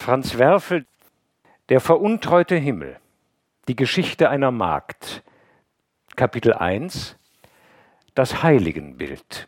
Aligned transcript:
Franz 0.00 0.38
Werfel, 0.38 0.86
Der 1.68 1.78
veruntreute 1.78 2.56
Himmel, 2.56 2.98
die 3.68 3.76
Geschichte 3.76 4.30
einer 4.30 4.50
Magd, 4.50 5.22
Kapitel 6.16 6.54
1, 6.54 7.16
das 8.14 8.42
Heiligenbild. 8.42 9.46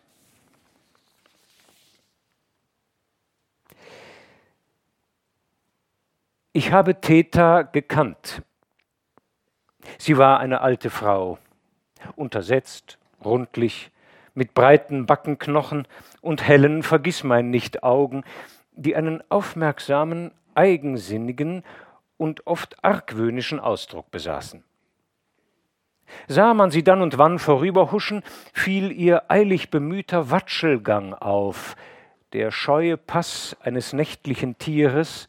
Ich 6.53 6.71
habe 6.71 7.01
Theta 7.01 7.63
gekannt. 7.63 8.43
Sie 9.97 10.19
war 10.19 10.39
eine 10.39 10.61
alte 10.61 10.91
Frau, 10.91 11.39
untersetzt, 12.15 12.99
rundlich, 13.25 13.91
mit 14.35 14.53
breiten 14.53 15.07
Backenknochen 15.07 15.89
und 16.21 16.47
hellen 16.47 16.83
Vergissmeinnicht-Augen, 16.83 18.23
die 18.73 18.95
einen 18.95 19.23
aufmerksamen, 19.31 20.33
eigensinnigen 20.55 21.63
und 22.17 22.47
oft 22.47 22.85
argwöhnischen 22.85 23.61
Ausdruck 23.61 24.11
besaßen. 24.11 24.65
Sah 26.29 26.55
man 26.55 26.71
sie 26.71 26.85
dann 26.85 27.03
und 27.03 27.19
wann 27.19 27.39
vorüberhuschen, 27.39 28.23
fiel 28.53 28.93
ihr 28.93 29.31
eilig 29.31 29.71
bemühter 29.71 30.31
Watschelgang 30.31 31.15
auf, 31.15 31.77
der 32.33 32.51
scheue 32.51 32.97
Pass 32.97 33.57
eines 33.61 33.93
nächtlichen 33.93 34.59
Tieres, 34.59 35.29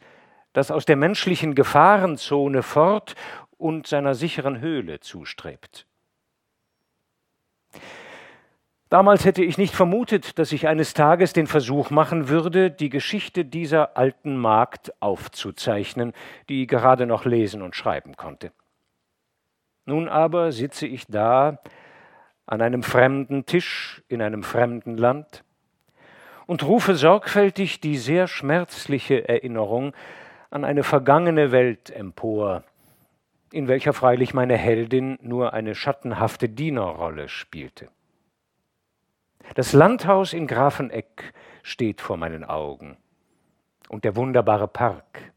das 0.52 0.70
aus 0.70 0.84
der 0.84 0.96
menschlichen 0.96 1.54
Gefahrenzone 1.54 2.62
fort 2.62 3.14
und 3.58 3.86
seiner 3.86 4.14
sicheren 4.14 4.60
Höhle 4.60 5.00
zustrebt. 5.00 5.86
Damals 8.94 9.24
hätte 9.24 9.42
ich 9.42 9.58
nicht 9.58 9.74
vermutet, 9.74 10.38
dass 10.38 10.52
ich 10.52 10.68
eines 10.68 10.94
Tages 10.94 11.32
den 11.32 11.48
Versuch 11.48 11.90
machen 11.90 12.28
würde, 12.28 12.70
die 12.70 12.90
Geschichte 12.90 13.44
dieser 13.44 13.96
alten 13.96 14.36
Magd 14.36 14.92
aufzuzeichnen, 15.02 16.12
die 16.48 16.68
gerade 16.68 17.04
noch 17.04 17.24
lesen 17.24 17.60
und 17.62 17.74
schreiben 17.74 18.16
konnte. 18.16 18.52
Nun 19.84 20.08
aber 20.08 20.52
sitze 20.52 20.86
ich 20.86 21.08
da 21.08 21.58
an 22.46 22.62
einem 22.62 22.84
fremden 22.84 23.46
Tisch 23.46 24.00
in 24.06 24.22
einem 24.22 24.44
fremden 24.44 24.96
Land 24.96 25.42
und 26.46 26.62
rufe 26.62 26.94
sorgfältig 26.94 27.80
die 27.80 27.96
sehr 27.96 28.28
schmerzliche 28.28 29.28
Erinnerung 29.28 29.92
an 30.50 30.64
eine 30.64 30.84
vergangene 30.84 31.50
Welt 31.50 31.90
empor, 31.90 32.62
in 33.50 33.66
welcher 33.66 33.92
freilich 33.92 34.34
meine 34.34 34.56
Heldin 34.56 35.18
nur 35.20 35.52
eine 35.52 35.74
schattenhafte 35.74 36.48
Dienerrolle 36.48 37.28
spielte. 37.28 37.88
Das 39.54 39.72
Landhaus 39.72 40.32
in 40.32 40.46
Grafeneck 40.46 41.32
steht 41.62 42.00
vor 42.00 42.16
meinen 42.16 42.44
Augen 42.44 42.96
und 43.88 44.04
der 44.04 44.16
wunderbare 44.16 44.66
Park 44.66 45.32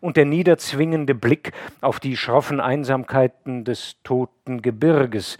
und 0.00 0.16
der 0.16 0.24
niederzwingende 0.24 1.14
Blick 1.14 1.52
auf 1.80 1.98
die 1.98 2.16
schroffen 2.16 2.60
Einsamkeiten 2.60 3.64
des 3.64 3.96
toten 4.02 4.62
Gebirges, 4.62 5.38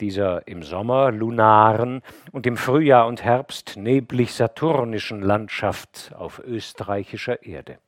dieser 0.00 0.46
im 0.46 0.62
Sommer 0.62 1.10
lunaren 1.10 2.02
und 2.32 2.46
im 2.46 2.56
Frühjahr 2.56 3.06
und 3.06 3.24
Herbst 3.24 3.76
neblig 3.76 4.34
saturnischen 4.34 5.22
Landschaft 5.22 6.12
auf 6.16 6.40
österreichischer 6.40 7.44
Erde. 7.44 7.78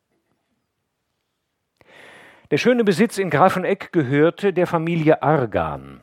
Der 2.53 2.59
schöne 2.59 2.85
Besitz 2.85 3.19
in 3.19 3.29
Grafeneck 3.29 3.93
gehörte 3.93 4.53
der 4.53 4.69
Familie 4.69 5.23
Argan. 5.23 6.01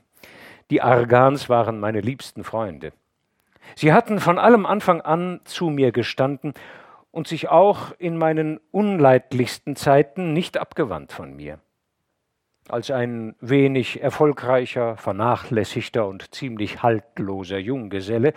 Die 0.70 0.82
Argans 0.82 1.48
waren 1.48 1.80
meine 1.80 2.02
liebsten 2.02 2.44
Freunde. 2.44 2.92
Sie 3.76 3.94
hatten 3.94 4.20
von 4.20 4.38
allem 4.38 4.66
Anfang 4.66 5.02
an 5.02 5.42
zu 5.46 5.70
mir 5.70 5.92
gestanden 5.92 6.54
und 7.12 7.28
sich 7.28 7.50
auch 7.50 7.92
in 7.98 8.18
meinen 8.18 8.60
unleidlichsten 8.72 9.76
Zeiten 9.76 10.34
nicht 10.34 10.58
abgewandt 10.58 11.12
von 11.12 11.36
mir. 11.36 11.60
Als 12.70 12.92
ein 12.92 13.36
wenig 13.40 14.02
erfolgreicher, 14.02 14.96
vernachlässigter 14.98 16.08
und 16.08 16.34
ziemlich 16.34 16.82
haltloser 16.82 17.58
Junggeselle 17.58 18.34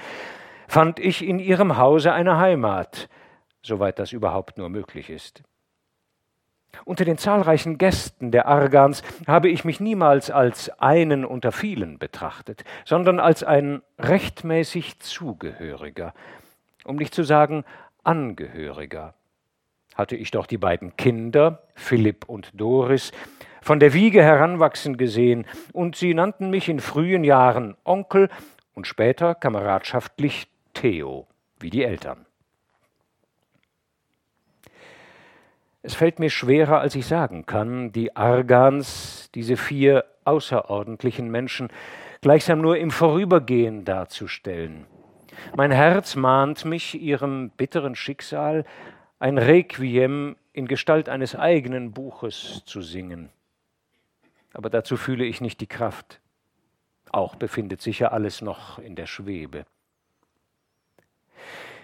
fand 0.69 0.99
ich 0.99 1.25
in 1.25 1.39
ihrem 1.39 1.77
Hause 1.77 2.13
eine 2.13 2.39
Heimat, 2.39 3.09
soweit 3.63 3.99
das 3.99 4.13
überhaupt 4.13 4.59
nur 4.59 4.69
möglich 4.69 5.11
ist. 5.11 5.43
Unter 6.85 7.05
den 7.05 7.19
zahlreichen 7.19 7.79
Gästen 7.79 8.31
der 8.31 8.47
Argans 8.47 9.03
habe 9.27 9.49
ich 9.49 9.65
mich 9.65 9.81
niemals 9.81 10.31
als 10.31 10.71
einen 10.81 11.25
unter 11.25 11.53
vielen 11.53 11.99
betrachtet, 11.99 12.65
sondern 12.85 13.21
als 13.21 13.43
ein 13.43 13.83
rechtmäßig 13.99 15.01
Zugehöriger, 15.01 16.15
um 16.85 16.97
nicht 16.97 17.15
zu 17.15 17.23
sagen 17.23 17.65
Angehöriger. 18.05 19.15
Hatte 19.95 20.17
ich 20.17 20.31
doch 20.31 20.47
die 20.47 20.59
beiden 20.59 20.97
Kinder, 20.97 21.63
Philipp 21.75 22.29
und 22.29 22.51
Doris, 22.55 23.13
von 23.63 23.81
der 23.81 23.95
Wiege 23.95 24.23
heranwachsen 24.23 24.97
gesehen, 24.97 25.47
und 25.73 25.97
sie 25.97 26.15
nannten 26.15 26.51
mich 26.51 26.69
in 26.69 26.79
frühen 26.79 27.25
Jahren 27.25 27.77
Onkel 27.85 28.29
und 28.75 28.87
später 28.87 29.35
kameradschaftlich 29.35 30.49
Theo, 30.75 31.27
wie 31.59 31.71
die 31.71 31.83
Eltern. 31.83 32.27
Es 35.87 35.95
fällt 35.95 36.19
mir 36.19 36.31
schwerer, 36.31 36.81
als 36.81 36.97
ich 36.97 37.07
sagen 37.07 37.47
kann, 37.47 37.93
die 37.93 38.17
Argans, 38.17 39.31
diese 39.37 39.57
vier 39.57 40.05
außerordentlichen 40.25 41.31
Menschen, 41.31 41.69
gleichsam 42.23 42.61
nur 42.61 42.77
im 42.77 42.91
Vorübergehen 42.91 43.85
darzustellen. 43.85 44.87
Mein 45.55 45.71
Herz 45.71 46.17
mahnt 46.17 46.65
mich, 46.65 47.01
ihrem 47.01 47.51
bitteren 47.51 47.95
Schicksal 47.95 48.65
ein 49.21 49.39
Requiem 49.39 50.35
in 50.53 50.67
Gestalt 50.67 51.09
eines 51.09 51.37
eigenen 51.37 51.93
Buches 51.93 52.65
zu 52.67 52.83
singen. 52.83 53.31
Aber 54.55 54.71
dazu 54.71 54.97
fühle 54.97 55.25
ich 55.25 55.41
nicht 55.41 55.61
die 55.61 55.69
Kraft. 55.69 56.21
Auch 57.13 57.37
befindet 57.37 57.81
sich 57.81 58.01
ja 58.01 58.09
alles 58.09 58.43
noch 58.43 58.81
in 58.81 58.97
der 58.97 59.07
Schwebe. 59.07 59.67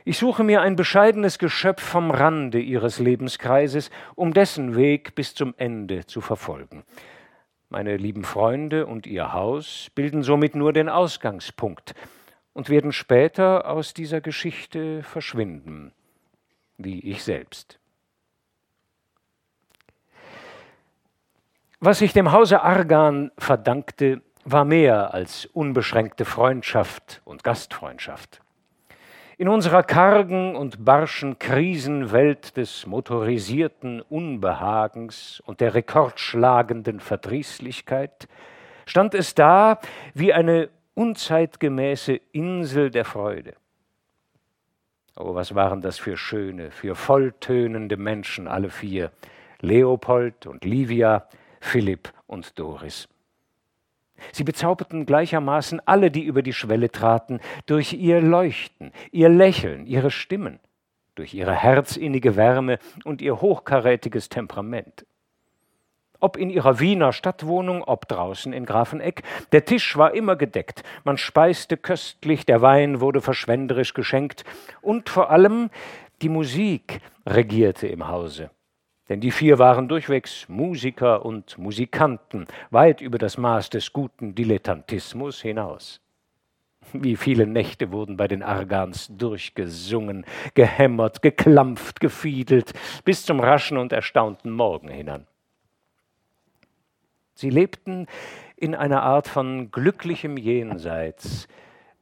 Ich 0.04 0.18
suche 0.18 0.42
mir 0.42 0.62
ein 0.62 0.74
bescheidenes 0.74 1.38
Geschöpf 1.38 1.82
vom 1.82 2.10
Rande 2.10 2.58
ihres 2.58 2.98
Lebenskreises, 2.98 3.90
um 4.16 4.34
dessen 4.34 4.74
Weg 4.74 5.14
bis 5.14 5.34
zum 5.34 5.54
Ende 5.56 6.06
zu 6.06 6.20
verfolgen. 6.20 6.82
Meine 7.68 7.96
lieben 7.96 8.24
Freunde 8.24 8.86
und 8.86 9.06
ihr 9.06 9.32
Haus 9.32 9.90
bilden 9.94 10.22
somit 10.22 10.56
nur 10.56 10.72
den 10.72 10.88
Ausgangspunkt 10.88 11.94
und 12.52 12.68
werden 12.68 12.92
später 12.92 13.68
aus 13.68 13.94
dieser 13.94 14.20
Geschichte 14.20 15.02
verschwinden, 15.04 15.92
wie 16.76 17.00
ich 17.00 17.22
selbst. 17.22 17.78
Was 21.78 22.00
ich 22.00 22.12
dem 22.12 22.32
Hause 22.32 22.62
Argan 22.62 23.30
verdankte, 23.38 24.20
war 24.44 24.64
mehr 24.64 25.14
als 25.14 25.46
unbeschränkte 25.46 26.24
Freundschaft 26.24 27.22
und 27.24 27.44
Gastfreundschaft. 27.44 28.42
In 29.42 29.48
unserer 29.48 29.82
kargen 29.82 30.54
und 30.54 30.84
barschen 30.84 31.36
Krisenwelt 31.36 32.56
des 32.56 32.86
motorisierten 32.86 34.00
Unbehagens 34.00 35.42
und 35.44 35.60
der 35.60 35.74
rekordschlagenden 35.74 37.00
Verdrießlichkeit 37.00 38.28
stand 38.86 39.14
es 39.14 39.34
da 39.34 39.80
wie 40.14 40.32
eine 40.32 40.68
unzeitgemäße 40.94 42.20
Insel 42.30 42.92
der 42.92 43.04
Freude. 43.04 43.54
Oh, 45.16 45.34
was 45.34 45.56
waren 45.56 45.80
das 45.80 45.98
für 45.98 46.16
schöne, 46.16 46.70
für 46.70 46.94
volltönende 46.94 47.96
Menschen, 47.96 48.46
alle 48.46 48.70
vier, 48.70 49.10
Leopold 49.58 50.46
und 50.46 50.64
Livia, 50.64 51.26
Philipp 51.60 52.12
und 52.28 52.56
Doris. 52.60 53.08
Sie 54.32 54.44
bezauberten 54.44 55.06
gleichermaßen 55.06 55.80
alle, 55.86 56.10
die 56.10 56.22
über 56.22 56.42
die 56.42 56.52
Schwelle 56.52 56.90
traten, 56.90 57.40
durch 57.66 57.92
ihr 57.92 58.20
Leuchten, 58.20 58.92
ihr 59.10 59.28
Lächeln, 59.28 59.86
ihre 59.86 60.10
Stimmen, 60.10 60.60
durch 61.14 61.34
ihre 61.34 61.54
herzinnige 61.54 62.36
Wärme 62.36 62.78
und 63.04 63.20
ihr 63.22 63.40
hochkarätiges 63.40 64.28
Temperament. 64.28 65.06
Ob 66.20 66.36
in 66.36 66.50
ihrer 66.50 66.78
Wiener 66.78 67.12
Stadtwohnung, 67.12 67.82
ob 67.82 68.06
draußen 68.06 68.52
in 68.52 68.64
Grafeneck, 68.64 69.22
der 69.50 69.64
Tisch 69.64 69.96
war 69.96 70.14
immer 70.14 70.36
gedeckt, 70.36 70.84
man 71.02 71.18
speiste 71.18 71.76
köstlich, 71.76 72.46
der 72.46 72.62
Wein 72.62 73.00
wurde 73.00 73.20
verschwenderisch 73.20 73.92
geschenkt 73.92 74.44
und 74.82 75.08
vor 75.08 75.30
allem 75.30 75.68
die 76.22 76.28
Musik 76.28 77.00
regierte 77.26 77.88
im 77.88 78.06
Hause. 78.06 78.50
Denn 79.08 79.20
die 79.20 79.30
vier 79.30 79.58
waren 79.58 79.88
durchwegs 79.88 80.48
Musiker 80.48 81.24
und 81.24 81.58
Musikanten, 81.58 82.46
weit 82.70 83.00
über 83.00 83.18
das 83.18 83.36
Maß 83.36 83.70
des 83.70 83.92
guten 83.92 84.34
Dilettantismus 84.34 85.42
hinaus. 85.42 86.00
Wie 86.92 87.16
viele 87.16 87.46
Nächte 87.46 87.90
wurden 87.90 88.16
bei 88.16 88.28
den 88.28 88.42
Argans 88.42 89.08
durchgesungen, 89.16 90.24
gehämmert, 90.54 91.22
geklampft, 91.22 92.00
gefiedelt, 92.00 92.72
bis 93.04 93.24
zum 93.24 93.40
raschen 93.40 93.78
und 93.78 93.92
erstaunten 93.92 94.52
Morgen 94.52 94.88
hinan. 94.88 95.26
Sie 97.34 97.50
lebten 97.50 98.06
in 98.56 98.74
einer 98.74 99.02
Art 99.02 99.26
von 99.26 99.70
glücklichem 99.70 100.36
Jenseits, 100.36 101.48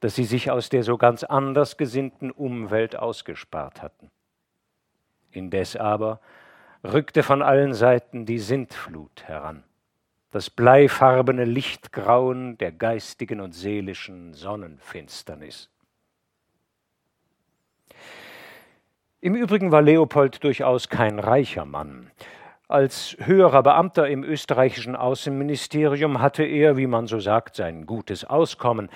das 0.00 0.16
sie 0.16 0.24
sich 0.24 0.50
aus 0.50 0.68
der 0.70 0.82
so 0.82 0.98
ganz 0.98 1.24
anders 1.24 1.76
gesinnten 1.76 2.30
Umwelt 2.30 2.96
ausgespart 2.96 3.82
hatten. 3.82 4.10
Indes 5.30 5.76
aber 5.76 6.20
rückte 6.84 7.22
von 7.22 7.42
allen 7.42 7.74
Seiten 7.74 8.26
die 8.26 8.38
Sintflut 8.38 9.24
heran, 9.24 9.64
das 10.30 10.50
bleifarbene 10.50 11.44
Lichtgrauen 11.44 12.56
der 12.58 12.72
geistigen 12.72 13.40
und 13.40 13.52
seelischen 13.52 14.34
Sonnenfinsternis. 14.34 15.70
Im 19.20 19.34
Übrigen 19.34 19.70
war 19.70 19.82
Leopold 19.82 20.42
durchaus 20.42 20.88
kein 20.88 21.18
reicher 21.18 21.66
Mann. 21.66 22.10
Als 22.68 23.16
höherer 23.18 23.62
Beamter 23.62 24.08
im 24.08 24.24
österreichischen 24.24 24.96
Außenministerium 24.96 26.22
hatte 26.22 26.44
er, 26.44 26.76
wie 26.76 26.86
man 26.86 27.06
so 27.06 27.20
sagt, 27.20 27.56
sein 27.56 27.84
gutes 27.84 28.24
Auskommen, 28.24 28.88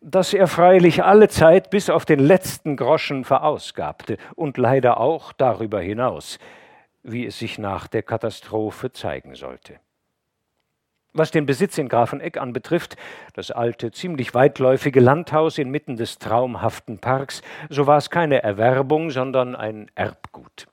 das 0.00 0.32
er 0.32 0.46
freilich 0.46 1.02
alle 1.02 1.28
Zeit 1.28 1.68
bis 1.70 1.90
auf 1.90 2.04
den 2.04 2.20
letzten 2.20 2.76
Groschen 2.76 3.24
verausgabte 3.24 4.16
und 4.34 4.56
leider 4.56 4.98
auch 4.98 5.32
darüber 5.32 5.80
hinaus, 5.80 6.38
wie 7.06 7.24
es 7.24 7.38
sich 7.38 7.58
nach 7.58 7.86
der 7.86 8.02
Katastrophe 8.02 8.92
zeigen 8.92 9.34
sollte. 9.34 9.78
Was 11.12 11.30
den 11.30 11.46
Besitz 11.46 11.78
in 11.78 11.88
Grafeneck 11.88 12.36
anbetrifft, 12.36 12.96
das 13.32 13.50
alte, 13.50 13.90
ziemlich 13.90 14.34
weitläufige 14.34 15.00
Landhaus 15.00 15.56
inmitten 15.56 15.96
des 15.96 16.18
traumhaften 16.18 16.98
Parks, 16.98 17.40
so 17.70 17.86
war 17.86 17.96
es 17.96 18.10
keine 18.10 18.42
Erwerbung, 18.42 19.10
sondern 19.10 19.56
ein 19.56 19.90
Erbgut. 19.94 20.66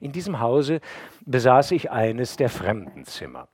In 0.00 0.12
diesem 0.12 0.40
Hause 0.40 0.80
besaß 1.26 1.72
ich 1.72 1.90
eines 1.90 2.36
der 2.36 2.48
Fremdenzimmer. 2.48 3.48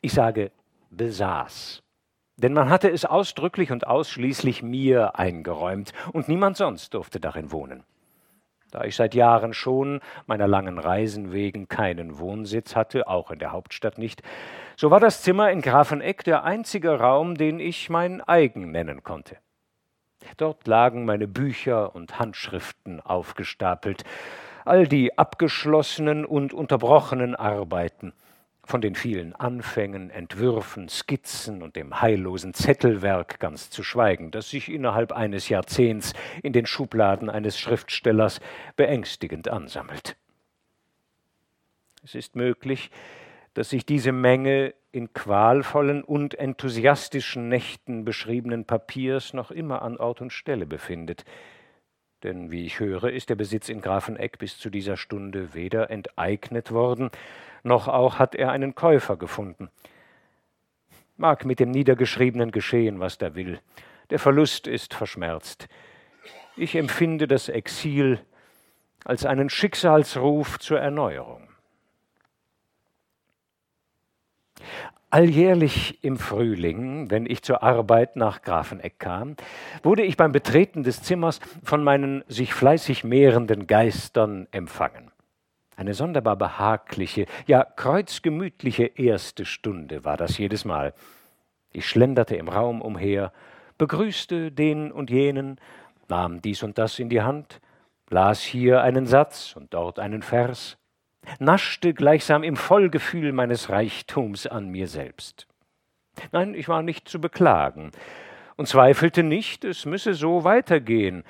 Ich 0.00 0.12
sage 0.12 0.50
besaß, 0.90 1.84
denn 2.36 2.52
man 2.52 2.68
hatte 2.68 2.90
es 2.90 3.04
ausdrücklich 3.04 3.70
und 3.70 3.86
ausschließlich 3.86 4.62
mir 4.62 5.16
eingeräumt, 5.18 5.92
und 6.12 6.26
niemand 6.26 6.56
sonst 6.56 6.94
durfte 6.94 7.20
darin 7.20 7.52
wohnen. 7.52 7.84
Da 8.70 8.84
ich 8.84 8.94
seit 8.94 9.14
Jahren 9.14 9.52
schon 9.52 10.00
meiner 10.26 10.46
langen 10.46 10.78
Reisen 10.78 11.32
wegen 11.32 11.68
keinen 11.68 12.18
Wohnsitz 12.18 12.76
hatte, 12.76 13.08
auch 13.08 13.30
in 13.30 13.38
der 13.38 13.52
Hauptstadt 13.52 13.98
nicht, 13.98 14.22
so 14.76 14.90
war 14.90 15.00
das 15.00 15.22
Zimmer 15.22 15.50
in 15.50 15.60
Grafeneck 15.60 16.22
der 16.24 16.44
einzige 16.44 16.98
Raum, 16.98 17.36
den 17.36 17.58
ich 17.58 17.90
mein 17.90 18.20
eigen 18.20 18.70
nennen 18.70 19.02
konnte. 19.02 19.36
Dort 20.36 20.66
lagen 20.66 21.04
meine 21.04 21.26
Bücher 21.26 21.94
und 21.94 22.18
Handschriften 22.18 23.00
aufgestapelt, 23.00 24.04
all 24.64 24.86
die 24.86 25.18
abgeschlossenen 25.18 26.24
und 26.24 26.52
unterbrochenen 26.52 27.34
Arbeiten, 27.34 28.12
von 28.70 28.80
den 28.80 28.94
vielen 28.94 29.34
Anfängen, 29.34 30.10
Entwürfen, 30.10 30.88
Skizzen 30.88 31.60
und 31.62 31.76
dem 31.76 32.00
heillosen 32.00 32.54
Zettelwerk 32.54 33.40
ganz 33.40 33.68
zu 33.68 33.82
schweigen, 33.82 34.30
das 34.30 34.48
sich 34.48 34.70
innerhalb 34.70 35.12
eines 35.12 35.48
Jahrzehnts 35.48 36.14
in 36.42 36.52
den 36.52 36.66
Schubladen 36.66 37.28
eines 37.28 37.58
Schriftstellers 37.58 38.40
beängstigend 38.76 39.48
ansammelt. 39.48 40.16
Es 42.04 42.14
ist 42.14 42.36
möglich, 42.36 42.90
dass 43.54 43.70
sich 43.70 43.84
diese 43.84 44.12
Menge 44.12 44.72
in 44.92 45.12
qualvollen 45.12 46.02
und 46.02 46.34
enthusiastischen 46.34 47.48
Nächten 47.48 48.04
beschriebenen 48.04 48.64
Papiers 48.64 49.34
noch 49.34 49.50
immer 49.50 49.82
an 49.82 49.96
Ort 49.96 50.20
und 50.20 50.32
Stelle 50.32 50.66
befindet, 50.66 51.24
denn 52.22 52.50
wie 52.50 52.64
ich 52.64 52.80
höre, 52.80 53.10
ist 53.10 53.30
der 53.30 53.34
Besitz 53.34 53.68
in 53.68 53.80
Grafeneck 53.80 54.38
bis 54.38 54.58
zu 54.58 54.70
dieser 54.70 54.96
Stunde 54.96 55.54
weder 55.54 55.90
enteignet 55.90 56.70
worden, 56.70 57.10
noch 57.62 57.88
auch 57.88 58.18
hat 58.18 58.34
er 58.34 58.50
einen 58.50 58.74
Käufer 58.74 59.16
gefunden. 59.16 59.70
Mag 61.16 61.44
mit 61.44 61.60
dem 61.60 61.70
Niedergeschriebenen 61.70 62.50
geschehen, 62.50 63.00
was 63.00 63.18
da 63.18 63.34
will. 63.34 63.60
Der 64.10 64.18
Verlust 64.18 64.66
ist 64.66 64.94
verschmerzt. 64.94 65.68
Ich 66.56 66.74
empfinde 66.74 67.28
das 67.28 67.48
Exil 67.48 68.20
als 69.04 69.24
einen 69.24 69.50
Schicksalsruf 69.50 70.58
zur 70.58 70.80
Erneuerung. 70.80 71.48
Alljährlich 75.12 76.04
im 76.04 76.18
Frühling, 76.18 77.10
wenn 77.10 77.26
ich 77.26 77.42
zur 77.42 77.64
Arbeit 77.64 78.14
nach 78.14 78.42
Grafeneck 78.42 79.00
kam, 79.00 79.34
wurde 79.82 80.02
ich 80.02 80.16
beim 80.16 80.30
Betreten 80.30 80.84
des 80.84 81.02
Zimmers 81.02 81.40
von 81.64 81.82
meinen 81.82 82.22
sich 82.28 82.54
fleißig 82.54 83.02
mehrenden 83.02 83.66
Geistern 83.66 84.46
empfangen. 84.52 85.10
Eine 85.76 85.94
sonderbar 85.94 86.36
behagliche, 86.36 87.26
ja 87.46 87.64
kreuzgemütliche 87.64 88.84
erste 88.84 89.44
Stunde 89.46 90.04
war 90.04 90.16
das 90.16 90.38
jedes 90.38 90.64
Mal. 90.64 90.94
Ich 91.72 91.88
schlenderte 91.88 92.36
im 92.36 92.48
Raum 92.48 92.80
umher, 92.80 93.32
begrüßte 93.78 94.52
den 94.52 94.92
und 94.92 95.10
jenen, 95.10 95.58
nahm 96.08 96.40
dies 96.40 96.62
und 96.62 96.78
das 96.78 97.00
in 97.00 97.08
die 97.08 97.22
Hand, 97.22 97.60
las 98.10 98.42
hier 98.42 98.82
einen 98.82 99.06
Satz 99.06 99.56
und 99.56 99.74
dort 99.74 99.98
einen 99.98 100.22
Vers, 100.22 100.76
naschte 101.38 101.94
gleichsam 101.94 102.42
im 102.42 102.56
Vollgefühl 102.56 103.32
meines 103.32 103.70
Reichtums 103.70 104.46
an 104.46 104.68
mir 104.68 104.88
selbst. 104.88 105.46
Nein, 106.32 106.54
ich 106.54 106.68
war 106.68 106.82
nicht 106.82 107.08
zu 107.08 107.20
beklagen 107.20 107.92
und 108.56 108.66
zweifelte 108.66 109.22
nicht, 109.22 109.64
es 109.64 109.86
müsse 109.86 110.12
so 110.14 110.44
weitergehen, 110.44 111.24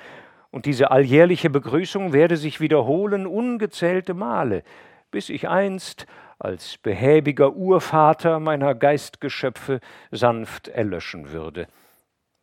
und 0.49 0.65
diese 0.65 0.91
alljährliche 0.91 1.49
Begrüßung 1.49 2.11
werde 2.11 2.35
sich 2.35 2.59
wiederholen 2.59 3.25
ungezählte 3.25 4.13
Male, 4.13 4.63
bis 5.09 5.29
ich 5.29 5.47
einst 5.47 6.07
als 6.39 6.77
behäbiger 6.77 7.53
Urvater 7.53 8.41
meiner 8.41 8.75
Geistgeschöpfe 8.75 9.79
sanft 10.11 10.67
erlöschen 10.67 11.31
würde. 11.31 11.67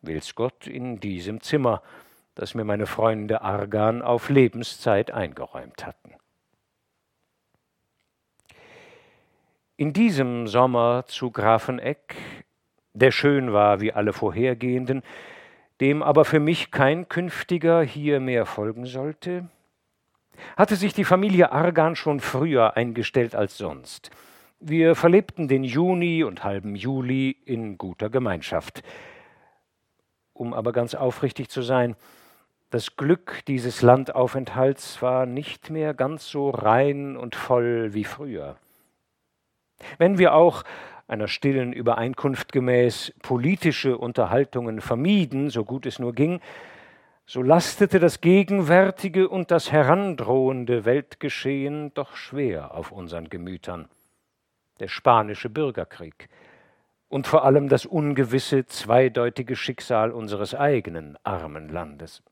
Will's 0.01 0.33
Gott 0.33 0.65
in 0.65 0.99
diesem 0.99 1.41
Zimmer, 1.41 1.83
das 2.33 2.55
mir 2.55 2.63
meine 2.63 2.87
Freunde 2.87 3.41
Argan 3.41 4.01
auf 4.01 4.29
Lebenszeit 4.29 5.11
eingeräumt 5.11 5.85
hatten. 5.85 6.15
In 9.79 9.93
diesem 9.93 10.45
Sommer 10.47 11.05
zu 11.07 11.31
Grafeneck, 11.31 12.17
der 12.91 13.11
schön 13.11 13.53
war 13.53 13.79
wie 13.79 13.93
alle 13.93 14.11
vorhergehenden, 14.11 15.03
dem 15.79 16.03
aber 16.03 16.25
für 16.25 16.41
mich 16.41 16.69
kein 16.69 17.07
künftiger 17.07 17.81
hier 17.81 18.19
mehr 18.19 18.45
folgen 18.45 18.85
sollte, 18.85 19.47
hatte 20.57 20.75
sich 20.75 20.93
die 20.93 21.05
Familie 21.05 21.53
Argan 21.53 21.95
schon 21.95 22.19
früher 22.19 22.75
eingestellt 22.75 23.35
als 23.35 23.57
sonst. 23.57 24.11
Wir 24.59 24.95
verlebten 24.95 25.47
den 25.47 25.63
Juni 25.63 26.25
und 26.25 26.43
halben 26.43 26.75
Juli 26.75 27.37
in 27.45 27.77
guter 27.77 28.09
Gemeinschaft. 28.09 28.83
Um 30.33 30.53
aber 30.53 30.73
ganz 30.73 30.93
aufrichtig 30.93 31.47
zu 31.47 31.61
sein, 31.61 31.95
das 32.69 32.97
Glück 32.97 33.45
dieses 33.47 33.81
Landaufenthalts 33.81 35.01
war 35.01 35.25
nicht 35.25 35.69
mehr 35.69 35.93
ganz 35.93 36.27
so 36.27 36.49
rein 36.49 37.15
und 37.15 37.33
voll 37.33 37.93
wie 37.93 38.03
früher. 38.03 38.57
Wenn 39.97 40.17
wir 40.17 40.33
auch 40.33 40.63
einer 41.07 41.27
stillen 41.27 41.73
Übereinkunft 41.73 42.51
gemäß 42.51 43.13
politische 43.21 43.97
Unterhaltungen 43.97 44.79
vermieden, 44.81 45.49
so 45.49 45.65
gut 45.65 45.85
es 45.85 45.99
nur 45.99 46.13
ging, 46.13 46.39
so 47.25 47.41
lastete 47.41 47.99
das 47.99 48.21
gegenwärtige 48.21 49.29
und 49.29 49.51
das 49.51 49.71
herandrohende 49.71 50.85
Weltgeschehen 50.85 51.93
doch 51.93 52.15
schwer 52.15 52.73
auf 52.73 52.91
unseren 52.91 53.29
Gemütern. 53.29 53.87
Der 54.79 54.87
spanische 54.87 55.49
Bürgerkrieg 55.49 56.29
und 57.07 57.27
vor 57.27 57.43
allem 57.43 57.69
das 57.69 57.85
ungewisse, 57.85 58.65
zweideutige 58.67 59.55
Schicksal 59.55 60.11
unseres 60.11 60.55
eigenen 60.55 61.17
armen 61.23 61.69
Landes. 61.69 62.23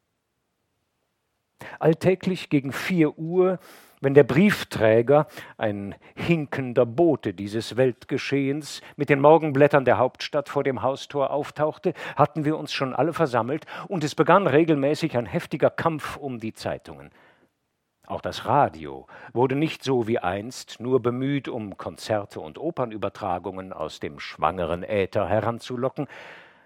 Alltäglich 1.80 2.50
gegen 2.50 2.72
vier 2.72 3.18
Uhr 3.18 3.60
wenn 4.01 4.13
der 4.13 4.24
Briefträger, 4.24 5.27
ein 5.58 5.96
hinkender 6.16 6.86
Bote 6.86 7.34
dieses 7.34 7.77
Weltgeschehens, 7.77 8.82
mit 8.96 9.10
den 9.10 9.20
Morgenblättern 9.20 9.86
der 9.86 9.98
Hauptstadt 9.98 10.50
vor 10.50 10.63
dem 10.63 10.82
Haustor 10.82 11.32
auftauchte, 11.32 11.94
hatten 12.16 12.46
wir 12.46 12.58
uns 12.58 12.74
schon 12.74 12.94
alle 12.94 13.13
versammelt 13.13 13.66
und 13.88 14.04
es 14.04 14.16
begann 14.16 14.48
regelmäßig 14.48 15.18
ein 15.18 15.25
heftiger 15.25 15.70
Kampf 15.70 16.18
um 16.18 16.39
die 16.39 16.54
Zeitungen. 16.54 17.12
Auch 18.06 18.22
das 18.22 18.46
Radio 18.46 19.06
wurde 19.34 19.56
nicht 19.56 19.84
so 19.84 20.08
wie 20.08 20.20
einst 20.20 20.80
nur 20.80 21.01
bemüht, 21.01 21.50
um 21.50 21.77
Konzerte 21.77 22.39
und 22.39 22.58
Opernübertragungen 22.58 23.74
aus 23.74 24.00
dem 24.00 24.20
schwangeren 24.20 24.84
Äther 24.84 25.27
heranzulocken, 25.27 26.08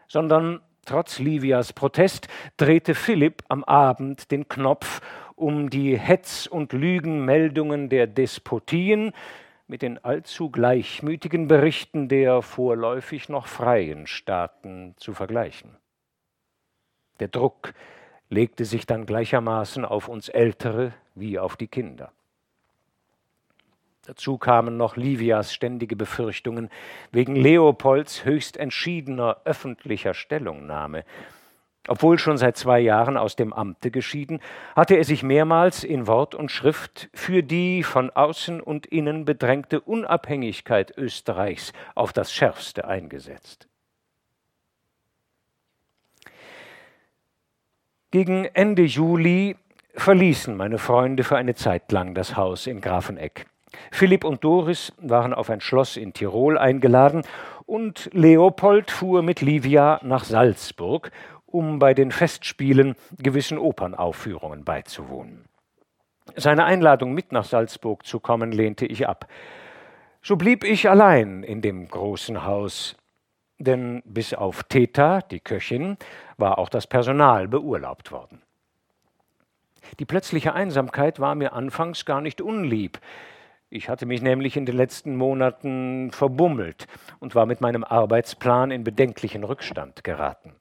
sondern 0.08 0.62
trotz 0.86 1.18
Livias 1.18 1.74
Protest 1.74 2.28
drehte 2.58 2.94
Philipp 2.94 3.42
am 3.48 3.64
Abend 3.64 4.30
den 4.30 4.48
Knopf 4.50 5.02
um 5.36 5.70
die 5.70 5.98
Hetz- 5.98 6.48
und 6.48 6.74
Lügenmeldungen 6.74 7.90
der 7.90 8.08
Despotien 8.08 9.14
mit 9.68 9.82
den 9.82 10.04
allzu 10.04 10.50
gleichmütigen 10.50 11.48
Berichten 11.48 12.10
der 12.10 12.42
vorläufig 12.42 13.30
noch 13.30 13.48
freien 13.48 14.06
Staaten 14.08 14.96
zu 14.98 15.14
vergleichen. 15.14 15.78
Der 17.20 17.30
Druck 17.30 17.74
legte 18.30 18.66
sich 18.66 18.86
dann 18.86 19.06
gleichermaßen 19.06 19.86
auf 19.86 20.08
uns 20.08 20.28
Ältere 20.30 20.94
wie 21.16 21.40
auf 21.40 21.56
die 21.56 21.68
Kinder. 21.68 22.12
Dazu 24.06 24.38
kamen 24.38 24.78
noch 24.78 24.98
Livias 24.98 25.54
ständige 25.54 25.96
Befürchtungen 25.96 26.70
wegen 27.12 27.36
Leopolds 27.36 28.26
höchst 28.26 28.58
entschiedener 28.58 29.38
öffentlicher 29.46 30.16
Stellungnahme, 30.16 31.06
Obwohl 31.88 32.20
schon 32.20 32.38
seit 32.38 32.58
zwei 32.58 32.80
Jahren 32.80 33.18
aus 33.18 33.36
dem 33.36 33.54
Amte 33.54 33.90
geschieden, 33.90 34.40
hatte 34.76 34.96
er 34.96 35.04
sich 35.04 35.24
mehrmals 35.24 35.84
in 35.84 36.06
Wort 36.06 36.36
und 36.36 36.52
Schrift 36.52 37.10
für 37.14 37.42
die 37.42 37.82
von 37.82 38.12
außen 38.12 38.62
und 38.62 38.86
innen 38.86 39.26
bedrängte 39.26 39.82
Unabhängigkeit 39.82 40.96
Österreichs 40.96 41.74
auf 41.96 42.14
das 42.14 42.32
schärfste 42.32 42.88
eingesetzt. 42.88 43.68
Gegen 48.12 48.46
Ende 48.46 48.84
Juli 48.84 49.56
verließen 49.96 50.56
meine 50.56 50.78
Freunde 50.78 51.24
für 51.24 51.38
eine 51.38 51.56
Zeit 51.56 51.92
lang 51.92 52.14
das 52.14 52.36
Haus 52.36 52.68
in 52.68 52.82
Grafeneck. 52.82 53.48
Philipp 53.90 54.24
und 54.24 54.44
Doris 54.44 54.94
waren 54.98 55.34
auf 55.34 55.50
ein 55.50 55.62
Schloss 55.62 55.98
in 55.98 56.14
Tirol 56.14 56.58
eingeladen 56.58 57.24
und 57.66 58.10
Leopold 58.12 58.92
fuhr 58.92 59.24
mit 59.24 59.40
Livia 59.40 60.02
nach 60.04 60.26
Salzburg, 60.26 61.12
um 61.52 61.80
bei 61.80 61.94
den 61.94 62.12
Festspielen 62.12 62.96
gewissen 63.18 63.58
Opernaufführungen 63.58 64.64
beizuwohnen. 64.64 65.46
Seine 66.36 66.66
Einladung, 66.66 67.14
mit 67.14 67.32
nach 67.32 67.46
Salzburg 67.46 68.06
zu 68.06 68.20
kommen, 68.20 68.52
lehnte 68.52 68.86
ich 68.86 69.08
ab. 69.08 69.28
So 70.22 70.36
blieb 70.36 70.64
ich 70.64 70.90
allein 70.90 71.44
in 71.44 71.62
dem 71.62 71.88
großen 71.88 72.46
Haus, 72.46 72.96
denn 73.58 74.02
bis 74.06 74.34
auf 74.34 74.64
Theta, 74.64 75.22
die 75.22 75.40
Köchin, 75.40 75.98
war 76.38 76.58
auch 76.58 76.70
das 76.70 76.88
Personal 76.88 77.48
beurlaubt 77.48 78.12
worden. 78.12 78.42
Die 80.00 80.06
plötzliche 80.06 80.54
Einsamkeit 80.54 81.20
war 81.20 81.36
mir 81.36 81.54
anfangs 81.54 82.06
gar 82.06 82.22
nicht 82.22 82.42
unlieb. 82.42 83.00
Ich 83.70 83.90
hatte 83.90 84.06
mich 84.06 84.22
nämlich 84.22 84.58
in 84.58 84.66
den 84.66 84.76
letzten 84.76 85.16
Monaten 85.16 86.12
verbummelt 86.12 86.88
und 87.20 87.36
war 87.36 87.46
mit 87.46 87.62
meinem 87.62 87.84
Arbeitsplan 87.84 88.72
in 88.72 88.84
bedenklichen 88.84 89.44
Rückstand 89.44 90.04
geraten. 90.04 90.56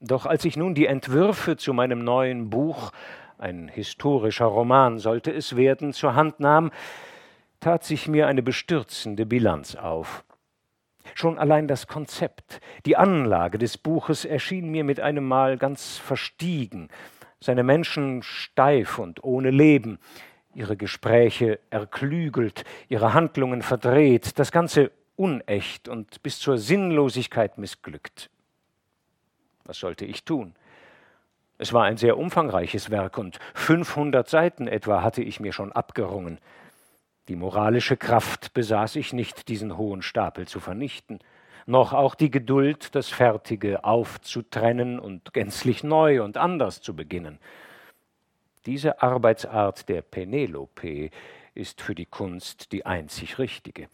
Doch 0.00 0.26
als 0.26 0.44
ich 0.44 0.56
nun 0.56 0.74
die 0.74 0.86
Entwürfe 0.86 1.56
zu 1.56 1.72
meinem 1.72 2.04
neuen 2.04 2.50
Buch, 2.50 2.92
ein 3.36 3.66
historischer 3.66 4.46
Roman 4.46 4.98
sollte 4.98 5.32
es 5.32 5.56
werden, 5.56 5.92
zur 5.92 6.14
Hand 6.14 6.38
nahm, 6.38 6.70
tat 7.58 7.82
sich 7.82 8.06
mir 8.06 8.28
eine 8.28 8.42
bestürzende 8.42 9.26
Bilanz 9.26 9.74
auf. 9.74 10.24
Schon 11.14 11.36
allein 11.36 11.66
das 11.66 11.88
Konzept, 11.88 12.60
die 12.86 12.96
Anlage 12.96 13.58
des 13.58 13.76
Buches 13.76 14.24
erschien 14.24 14.70
mir 14.70 14.84
mit 14.84 15.00
einem 15.00 15.26
Mal 15.26 15.58
ganz 15.58 15.96
verstiegen, 15.96 16.88
seine 17.40 17.64
Menschen 17.64 18.22
steif 18.22 18.98
und 18.98 19.24
ohne 19.24 19.50
Leben, 19.50 19.98
ihre 20.54 20.76
Gespräche 20.76 21.58
erklügelt, 21.70 22.64
ihre 22.88 23.14
Handlungen 23.14 23.62
verdreht, 23.62 24.38
das 24.38 24.52
Ganze 24.52 24.92
unecht 25.16 25.88
und 25.88 26.22
bis 26.22 26.38
zur 26.38 26.58
Sinnlosigkeit 26.58 27.58
missglückt. 27.58 28.30
Was 29.68 29.78
sollte 29.78 30.06
ich 30.06 30.24
tun? 30.24 30.54
Es 31.58 31.74
war 31.74 31.84
ein 31.84 31.98
sehr 31.98 32.16
umfangreiches 32.16 32.90
Werk 32.90 33.18
und 33.18 33.38
500 33.52 34.26
Seiten 34.26 34.66
etwa 34.66 35.02
hatte 35.02 35.22
ich 35.22 35.40
mir 35.40 35.52
schon 35.52 35.72
abgerungen. 35.72 36.38
Die 37.28 37.36
moralische 37.36 37.98
Kraft 37.98 38.54
besaß 38.54 38.96
ich 38.96 39.12
nicht, 39.12 39.48
diesen 39.48 39.76
hohen 39.76 40.00
Stapel 40.00 40.48
zu 40.48 40.58
vernichten, 40.58 41.18
noch 41.66 41.92
auch 41.92 42.14
die 42.14 42.30
Geduld, 42.30 42.94
das 42.94 43.10
Fertige 43.10 43.84
aufzutrennen 43.84 44.98
und 44.98 45.34
gänzlich 45.34 45.84
neu 45.84 46.22
und 46.22 46.38
anders 46.38 46.80
zu 46.80 46.96
beginnen. 46.96 47.38
Diese 48.64 49.02
Arbeitsart 49.02 49.90
der 49.90 50.00
Penelope 50.00 51.10
ist 51.52 51.82
für 51.82 51.94
die 51.94 52.06
Kunst 52.06 52.72
die 52.72 52.86
einzig 52.86 53.38
richtige. 53.38 53.88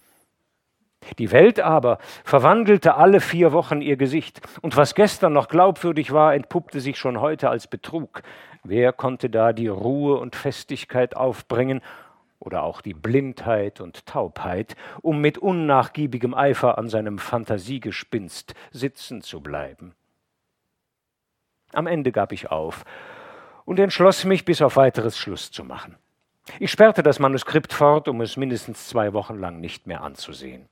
Die 1.18 1.30
Welt 1.32 1.60
aber 1.60 1.98
verwandelte 2.24 2.96
alle 2.96 3.20
vier 3.20 3.52
Wochen 3.52 3.80
ihr 3.80 3.96
Gesicht, 3.96 4.40
und 4.62 4.76
was 4.76 4.94
gestern 4.94 5.32
noch 5.32 5.48
glaubwürdig 5.48 6.12
war, 6.12 6.34
entpuppte 6.34 6.80
sich 6.80 6.98
schon 6.98 7.20
heute 7.20 7.50
als 7.50 7.66
Betrug. 7.66 8.22
Wer 8.62 8.92
konnte 8.92 9.30
da 9.30 9.52
die 9.52 9.68
Ruhe 9.68 10.18
und 10.18 10.36
Festigkeit 10.36 11.16
aufbringen 11.16 11.82
oder 12.38 12.62
auch 12.62 12.80
die 12.80 12.94
Blindheit 12.94 13.80
und 13.80 14.06
Taubheit, 14.06 14.76
um 15.02 15.20
mit 15.20 15.38
unnachgiebigem 15.38 16.34
Eifer 16.34 16.78
an 16.78 16.88
seinem 16.88 17.18
Fantasiegespinst 17.18 18.54
sitzen 18.70 19.22
zu 19.22 19.40
bleiben? 19.40 19.94
Am 21.72 21.86
Ende 21.86 22.12
gab 22.12 22.32
ich 22.32 22.50
auf 22.50 22.84
und 23.64 23.78
entschloss 23.78 24.24
mich, 24.24 24.44
bis 24.44 24.62
auf 24.62 24.76
weiteres 24.76 25.18
Schluss 25.18 25.50
zu 25.50 25.64
machen. 25.64 25.96
Ich 26.60 26.70
sperrte 26.70 27.02
das 27.02 27.18
Manuskript 27.18 27.72
fort, 27.72 28.08
um 28.08 28.20
es 28.20 28.36
mindestens 28.36 28.88
zwei 28.88 29.12
Wochen 29.12 29.38
lang 29.38 29.60
nicht 29.60 29.86
mehr 29.86 30.02
anzusehen. 30.02 30.68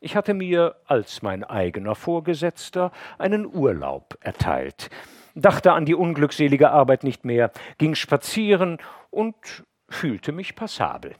Ich 0.00 0.16
hatte 0.16 0.32
mir 0.32 0.76
als 0.86 1.20
mein 1.20 1.44
eigener 1.44 1.94
Vorgesetzter 1.94 2.90
einen 3.18 3.46
Urlaub 3.46 4.16
erteilt, 4.20 4.88
dachte 5.34 5.72
an 5.72 5.84
die 5.84 5.94
unglückselige 5.94 6.70
Arbeit 6.70 7.04
nicht 7.04 7.26
mehr, 7.26 7.52
ging 7.76 7.94
spazieren 7.94 8.78
und 9.10 9.34
fühlte 9.90 10.32
mich 10.32 10.56
passabel. 10.56 11.14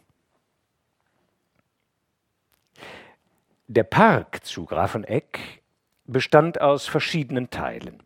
Der 3.66 3.84
Park 3.84 4.44
zu 4.44 4.64
Grafeneck 4.64 5.62
bestand 6.06 6.60
aus 6.60 6.88
verschiedenen 6.88 7.50
Teilen. 7.50 8.02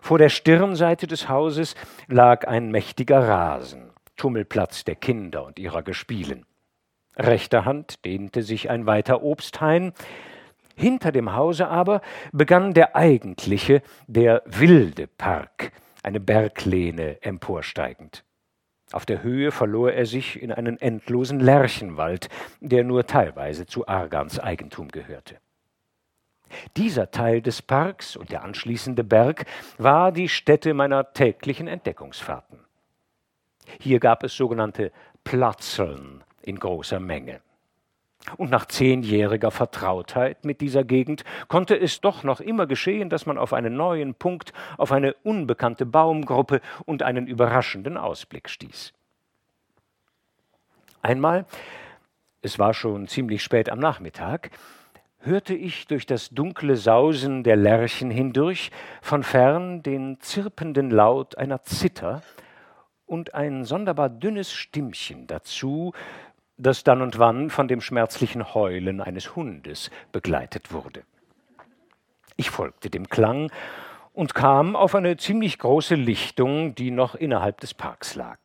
Vor 0.00 0.16
der 0.18 0.30
Stirnseite 0.30 1.06
des 1.06 1.28
Hauses 1.28 1.74
lag 2.08 2.48
ein 2.48 2.70
mächtiger 2.70 3.28
Rasen, 3.28 3.90
Tummelplatz 4.16 4.84
der 4.84 4.96
Kinder 4.96 5.44
und 5.44 5.58
ihrer 5.58 5.82
Gespielen. 5.82 6.46
Rechter 7.16 7.64
Hand 7.64 8.04
dehnte 8.04 8.42
sich 8.42 8.70
ein 8.70 8.86
weiter 8.86 9.22
Obsthain, 9.22 9.92
hinter 10.76 11.12
dem 11.12 11.34
Hause 11.34 11.68
aber 11.68 12.00
begann 12.32 12.74
der 12.74 12.96
eigentliche, 12.96 13.82
der 14.06 14.42
wilde 14.44 15.06
Park, 15.06 15.72
eine 16.02 16.20
Berglehne 16.20 17.22
emporsteigend. 17.22 18.24
Auf 18.92 19.06
der 19.06 19.22
Höhe 19.22 19.50
verlor 19.50 19.92
er 19.92 20.06
sich 20.06 20.40
in 20.40 20.52
einen 20.52 20.80
endlosen 20.80 21.40
Lärchenwald, 21.40 22.28
der 22.60 22.84
nur 22.84 23.06
teilweise 23.06 23.66
zu 23.66 23.88
Argans 23.88 24.38
Eigentum 24.38 24.88
gehörte. 24.88 25.38
Dieser 26.76 27.10
Teil 27.10 27.42
des 27.42 27.62
Parks 27.62 28.14
und 28.16 28.30
der 28.30 28.44
anschließende 28.44 29.02
Berg 29.02 29.46
war 29.78 30.12
die 30.12 30.28
Stätte 30.28 30.74
meiner 30.74 31.12
täglichen 31.12 31.66
Entdeckungsfahrten. 31.66 32.60
Hier 33.80 33.98
gab 33.98 34.22
es 34.22 34.36
sogenannte 34.36 34.92
Platzeln, 35.24 36.22
in 36.44 36.58
großer 36.58 37.00
Menge. 37.00 37.40
Und 38.38 38.50
nach 38.50 38.66
zehnjähriger 38.66 39.50
Vertrautheit 39.50 40.44
mit 40.44 40.60
dieser 40.60 40.82
Gegend 40.82 41.24
konnte 41.48 41.78
es 41.78 42.00
doch 42.00 42.24
noch 42.24 42.40
immer 42.40 42.66
geschehen, 42.66 43.10
dass 43.10 43.26
man 43.26 43.36
auf 43.36 43.52
einen 43.52 43.76
neuen 43.76 44.14
Punkt, 44.14 44.52
auf 44.78 44.92
eine 44.92 45.14
unbekannte 45.24 45.84
Baumgruppe 45.84 46.60
und 46.86 47.02
einen 47.02 47.26
überraschenden 47.26 47.98
Ausblick 47.98 48.48
stieß. 48.48 48.94
Einmal, 51.02 51.44
es 52.40 52.58
war 52.58 52.72
schon 52.72 53.08
ziemlich 53.08 53.42
spät 53.42 53.68
am 53.68 53.78
Nachmittag, 53.78 54.50
hörte 55.18 55.54
ich 55.54 55.86
durch 55.86 56.06
das 56.06 56.30
dunkle 56.30 56.76
Sausen 56.76 57.44
der 57.44 57.56
Lerchen 57.56 58.10
hindurch 58.10 58.70
von 59.02 59.22
fern 59.22 59.82
den 59.82 60.18
zirpenden 60.20 60.90
Laut 60.90 61.36
einer 61.36 61.62
Zither 61.62 62.22
und 63.06 63.34
ein 63.34 63.64
sonderbar 63.64 64.08
dünnes 64.08 64.52
Stimmchen 64.52 65.26
dazu, 65.26 65.92
das 66.56 66.84
dann 66.84 67.02
und 67.02 67.18
wann 67.18 67.50
von 67.50 67.68
dem 67.68 67.80
schmerzlichen 67.80 68.54
Heulen 68.54 69.00
eines 69.00 69.34
Hundes 69.36 69.90
begleitet 70.12 70.72
wurde. 70.72 71.02
Ich 72.36 72.50
folgte 72.50 72.90
dem 72.90 73.08
Klang 73.08 73.50
und 74.12 74.34
kam 74.34 74.76
auf 74.76 74.94
eine 74.94 75.16
ziemlich 75.16 75.58
große 75.58 75.94
Lichtung, 75.94 76.74
die 76.74 76.90
noch 76.90 77.14
innerhalb 77.14 77.60
des 77.60 77.74
Parks 77.74 78.14
lag. 78.14 78.38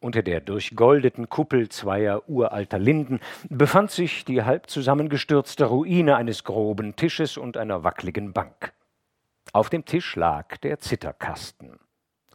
Unter 0.00 0.22
der 0.22 0.40
durchgoldeten 0.40 1.28
Kuppel 1.30 1.70
zweier 1.70 2.28
uralter 2.28 2.78
Linden 2.78 3.20
befand 3.48 3.90
sich 3.90 4.24
die 4.24 4.42
halb 4.44 4.68
zusammengestürzte 4.68 5.64
Ruine 5.64 6.16
eines 6.16 6.44
groben 6.44 6.96
Tisches 6.96 7.38
und 7.38 7.56
einer 7.56 7.82
wackligen 7.82 8.32
Bank. 8.32 8.72
Auf 9.52 9.70
dem 9.70 9.86
Tisch 9.86 10.14
lag 10.16 10.58
der 10.58 10.80
Zitterkasten. 10.80 11.80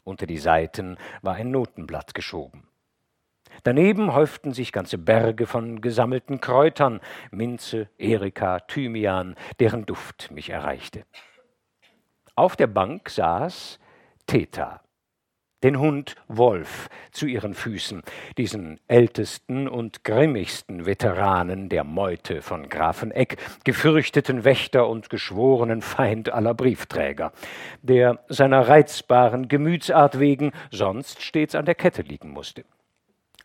Unter 0.04 0.26
die 0.26 0.40
Seiten 0.40 0.98
war 1.22 1.36
ein 1.36 1.52
Notenblatt 1.52 2.16
geschoben. 2.16 2.71
Daneben 3.64 4.14
häuften 4.14 4.54
sich 4.54 4.72
ganze 4.72 4.98
Berge 4.98 5.46
von 5.46 5.82
gesammelten 5.82 6.42
Kräutern, 6.42 7.00
Minze, 7.32 7.90
Erika, 7.98 8.60
Thymian, 8.60 9.36
deren 9.60 9.86
Duft 9.86 10.32
mich 10.32 10.50
erreichte. 10.50 11.06
Auf 12.36 12.56
der 12.56 12.68
Bank 12.68 13.10
saß 13.10 13.80
Theta, 14.26 14.82
den 15.64 15.80
Hund 15.80 16.16
Wolf 16.28 16.90
zu 17.12 17.28
ihren 17.28 17.54
Füßen, 17.54 18.02
diesen 18.38 18.80
ältesten 18.88 19.68
und 19.68 20.04
grimmigsten 20.04 20.86
Veteranen 20.86 21.70
der 21.70 21.84
Meute 21.84 22.42
von 22.42 22.70
Grafeneck, 22.70 23.38
gefürchteten 23.64 24.44
Wächter 24.44 24.88
und 24.88 25.10
geschworenen 25.10 25.82
Feind 25.82 26.34
aller 26.34 26.54
Briefträger, 26.54 27.32
der 27.82 28.24
seiner 28.28 28.68
reizbaren 28.68 29.48
Gemütsart 29.48 30.20
wegen 30.20 30.52
sonst 30.72 31.22
stets 31.22 31.54
an 31.54 31.66
der 31.66 31.76
Kette 31.76 32.02
liegen 32.02 32.32
musste. 32.32 32.64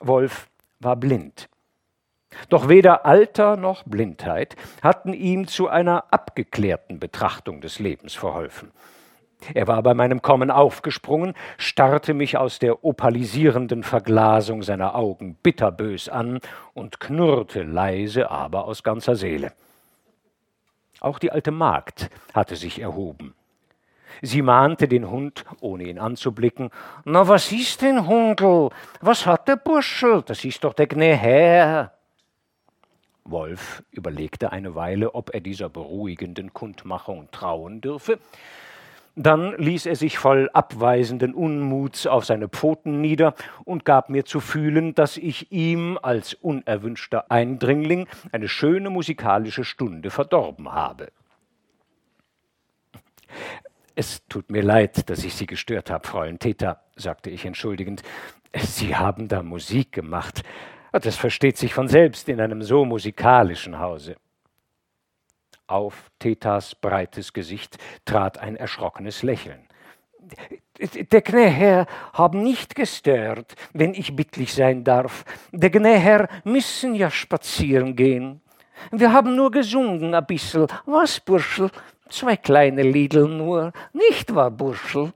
Wolf 0.00 0.48
war 0.80 0.96
blind. 0.96 1.48
Doch 2.48 2.68
weder 2.68 3.06
Alter 3.06 3.56
noch 3.56 3.84
Blindheit 3.84 4.56
hatten 4.82 5.12
ihm 5.12 5.46
zu 5.46 5.68
einer 5.68 6.12
abgeklärten 6.12 6.98
Betrachtung 6.98 7.60
des 7.60 7.78
Lebens 7.78 8.14
verholfen. 8.14 8.72
Er 9.54 9.66
war 9.66 9.82
bei 9.82 9.94
meinem 9.94 10.22
Kommen 10.22 10.50
aufgesprungen, 10.50 11.34
starrte 11.58 12.14
mich 12.14 12.36
aus 12.36 12.58
der 12.58 12.84
opalisierenden 12.84 13.82
Verglasung 13.82 14.62
seiner 14.62 14.94
Augen 14.94 15.36
bitterbös 15.42 16.08
an 16.08 16.40
und 16.74 17.00
knurrte 17.00 17.62
leise, 17.62 18.30
aber 18.30 18.64
aus 18.64 18.82
ganzer 18.82 19.14
Seele. 19.14 19.52
Auch 21.00 21.18
die 21.18 21.30
alte 21.30 21.50
Magd 21.50 22.10
hatte 22.34 22.56
sich 22.56 22.80
erhoben. 22.80 23.34
Sie 24.22 24.42
mahnte 24.42 24.88
den 24.88 25.10
Hund, 25.10 25.44
ohne 25.60 25.84
ihn 25.84 25.98
anzublicken. 25.98 26.70
Na, 27.04 27.28
was 27.28 27.52
ist 27.52 27.82
denn, 27.82 28.06
Hundel? 28.06 28.70
Was 29.00 29.26
hat 29.26 29.48
der 29.48 29.56
Burschel? 29.56 30.22
Das 30.22 30.44
ist 30.44 30.64
doch 30.64 30.74
der 30.74 30.86
Gnäherr. 30.86 31.92
Wolf 33.24 33.82
überlegte 33.90 34.52
eine 34.52 34.74
Weile, 34.74 35.14
ob 35.14 35.34
er 35.34 35.40
dieser 35.40 35.68
beruhigenden 35.68 36.52
Kundmachung 36.52 37.28
trauen 37.32 37.80
dürfe. 37.80 38.18
Dann 39.18 39.56
ließ 39.56 39.86
er 39.86 39.96
sich 39.96 40.18
voll 40.18 40.50
abweisenden 40.52 41.32
Unmuts 41.32 42.06
auf 42.06 42.26
seine 42.26 42.48
Pfoten 42.48 43.00
nieder 43.00 43.34
und 43.64 43.86
gab 43.86 44.10
mir 44.10 44.26
zu 44.26 44.40
fühlen, 44.40 44.94
dass 44.94 45.16
ich 45.16 45.50
ihm 45.50 45.98
als 46.02 46.34
unerwünschter 46.34 47.30
Eindringling 47.30 48.08
eine 48.30 48.46
schöne 48.46 48.90
musikalische 48.90 49.64
Stunde 49.64 50.10
verdorben 50.10 50.70
habe. 50.70 51.08
Es 53.98 54.26
tut 54.28 54.50
mir 54.50 54.62
leid, 54.62 55.08
dass 55.08 55.24
ich 55.24 55.34
Sie 55.34 55.46
gestört 55.46 55.90
habe, 55.90 56.06
Fräulein 56.06 56.38
Theta, 56.38 56.82
sagte 56.96 57.30
ich 57.30 57.46
entschuldigend. 57.46 58.02
Sie 58.54 58.94
haben 58.94 59.26
da 59.26 59.42
Musik 59.42 59.92
gemacht. 59.92 60.42
Das 60.92 61.16
versteht 61.16 61.56
sich 61.56 61.72
von 61.72 61.88
selbst 61.88 62.28
in 62.28 62.38
einem 62.38 62.62
so 62.62 62.84
musikalischen 62.84 63.78
Hause. 63.78 64.16
Auf 65.66 66.10
Thetas 66.18 66.74
breites 66.74 67.32
Gesicht 67.32 67.78
trat 68.04 68.36
ein 68.36 68.56
erschrockenes 68.56 69.22
Lächeln. 69.22 69.66
Der 71.10 71.22
Gnäherr 71.22 71.86
haben 72.12 72.42
nicht 72.42 72.74
gestört, 72.74 73.54
wenn 73.72 73.94
ich 73.94 74.14
bittlich 74.14 74.52
sein 74.52 74.84
darf. 74.84 75.24
Der 75.52 75.70
Gnäherr 75.70 76.28
müssen 76.44 76.94
ja 76.94 77.10
spazieren 77.10 77.96
gehen. 77.96 78.42
Wir 78.90 79.10
haben 79.10 79.34
nur 79.34 79.50
gesungen 79.50 80.14
a 80.14 80.20
bissel. 80.20 80.66
Was, 80.84 81.18
Burschel? 81.18 81.70
Zwei 82.08 82.36
kleine 82.36 82.82
Liedel 82.82 83.28
nur. 83.28 83.72
Nicht 83.92 84.34
wahr, 84.34 84.50
Burschel? 84.50 85.12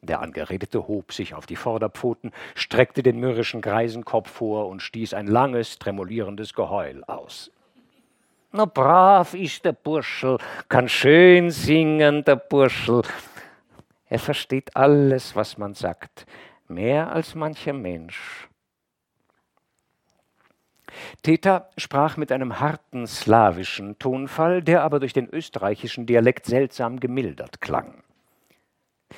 Der 0.00 0.20
Angeredete 0.20 0.88
hob 0.88 1.12
sich 1.12 1.34
auf 1.34 1.46
die 1.46 1.56
Vorderpfoten, 1.56 2.32
streckte 2.54 3.02
den 3.02 3.20
mürrischen 3.20 3.60
Greisenkopf 3.60 4.30
vor 4.30 4.68
und 4.68 4.82
stieß 4.82 5.14
ein 5.14 5.28
langes, 5.28 5.78
tremolierendes 5.78 6.54
Geheul 6.54 7.04
aus. 7.04 7.52
Na 8.50 8.64
brav 8.64 9.34
ist 9.34 9.64
der 9.64 9.72
Burschel, 9.72 10.38
kann 10.68 10.88
schön 10.88 11.50
singen, 11.50 12.24
der 12.24 12.36
Burschel. 12.36 13.02
Er 14.08 14.18
versteht 14.18 14.76
alles, 14.76 15.36
was 15.36 15.56
man 15.56 15.74
sagt, 15.74 16.26
mehr 16.68 17.12
als 17.12 17.34
mancher 17.34 17.72
Mensch. 17.72 18.48
Theta 21.22 21.68
sprach 21.76 22.16
mit 22.16 22.32
einem 22.32 22.60
harten 22.60 23.06
slawischen 23.06 23.98
Tonfall, 23.98 24.62
der 24.62 24.82
aber 24.82 25.00
durch 25.00 25.12
den 25.12 25.28
österreichischen 25.28 26.06
Dialekt 26.06 26.46
seltsam 26.46 27.00
gemildert 27.00 27.60
klang. 27.60 28.02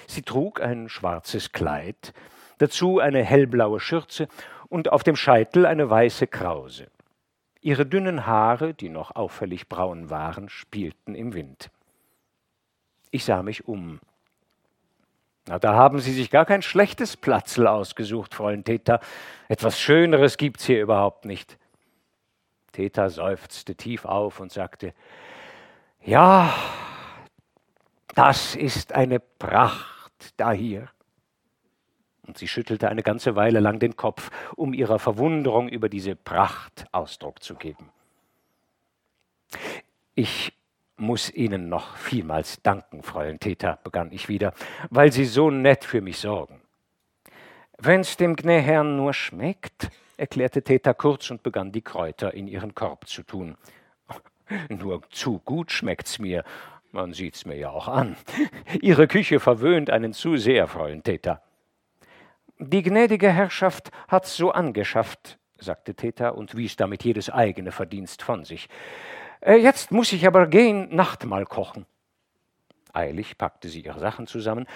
Sie 0.07 0.23
trug 0.23 0.61
ein 0.61 0.89
schwarzes 0.89 1.53
Kleid, 1.53 2.13
dazu 2.59 2.99
eine 2.99 3.23
hellblaue 3.23 3.81
Schürze 3.81 4.29
und 4.69 4.93
auf 4.93 5.03
dem 5.03 5.17
Scheitel 5.17 5.67
eine 5.67 5.89
weiße 5.89 6.27
Krause. 6.27 6.89
Ihre 7.61 7.87
dünnen 7.87 8.27
Haare, 8.27 8.75
die 8.75 8.89
noch 8.91 9.17
auffällig 9.17 9.69
braun 9.69 10.11
waren, 10.11 10.49
spielten 10.49 11.15
im 11.15 11.33
Wind. 11.33 11.71
Ich 13.11 13.25
sah 13.25 13.43
mich 13.43 13.67
um. 13.67 14.01
Na, 15.47 15.59
da 15.59 15.75
haben 15.75 15.99
Sie 15.99 16.13
sich 16.13 16.31
gar 16.31 16.47
kein 16.47 16.63
schlechtes 16.63 17.17
Platzl 17.17 17.67
ausgesucht, 17.67 18.35
Fräulein 18.35 18.65
Theta. 18.65 19.01
Etwas 19.49 19.81
Schöneres 19.81 20.37
gibt's 20.37 20.65
hier 20.65 20.83
überhaupt 20.83 21.25
nicht. 21.25 21.59
Theta 22.75 23.09
seufzte 23.09 23.75
tief 23.75 24.05
auf 24.05 24.41
und 24.41 24.53
sagte, 24.53 24.93
ja, 26.05 26.53
das 28.15 28.55
ist 28.55 28.93
eine 28.93 29.21
Pracht 29.21 30.35
da 30.37 30.53
hier. 30.53 30.89
Und 32.27 32.39
sie 32.39 32.49
schüttelte 32.49 32.89
eine 32.89 33.03
ganze 33.03 33.37
Weile 33.37 33.61
lang 33.61 33.79
den 33.79 33.97
Kopf, 33.97 34.31
um 34.57 34.75
ihrer 34.75 34.99
Verwunderung 34.99 35.69
über 35.69 35.89
diese 35.89 36.17
Pracht 36.17 36.87
Ausdruck 36.93 37.43
zu 37.43 37.55
geben. 37.55 37.91
Ich 40.15 40.53
muss 40.97 41.31
Ihnen 41.31 41.69
noch 41.69 41.97
vielmals 41.97 42.63
danken, 42.63 43.03
Fräulein 43.03 43.41
Theta, 43.41 43.79
begann 43.83 44.13
ich 44.13 44.29
wieder, 44.29 44.55
weil 44.91 45.13
Sie 45.13 45.25
so 45.25 45.51
nett 45.51 45.85
für 45.85 46.01
mich 46.01 46.19
sorgen. 46.19 46.61
Wenn's 47.79 48.17
dem 48.17 48.37
Gnäherrn 48.37 48.97
nur 48.97 49.13
schmeckt, 49.13 49.91
erklärte 50.17 50.63
Theta 50.63 50.95
kurz 50.95 51.31
und 51.31 51.43
begann 51.43 51.73
die 51.73 51.83
Kräuter 51.83 52.35
in 52.35 52.49
ihren 52.49 52.75
Korb 52.75 53.09
zu 53.09 53.23
tun. 53.23 53.57
Nur 54.69 55.03
zu 55.11 55.41
gut 55.41 55.73
schmeckt's 55.73 56.19
mir, 56.19 56.45
man 56.93 57.13
sieht's 57.13 57.45
mir 57.45 57.57
ja 57.57 57.71
auch 57.71 57.89
an. 57.89 58.17
Ihre 58.81 59.09
Küche 59.09 59.41
verwöhnt 59.41 59.91
einen 59.91 60.13
zu 60.13 60.37
sehr, 60.37 60.69
Fräulein 60.69 61.03
Theta. 61.03 61.43
Die 62.59 62.83
gnädige 62.83 63.31
Herrschaft 63.31 63.91
hat's 64.07 64.37
so 64.37 64.53
angeschafft, 64.53 65.39
sagte 65.59 65.95
Theta 65.95 66.29
und 66.29 66.57
wies 66.57 66.77
damit 66.77 67.03
jedes 67.03 67.31
eigene 67.31 67.73
Verdienst 67.73 68.23
von 68.23 68.45
sich. 68.45 68.69
Äh, 69.41 69.57
jetzt 69.57 69.91
muss 69.91 70.13
ich 70.13 70.27
aber 70.27 70.47
gehen, 70.47 70.95
Nachtmahl 70.95 71.47
kochen. 71.47 71.85
Eilig 72.93 73.37
packte 73.37 73.69
sie 73.69 73.81
ihre 73.81 73.99
Sachen 73.99 74.29
zusammen, 74.29 74.67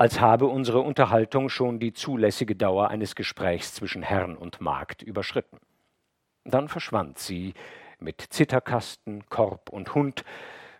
als 0.00 0.18
habe 0.18 0.46
unsere 0.46 0.80
Unterhaltung 0.80 1.50
schon 1.50 1.78
die 1.78 1.92
zulässige 1.92 2.56
Dauer 2.56 2.88
eines 2.88 3.14
Gesprächs 3.14 3.74
zwischen 3.74 4.02
Herrn 4.02 4.34
und 4.34 4.58
Magd 4.62 5.02
überschritten. 5.02 5.58
Dann 6.44 6.68
verschwand 6.68 7.18
sie 7.18 7.52
mit 7.98 8.18
Zitterkasten, 8.18 9.28
Korb 9.28 9.68
und 9.68 9.94
Hund 9.94 10.24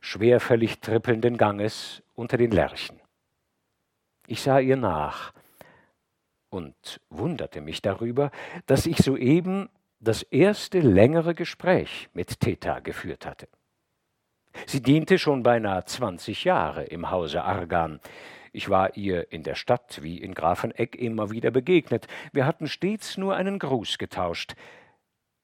schwerfällig 0.00 0.80
trippelnden 0.80 1.36
Ganges 1.36 2.02
unter 2.14 2.38
den 2.38 2.50
Lärchen. 2.50 2.98
Ich 4.26 4.40
sah 4.40 4.58
ihr 4.58 4.78
nach, 4.78 5.34
und 6.48 7.02
wunderte 7.10 7.60
mich 7.60 7.82
darüber, 7.82 8.30
dass 8.64 8.86
ich 8.86 8.96
soeben 8.96 9.68
das 9.98 10.22
erste 10.22 10.80
längere 10.80 11.34
Gespräch 11.34 12.08
mit 12.14 12.40
Theta 12.40 12.80
geführt 12.80 13.26
hatte. 13.26 13.48
Sie 14.64 14.80
diente 14.80 15.18
schon 15.18 15.42
beinahe 15.42 15.84
zwanzig 15.84 16.44
Jahre 16.44 16.84
im 16.84 17.10
Hause 17.10 17.44
Argan. 17.44 18.00
Ich 18.52 18.68
war 18.68 18.96
ihr 18.96 19.32
in 19.32 19.42
der 19.42 19.54
Stadt 19.54 20.02
wie 20.02 20.18
in 20.18 20.34
Grafeneck 20.34 20.96
immer 20.96 21.30
wieder 21.30 21.50
begegnet. 21.50 22.06
Wir 22.32 22.46
hatten 22.46 22.66
stets 22.66 23.16
nur 23.16 23.36
einen 23.36 23.58
Gruß 23.58 23.98
getauscht. 23.98 24.54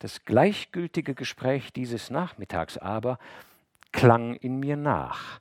Das 0.01 0.25
gleichgültige 0.25 1.15
Gespräch 1.15 1.73
dieses 1.73 2.11
Nachmittags 2.11 2.79
aber 2.79 3.19
klang 3.93 4.35
in 4.35 4.59
mir 4.59 4.77
nach. 4.77 5.41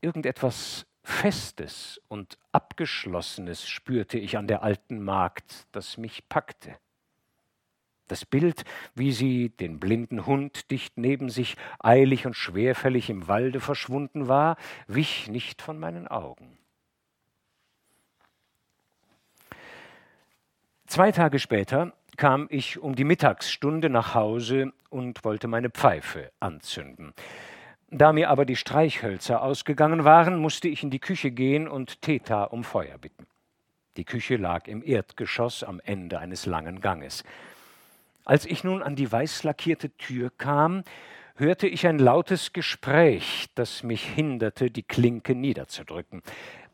Irgendetwas 0.00 0.86
Festes 1.02 2.00
und 2.08 2.38
Abgeschlossenes 2.50 3.68
spürte 3.68 4.18
ich 4.18 4.36
an 4.36 4.48
der 4.48 4.62
alten 4.62 5.02
Magd, 5.02 5.66
das 5.70 5.98
mich 5.98 6.28
packte. 6.28 6.76
Das 8.08 8.24
Bild, 8.24 8.64
wie 8.94 9.12
sie, 9.12 9.48
den 9.48 9.80
blinden 9.80 10.26
Hund 10.26 10.70
dicht 10.70 10.96
neben 10.96 11.28
sich, 11.28 11.56
eilig 11.80 12.26
und 12.26 12.34
schwerfällig 12.34 13.10
im 13.10 13.26
Walde 13.26 13.60
verschwunden 13.60 14.28
war, 14.28 14.56
wich 14.86 15.28
nicht 15.28 15.60
von 15.60 15.78
meinen 15.78 16.06
Augen. 16.06 16.58
Zwei 20.86 21.10
Tage 21.10 21.40
später 21.40 21.92
kam 22.16 22.46
ich 22.48 22.78
um 22.78 22.94
die 22.94 23.04
Mittagsstunde 23.04 23.90
nach 23.90 24.14
Hause 24.14 24.72
und 24.88 25.24
wollte 25.24 25.48
meine 25.48 25.68
Pfeife 25.68 26.30
anzünden. 26.38 27.12
Da 27.90 28.12
mir 28.12 28.30
aber 28.30 28.44
die 28.44 28.56
Streichhölzer 28.56 29.42
ausgegangen 29.42 30.04
waren, 30.04 30.38
musste 30.38 30.68
ich 30.68 30.82
in 30.82 30.90
die 30.90 31.00
Küche 31.00 31.30
gehen 31.30 31.68
und 31.68 32.02
Theta 32.02 32.44
um 32.44 32.64
Feuer 32.64 32.98
bitten. 32.98 33.26
Die 33.96 34.04
Küche 34.04 34.36
lag 34.36 34.68
im 34.68 34.82
Erdgeschoss 34.84 35.64
am 35.64 35.80
Ende 35.84 36.18
eines 36.18 36.46
langen 36.46 36.80
Ganges. 36.80 37.24
Als 38.26 38.44
ich 38.44 38.64
nun 38.64 38.82
an 38.82 38.96
die 38.96 39.10
weiß 39.10 39.44
lackierte 39.44 39.88
Tür 39.96 40.30
kam, 40.36 40.82
hörte 41.36 41.68
ich 41.68 41.86
ein 41.86 42.00
lautes 42.00 42.52
Gespräch, 42.52 43.46
das 43.54 43.84
mich 43.84 44.04
hinderte, 44.04 44.68
die 44.68 44.82
Klinke 44.82 45.36
niederzudrücken. 45.36 46.22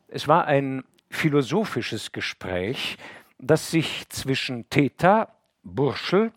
Es 0.08 0.26
war 0.26 0.46
ein 0.46 0.82
philosophisches 1.10 2.12
Gespräch, 2.12 2.96
das 3.38 3.70
sich 3.70 4.08
zwischen 4.08 4.70
Theta, 4.70 5.28
Burschel 5.62 6.32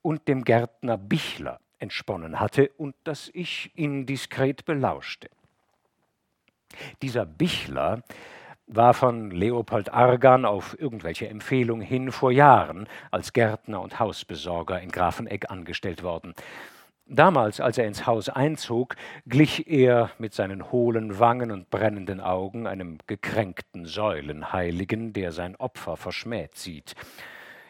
und 0.00 0.28
dem 0.28 0.44
Gärtner 0.44 0.96
Bichler 0.96 1.58
entsponnen 1.80 2.38
hatte 2.38 2.70
und 2.76 2.94
das 3.02 3.30
ich 3.34 3.72
indiskret 3.74 4.64
belauschte. 4.64 5.28
Dieser 7.02 7.26
Bichler 7.26 8.04
war 8.74 8.94
von 8.94 9.30
Leopold 9.30 9.92
Argan 9.92 10.44
auf 10.44 10.78
irgendwelche 10.78 11.28
Empfehlung 11.28 11.80
hin 11.80 12.12
vor 12.12 12.32
Jahren 12.32 12.88
als 13.10 13.32
Gärtner 13.32 13.80
und 13.80 13.98
Hausbesorger 13.98 14.80
in 14.80 14.90
Grafeneck 14.90 15.50
angestellt 15.50 16.02
worden. 16.02 16.34
Damals, 17.06 17.60
als 17.60 17.78
er 17.78 17.86
ins 17.86 18.06
Haus 18.06 18.28
einzog, 18.28 18.96
glich 19.26 19.68
er 19.68 20.10
mit 20.18 20.32
seinen 20.34 20.70
hohlen 20.70 21.18
Wangen 21.18 21.50
und 21.50 21.68
brennenden 21.68 22.20
Augen 22.20 22.66
einem 22.66 22.98
gekränkten 23.06 23.84
Säulenheiligen, 23.84 25.12
der 25.12 25.32
sein 25.32 25.56
Opfer 25.56 25.96
verschmäht 25.96 26.54
sieht. 26.56 26.94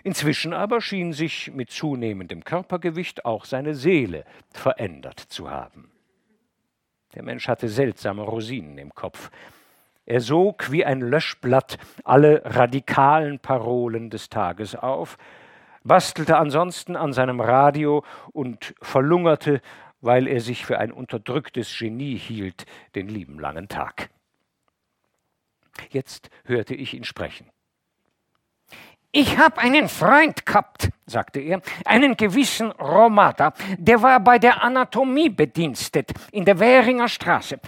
Inzwischen 0.04 0.52
aber 0.52 0.80
schien 0.80 1.12
sich 1.12 1.52
mit 1.52 1.70
zunehmendem 1.70 2.44
Körpergewicht 2.44 3.24
auch 3.24 3.44
seine 3.44 3.74
Seele 3.74 4.24
verändert 4.52 5.18
zu 5.18 5.50
haben. 5.50 5.90
Der 7.14 7.22
Mensch 7.22 7.48
hatte 7.48 7.68
seltsame 7.68 8.22
Rosinen 8.22 8.78
im 8.78 8.94
Kopf. 8.94 9.30
Er 10.04 10.20
sog 10.20 10.72
wie 10.72 10.84
ein 10.84 11.00
Löschblatt 11.00 11.78
alle 12.04 12.42
radikalen 12.44 13.38
Parolen 13.38 14.10
des 14.10 14.28
Tages 14.28 14.74
auf, 14.74 15.16
bastelte 15.84 16.36
ansonsten 16.36 16.96
an 16.96 17.12
seinem 17.12 17.40
Radio 17.40 18.04
und 18.32 18.74
verlungerte, 18.80 19.60
weil 20.00 20.26
er 20.26 20.40
sich 20.40 20.66
für 20.66 20.78
ein 20.78 20.92
unterdrücktes 20.92 21.76
Genie 21.78 22.16
hielt, 22.16 22.66
den 22.94 23.08
lieben 23.08 23.38
langen 23.38 23.68
Tag. 23.68 24.10
Jetzt 25.90 26.30
hörte 26.44 26.74
ich 26.74 26.94
ihn 26.94 27.04
sprechen. 27.04 27.50
Ich 29.14 29.36
habe 29.36 29.58
einen 29.58 29.90
Freund 29.90 30.46
gehabt, 30.46 30.88
sagte 31.04 31.38
er, 31.38 31.60
einen 31.84 32.16
gewissen 32.16 32.70
Romata, 32.72 33.52
der 33.76 34.00
war 34.00 34.18
bei 34.20 34.38
der 34.38 34.64
Anatomie 34.64 35.28
bedienstet 35.28 36.12
in 36.30 36.46
der 36.46 36.58
Währinger 36.58 37.08
Straße. 37.08 37.60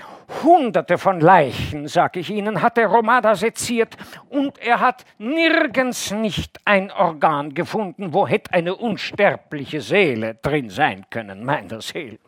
Hunderte 0.42 0.96
von 0.96 1.20
Leichen, 1.20 1.86
sag 1.86 2.16
ich 2.16 2.30
Ihnen, 2.30 2.62
hat 2.62 2.78
der 2.78 2.86
Romata 2.86 3.34
seziert 3.34 3.94
und 4.30 4.58
er 4.58 4.80
hat 4.80 5.04
nirgends 5.18 6.12
nicht 6.12 6.58
ein 6.64 6.90
Organ 6.90 7.52
gefunden, 7.52 8.14
wo 8.14 8.26
hätte 8.26 8.54
eine 8.54 8.74
unsterbliche 8.74 9.82
Seele 9.82 10.36
drin 10.36 10.70
sein 10.70 11.04
können, 11.10 11.44
meiner 11.44 11.82
Seele. 11.82 12.20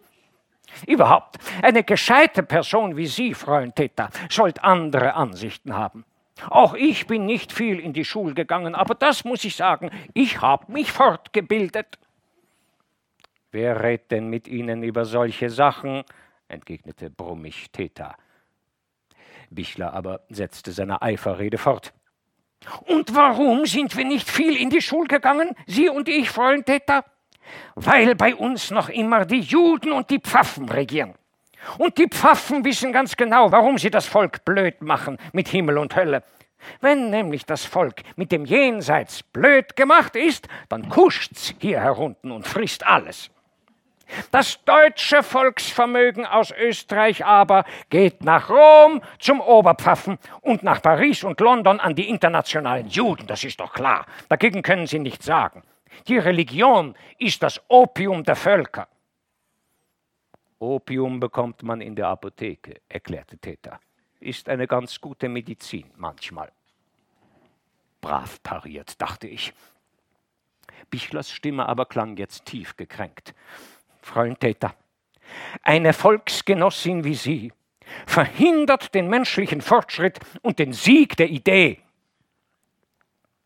Überhaupt, 0.86 1.38
eine 1.62 1.84
gescheite 1.84 2.42
Person 2.42 2.98
wie 2.98 3.06
Sie, 3.06 3.32
Freund 3.32 3.76
Theta, 3.76 4.10
sollte 4.28 4.62
andere 4.62 5.14
Ansichten 5.14 5.74
haben. 5.74 6.04
Auch 6.50 6.74
ich 6.74 7.06
bin 7.06 7.24
nicht 7.24 7.52
viel 7.52 7.80
in 7.80 7.92
die 7.92 8.04
Schule 8.04 8.34
gegangen, 8.34 8.74
aber 8.74 8.94
das 8.94 9.24
muss 9.24 9.44
ich 9.44 9.56
sagen, 9.56 9.90
ich 10.12 10.40
habe 10.40 10.70
mich 10.70 10.92
fortgebildet. 10.92 11.98
Wer 13.52 13.82
redet 13.82 14.10
denn 14.10 14.28
mit 14.28 14.48
Ihnen 14.48 14.82
über 14.82 15.04
solche 15.04 15.50
Sachen? 15.50 16.04
entgegnete 16.48 17.10
brummig 17.10 17.70
Theta. 17.72 18.16
Bichler 19.50 19.92
aber 19.94 20.20
setzte 20.28 20.72
seine 20.72 21.02
Eiferrede 21.02 21.58
fort. 21.58 21.92
Und 22.86 23.14
warum 23.14 23.66
sind 23.66 23.96
wir 23.96 24.04
nicht 24.04 24.28
viel 24.28 24.56
in 24.56 24.70
die 24.70 24.82
Schule 24.82 25.08
gegangen, 25.08 25.54
Sie 25.66 25.88
und 25.88 26.08
ich, 26.08 26.30
Freund 26.30 26.66
Theta? 26.66 27.04
Weil 27.74 28.14
bei 28.14 28.34
uns 28.34 28.70
noch 28.70 28.88
immer 28.88 29.24
die 29.24 29.40
Juden 29.40 29.92
und 29.92 30.10
die 30.10 30.18
Pfaffen 30.18 30.68
regieren. 30.68 31.14
Und 31.78 31.98
die 31.98 32.08
Pfaffen 32.08 32.64
wissen 32.64 32.92
ganz 32.92 33.16
genau, 33.16 33.52
warum 33.52 33.78
sie 33.78 33.90
das 33.90 34.06
Volk 34.06 34.44
blöd 34.44 34.82
machen 34.82 35.18
mit 35.32 35.48
Himmel 35.48 35.78
und 35.78 35.96
Hölle. 35.96 36.22
Wenn 36.80 37.10
nämlich 37.10 37.44
das 37.44 37.64
Volk 37.64 38.02
mit 38.16 38.32
dem 38.32 38.44
Jenseits 38.44 39.22
blöd 39.22 39.76
gemacht 39.76 40.16
ist, 40.16 40.48
dann 40.68 40.88
kuscht's 40.88 41.54
hier 41.58 41.80
herunten 41.80 42.30
und 42.32 42.46
frisst 42.46 42.86
alles. 42.86 43.30
Das 44.30 44.64
deutsche 44.64 45.22
Volksvermögen 45.22 46.26
aus 46.26 46.52
Österreich 46.52 47.24
aber 47.24 47.64
geht 47.90 48.22
nach 48.22 48.50
Rom 48.50 49.02
zum 49.18 49.40
Oberpfaffen 49.40 50.18
und 50.42 50.62
nach 50.62 50.80
Paris 50.80 51.24
und 51.24 51.40
London 51.40 51.80
an 51.80 51.96
die 51.96 52.08
internationalen 52.08 52.88
Juden, 52.88 53.26
das 53.26 53.42
ist 53.42 53.58
doch 53.58 53.72
klar. 53.72 54.06
Dagegen 54.28 54.62
können 54.62 54.86
Sie 54.86 55.00
nichts 55.00 55.26
sagen. 55.26 55.62
Die 56.06 56.18
Religion 56.18 56.94
ist 57.18 57.42
das 57.42 57.60
Opium 57.68 58.22
der 58.22 58.36
Völker. 58.36 58.86
Opium 60.58 61.20
bekommt 61.20 61.62
man 61.62 61.80
in 61.80 61.94
der 61.94 62.08
Apotheke, 62.08 62.80
erklärte 62.88 63.36
Theta. 63.38 63.80
Ist 64.20 64.48
eine 64.48 64.66
ganz 64.66 65.00
gute 65.00 65.28
Medizin 65.28 65.90
manchmal. 65.96 66.50
Brav 68.00 68.42
pariert, 68.42 69.00
dachte 69.00 69.28
ich. 69.28 69.52
Bichlers 70.90 71.30
Stimme 71.30 71.68
aber 71.68 71.86
klang 71.86 72.16
jetzt 72.16 72.46
tief 72.46 72.76
gekränkt. 72.76 73.34
Freund 74.00 74.40
Theta, 74.40 74.74
eine 75.62 75.92
Volksgenossin 75.92 77.04
wie 77.04 77.14
Sie 77.14 77.52
verhindert 78.06 78.94
den 78.94 79.08
menschlichen 79.08 79.60
Fortschritt 79.60 80.18
und 80.42 80.58
den 80.58 80.72
Sieg 80.72 81.16
der 81.16 81.28
Idee. 81.28 81.80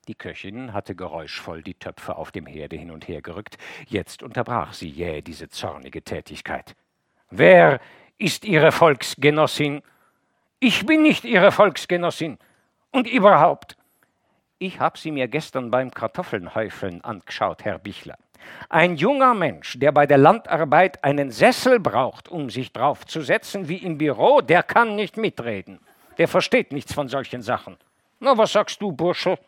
Die 0.08 0.14
Köchin 0.14 0.72
hatte 0.72 0.94
geräuschvoll 0.94 1.62
die 1.62 1.74
Töpfe 1.74 2.16
auf 2.16 2.32
dem 2.32 2.46
Herde 2.46 2.76
hin 2.76 2.90
und 2.90 3.06
her 3.06 3.22
gerückt. 3.22 3.58
Jetzt 3.86 4.22
unterbrach 4.22 4.72
sie 4.72 4.88
jäh 4.88 5.22
diese 5.22 5.48
zornige 5.48 6.02
Tätigkeit. 6.02 6.74
Wer 7.30 7.80
ist 8.18 8.44
Ihre 8.44 8.72
Volksgenossin? 8.72 9.82
Ich 10.58 10.84
bin 10.84 11.02
nicht 11.02 11.24
Ihre 11.24 11.52
Volksgenossin. 11.52 12.38
Und 12.90 13.06
überhaupt. 13.06 13.76
Ich 14.58 14.80
habe 14.80 14.98
sie 14.98 15.12
mir 15.12 15.28
gestern 15.28 15.70
beim 15.70 15.92
Kartoffelnhäufeln 15.92 17.02
angeschaut, 17.02 17.64
Herr 17.64 17.78
Bichler. 17.78 18.18
Ein 18.68 18.96
junger 18.96 19.32
Mensch, 19.34 19.78
der 19.78 19.92
bei 19.92 20.06
der 20.06 20.18
Landarbeit 20.18 21.04
einen 21.04 21.30
Sessel 21.30 21.78
braucht, 21.78 22.28
um 22.28 22.50
sich 22.50 22.72
draufzusetzen, 22.72 23.68
wie 23.68 23.76
im 23.76 23.96
Büro, 23.96 24.40
der 24.40 24.62
kann 24.62 24.96
nicht 24.96 25.16
mitreden. 25.16 25.78
Der 26.18 26.26
versteht 26.26 26.72
nichts 26.72 26.92
von 26.92 27.08
solchen 27.08 27.42
Sachen. 27.42 27.76
Na, 28.18 28.36
was 28.36 28.52
sagst 28.52 28.82
du, 28.82 28.92
Burschel? 28.92 29.38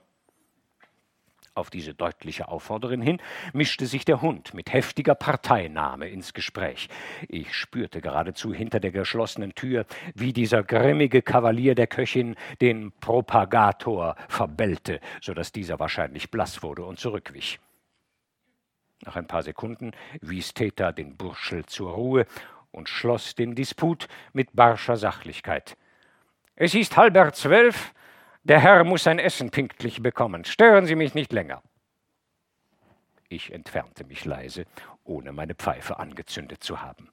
Auf 1.54 1.68
diese 1.68 1.92
deutliche 1.92 2.48
Aufforderung 2.48 3.02
hin 3.02 3.20
mischte 3.52 3.84
sich 3.84 4.06
der 4.06 4.22
Hund 4.22 4.54
mit 4.54 4.72
heftiger 4.72 5.14
Parteinahme 5.14 6.08
ins 6.08 6.32
Gespräch. 6.32 6.88
Ich 7.28 7.54
spürte 7.54 8.00
geradezu 8.00 8.54
hinter 8.54 8.80
der 8.80 8.90
geschlossenen 8.90 9.54
Tür, 9.54 9.84
wie 10.14 10.32
dieser 10.32 10.62
grimmige 10.62 11.20
Kavalier 11.20 11.74
der 11.74 11.88
Köchin 11.88 12.36
den 12.62 12.90
Propagator 12.92 14.16
verbellte, 14.28 15.00
so 15.20 15.34
dass 15.34 15.52
dieser 15.52 15.78
wahrscheinlich 15.78 16.30
blass 16.30 16.62
wurde 16.62 16.86
und 16.86 16.98
zurückwich. 16.98 17.60
Nach 19.04 19.16
ein 19.16 19.26
paar 19.26 19.42
Sekunden 19.42 19.90
wies 20.22 20.54
Theta 20.54 20.90
den 20.90 21.18
Burschel 21.18 21.66
zur 21.66 21.92
Ruhe 21.92 22.26
und 22.70 22.88
schloss 22.88 23.34
den 23.34 23.54
Disput 23.54 24.08
mit 24.32 24.54
barscher 24.54 24.96
Sachlichkeit. 24.96 25.76
Es 26.56 26.74
ist 26.74 26.96
halber 26.96 27.30
zwölf, 27.34 27.92
der 28.44 28.60
Herr 28.60 28.84
muss 28.84 29.04
sein 29.04 29.18
Essen 29.18 29.50
pünktlich 29.50 30.02
bekommen. 30.02 30.44
Stören 30.44 30.86
Sie 30.86 30.96
mich 30.96 31.14
nicht 31.14 31.32
länger. 31.32 31.62
Ich 33.28 33.52
entfernte 33.52 34.04
mich 34.04 34.24
leise, 34.24 34.66
ohne 35.04 35.32
meine 35.32 35.54
Pfeife 35.54 35.98
angezündet 35.98 36.62
zu 36.62 36.82
haben. 36.82 37.10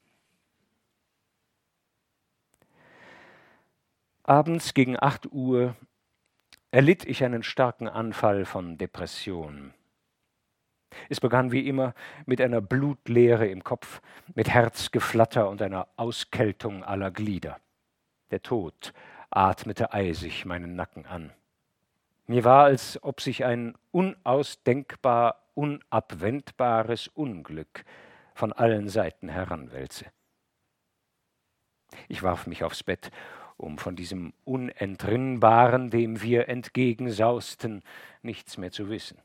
Abends 4.24 4.74
gegen 4.74 5.02
acht 5.02 5.32
Uhr 5.32 5.76
erlitt 6.72 7.06
ich 7.06 7.24
einen 7.24 7.42
starken 7.42 7.88
Anfall 7.88 8.46
von 8.46 8.78
Depression. 8.78 9.74
Es 11.08 11.20
begann 11.20 11.52
wie 11.52 11.68
immer 11.68 11.94
mit 12.26 12.42
einer 12.42 12.62
Blutleere 12.62 13.48
im 13.48 13.64
Kopf, 13.64 14.02
mit 14.36 14.50
Herzgeflatter 14.50 15.50
und 15.50 15.62
einer 15.62 15.88
Auskältung 15.96 16.84
aller 16.84 17.12
Glieder. 17.12 17.58
Der 18.32 18.42
Tod 18.42 18.94
atmete 19.30 19.94
eisig 19.94 20.46
meinen 20.46 20.76
Nacken 20.76 21.06
an. 21.06 21.32
Mir 22.28 22.44
war, 22.44 22.66
als 22.66 23.02
ob 23.04 23.22
sich 23.22 23.46
ein 23.46 23.76
unausdenkbar, 23.92 25.42
unabwendbares 25.56 27.08
Unglück 27.08 27.86
von 28.34 28.54
allen 28.54 28.88
Seiten 28.88 29.30
heranwälze. 29.30 30.06
Ich 32.08 32.24
warf 32.24 32.48
mich 32.48 32.64
aufs 32.64 32.84
Bett, 32.84 33.12
um 33.58 33.78
von 33.78 33.96
diesem 33.96 34.34
Unentrinnbaren, 34.46 35.90
dem 35.90 36.22
wir 36.22 36.48
entgegensausten, 36.48 37.84
nichts 38.22 38.58
mehr 38.58 38.72
zu 38.72 38.90
wissen. 38.90 39.18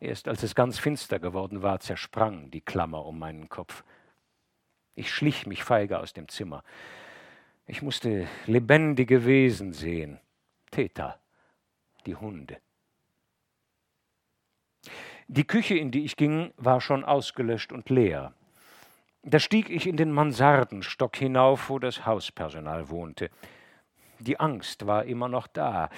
Erst 0.00 0.26
als 0.26 0.42
es 0.42 0.54
ganz 0.54 0.78
finster 0.78 1.20
geworden 1.20 1.62
war, 1.62 1.78
zersprang 1.78 2.50
die 2.50 2.60
Klammer 2.60 3.06
um 3.06 3.20
meinen 3.20 3.48
Kopf. 3.48 3.84
Ich 4.94 5.12
schlich 5.12 5.46
mich 5.46 5.62
feige 5.62 6.00
aus 6.00 6.12
dem 6.12 6.28
Zimmer. 6.28 6.64
Ich 7.72 7.80
musste 7.80 8.28
lebendige 8.46 9.24
Wesen 9.24 9.72
sehen. 9.72 10.20
Täter, 10.70 11.18
die 12.04 12.14
Hunde. 12.14 12.58
Die 15.26 15.46
Küche, 15.46 15.78
in 15.78 15.90
die 15.90 16.04
ich 16.04 16.16
ging, 16.16 16.52
war 16.58 16.82
schon 16.82 17.02
ausgelöscht 17.02 17.72
und 17.72 17.88
leer. 17.88 18.34
Da 19.22 19.38
stieg 19.38 19.70
ich 19.70 19.86
in 19.86 19.96
den 19.96 20.12
Mansardenstock 20.12 21.16
hinauf, 21.16 21.70
wo 21.70 21.78
das 21.78 22.04
Hauspersonal 22.04 22.90
wohnte. 22.90 23.30
Die 24.18 24.38
Angst 24.38 24.86
war 24.86 25.06
immer 25.06 25.28
noch 25.28 25.46
da. 25.46 25.88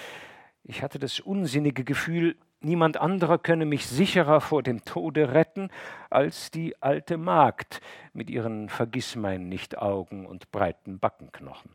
Ich 0.63 0.81
hatte 0.81 0.97
das 0.97 1.19
unsinnige 1.19 1.83
Gefühl, 1.83 2.37
Niemand 2.65 2.97
anderer 2.97 3.37
könne 3.37 3.65
mich 3.67 3.85
sicherer 3.85 4.41
vor 4.41 4.63
dem 4.63 4.83
Tode 4.85 5.33
retten 5.33 5.69
als 6.09 6.49
die 6.49 6.81
alte 6.81 7.15
Magd 7.15 7.79
mit 8.11 8.27
ihren 8.27 8.69
Vergissmeinnicht-Augen 8.69 10.25
und 10.25 10.49
breiten 10.49 10.97
Backenknochen. 10.97 11.69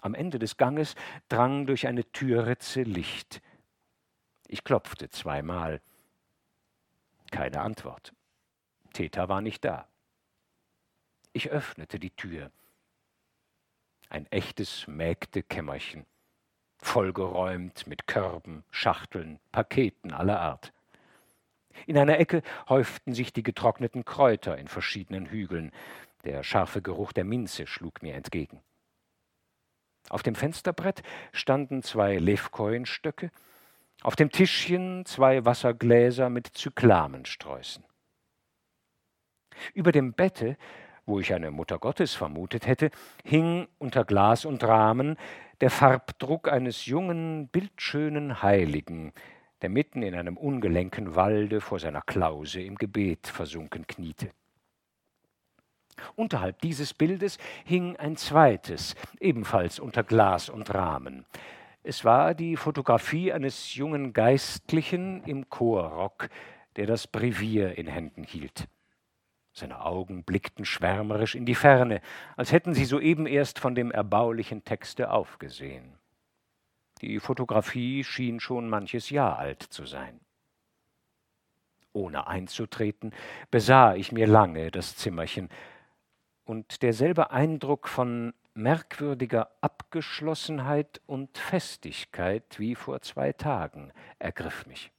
Am 0.00 0.14
Ende 0.14 0.40
des 0.40 0.56
Ganges 0.56 0.96
drang 1.28 1.66
durch 1.66 1.86
eine 1.86 2.10
Türritze 2.10 2.82
Licht. 2.82 3.40
Ich 4.48 4.64
klopfte 4.64 5.08
zweimal. 5.10 5.80
Keine 7.30 7.60
Antwort. 7.60 8.12
Theta 8.94 9.28
war 9.28 9.42
nicht 9.42 9.64
da. 9.64 9.86
Ich 11.32 11.50
öffnete 11.50 12.00
die 12.00 12.10
Tür. 12.10 12.50
Ein 14.08 14.26
echtes 14.32 14.88
Mägdekämmerchen, 14.88 16.04
vollgeräumt 16.82 17.86
mit 17.86 18.06
Körben, 18.06 18.64
Schachteln, 18.70 19.38
Paketen 19.52 20.12
aller 20.12 20.40
Art. 20.40 20.72
In 21.86 21.96
einer 21.96 22.18
Ecke 22.18 22.42
häuften 22.68 23.14
sich 23.14 23.32
die 23.32 23.42
getrockneten 23.42 24.04
Kräuter 24.04 24.58
in 24.58 24.68
verschiedenen 24.68 25.26
Hügeln. 25.26 25.72
Der 26.24 26.42
scharfe 26.42 26.82
Geruch 26.82 27.12
der 27.12 27.24
Minze 27.24 27.66
schlug 27.66 28.02
mir 28.02 28.14
entgegen. 28.14 28.60
Auf 30.10 30.22
dem 30.22 30.34
Fensterbrett 30.34 31.02
standen 31.32 31.82
zwei 31.82 32.18
Levkoinstöcke, 32.18 33.30
auf 34.02 34.16
dem 34.16 34.30
Tischchen 34.30 35.06
zwei 35.06 35.44
Wassergläser 35.44 36.28
mit 36.28 36.48
Zyklamensträußen. 36.48 37.84
Über 39.74 39.92
dem 39.92 40.12
Bette, 40.12 40.56
wo 41.06 41.20
ich 41.20 41.32
eine 41.32 41.50
Mutter 41.50 41.78
Gottes 41.78 42.14
vermutet 42.14 42.66
hätte, 42.66 42.90
hing 43.24 43.68
unter 43.78 44.04
Glas 44.04 44.44
und 44.44 44.64
Rahmen 44.64 45.16
der 45.62 45.70
Farbdruck 45.70 46.50
eines 46.50 46.86
jungen, 46.86 47.46
bildschönen 47.46 48.42
Heiligen, 48.42 49.12
der 49.62 49.68
mitten 49.68 50.02
in 50.02 50.16
einem 50.16 50.36
ungelenken 50.36 51.14
Walde 51.14 51.60
vor 51.60 51.78
seiner 51.78 52.02
Klause 52.02 52.60
im 52.60 52.74
Gebet 52.74 53.28
versunken 53.28 53.86
kniete. 53.86 54.30
Unterhalb 56.16 56.60
dieses 56.62 56.92
Bildes 56.92 57.38
hing 57.64 57.94
ein 57.94 58.16
zweites, 58.16 58.96
ebenfalls 59.20 59.78
unter 59.78 60.02
Glas 60.02 60.48
und 60.48 60.74
Rahmen. 60.74 61.26
Es 61.84 62.04
war 62.04 62.34
die 62.34 62.56
Fotografie 62.56 63.32
eines 63.32 63.76
jungen 63.76 64.12
Geistlichen 64.12 65.22
im 65.26 65.48
Chorrock, 65.48 66.28
der 66.74 66.86
das 66.86 67.06
Brevier 67.06 67.78
in 67.78 67.86
Händen 67.86 68.24
hielt. 68.24 68.66
Seine 69.52 69.84
Augen 69.84 70.24
blickten 70.24 70.64
schwärmerisch 70.64 71.34
in 71.34 71.44
die 71.44 71.54
Ferne, 71.54 72.00
als 72.36 72.52
hätten 72.52 72.74
sie 72.74 72.86
soeben 72.86 73.26
erst 73.26 73.58
von 73.58 73.74
dem 73.74 73.90
erbaulichen 73.90 74.64
Texte 74.64 75.10
aufgesehen. 75.10 75.98
Die 77.02 77.20
Fotografie 77.20 78.04
schien 78.04 78.40
schon 78.40 78.68
manches 78.68 79.10
Jahr 79.10 79.38
alt 79.38 79.62
zu 79.62 79.84
sein. 79.84 80.20
Ohne 81.92 82.26
einzutreten, 82.26 83.12
besah 83.50 83.94
ich 83.94 84.12
mir 84.12 84.26
lange 84.26 84.70
das 84.70 84.96
Zimmerchen, 84.96 85.50
und 86.44 86.82
derselbe 86.82 87.30
Eindruck 87.30 87.88
von 87.88 88.34
merkwürdiger 88.54 89.50
Abgeschlossenheit 89.60 91.00
und 91.06 91.38
Festigkeit 91.38 92.58
wie 92.58 92.74
vor 92.74 93.00
zwei 93.02 93.32
Tagen 93.32 93.92
ergriff 94.18 94.66
mich. 94.66 94.90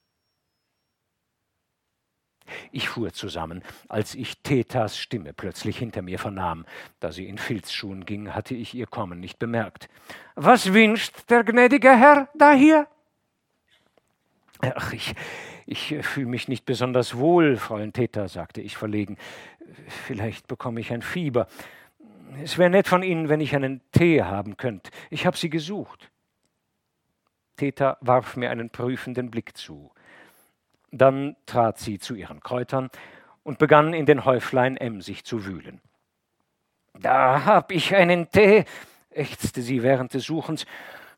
Ich 2.71 2.89
fuhr 2.89 3.13
zusammen, 3.13 3.63
als 3.89 4.15
ich 4.15 4.37
Thetas 4.43 4.97
Stimme 4.97 5.33
plötzlich 5.33 5.77
hinter 5.77 6.01
mir 6.01 6.19
vernahm. 6.19 6.65
Da 6.99 7.11
sie 7.11 7.27
in 7.27 7.37
Filzschuhen 7.37 8.05
ging, 8.05 8.33
hatte 8.33 8.55
ich 8.55 8.73
ihr 8.73 8.87
Kommen 8.87 9.19
nicht 9.19 9.39
bemerkt. 9.39 9.89
Was 10.35 10.73
wünscht 10.73 11.29
der 11.29 11.43
gnädige 11.43 11.95
Herr 11.95 12.29
da 12.35 12.53
hier? 12.53 12.87
Ach, 14.75 14.93
ich, 14.93 15.13
ich 15.65 15.95
fühle 16.01 16.27
mich 16.27 16.47
nicht 16.47 16.65
besonders 16.65 17.17
wohl, 17.17 17.57
Fräulein 17.57 17.93
Theta, 17.93 18.27
sagte 18.27 18.61
ich 18.61 18.77
verlegen. 18.77 19.17
Vielleicht 20.05 20.47
bekomme 20.47 20.79
ich 20.79 20.91
ein 20.91 21.01
Fieber. 21.01 21.47
Es 22.41 22.57
wäre 22.57 22.69
nett 22.69 22.87
von 22.87 23.03
Ihnen, 23.03 23.29
wenn 23.29 23.41
ich 23.41 23.55
einen 23.55 23.81
Tee 23.91 24.23
haben 24.23 24.57
könnte. 24.57 24.91
Ich 25.09 25.25
habe 25.25 25.37
Sie 25.37 25.49
gesucht. 25.49 26.09
Theta 27.57 27.97
warf 28.01 28.35
mir 28.35 28.49
einen 28.49 28.69
prüfenden 28.69 29.29
Blick 29.29 29.55
zu. 29.55 29.92
Dann 30.95 31.35
trat 31.47 31.79
sie 31.79 31.97
zu 31.97 32.13
ihren 32.13 32.39
Kräutern 32.39 32.89
und 33.41 33.57
begann 33.57 33.93
in 33.93 34.05
den 34.05 34.25
Häuflein 34.25 34.77
emsig 34.77 35.25
zu 35.25 35.45
wühlen. 35.45 35.81
Da 36.99 37.45
hab 37.45 37.71
ich 37.71 37.95
einen 37.95 38.29
Tee, 38.29 38.65
ächzte 39.09 39.63
sie 39.63 39.81
während 39.81 40.13
des 40.13 40.23
Suchens. 40.23 40.65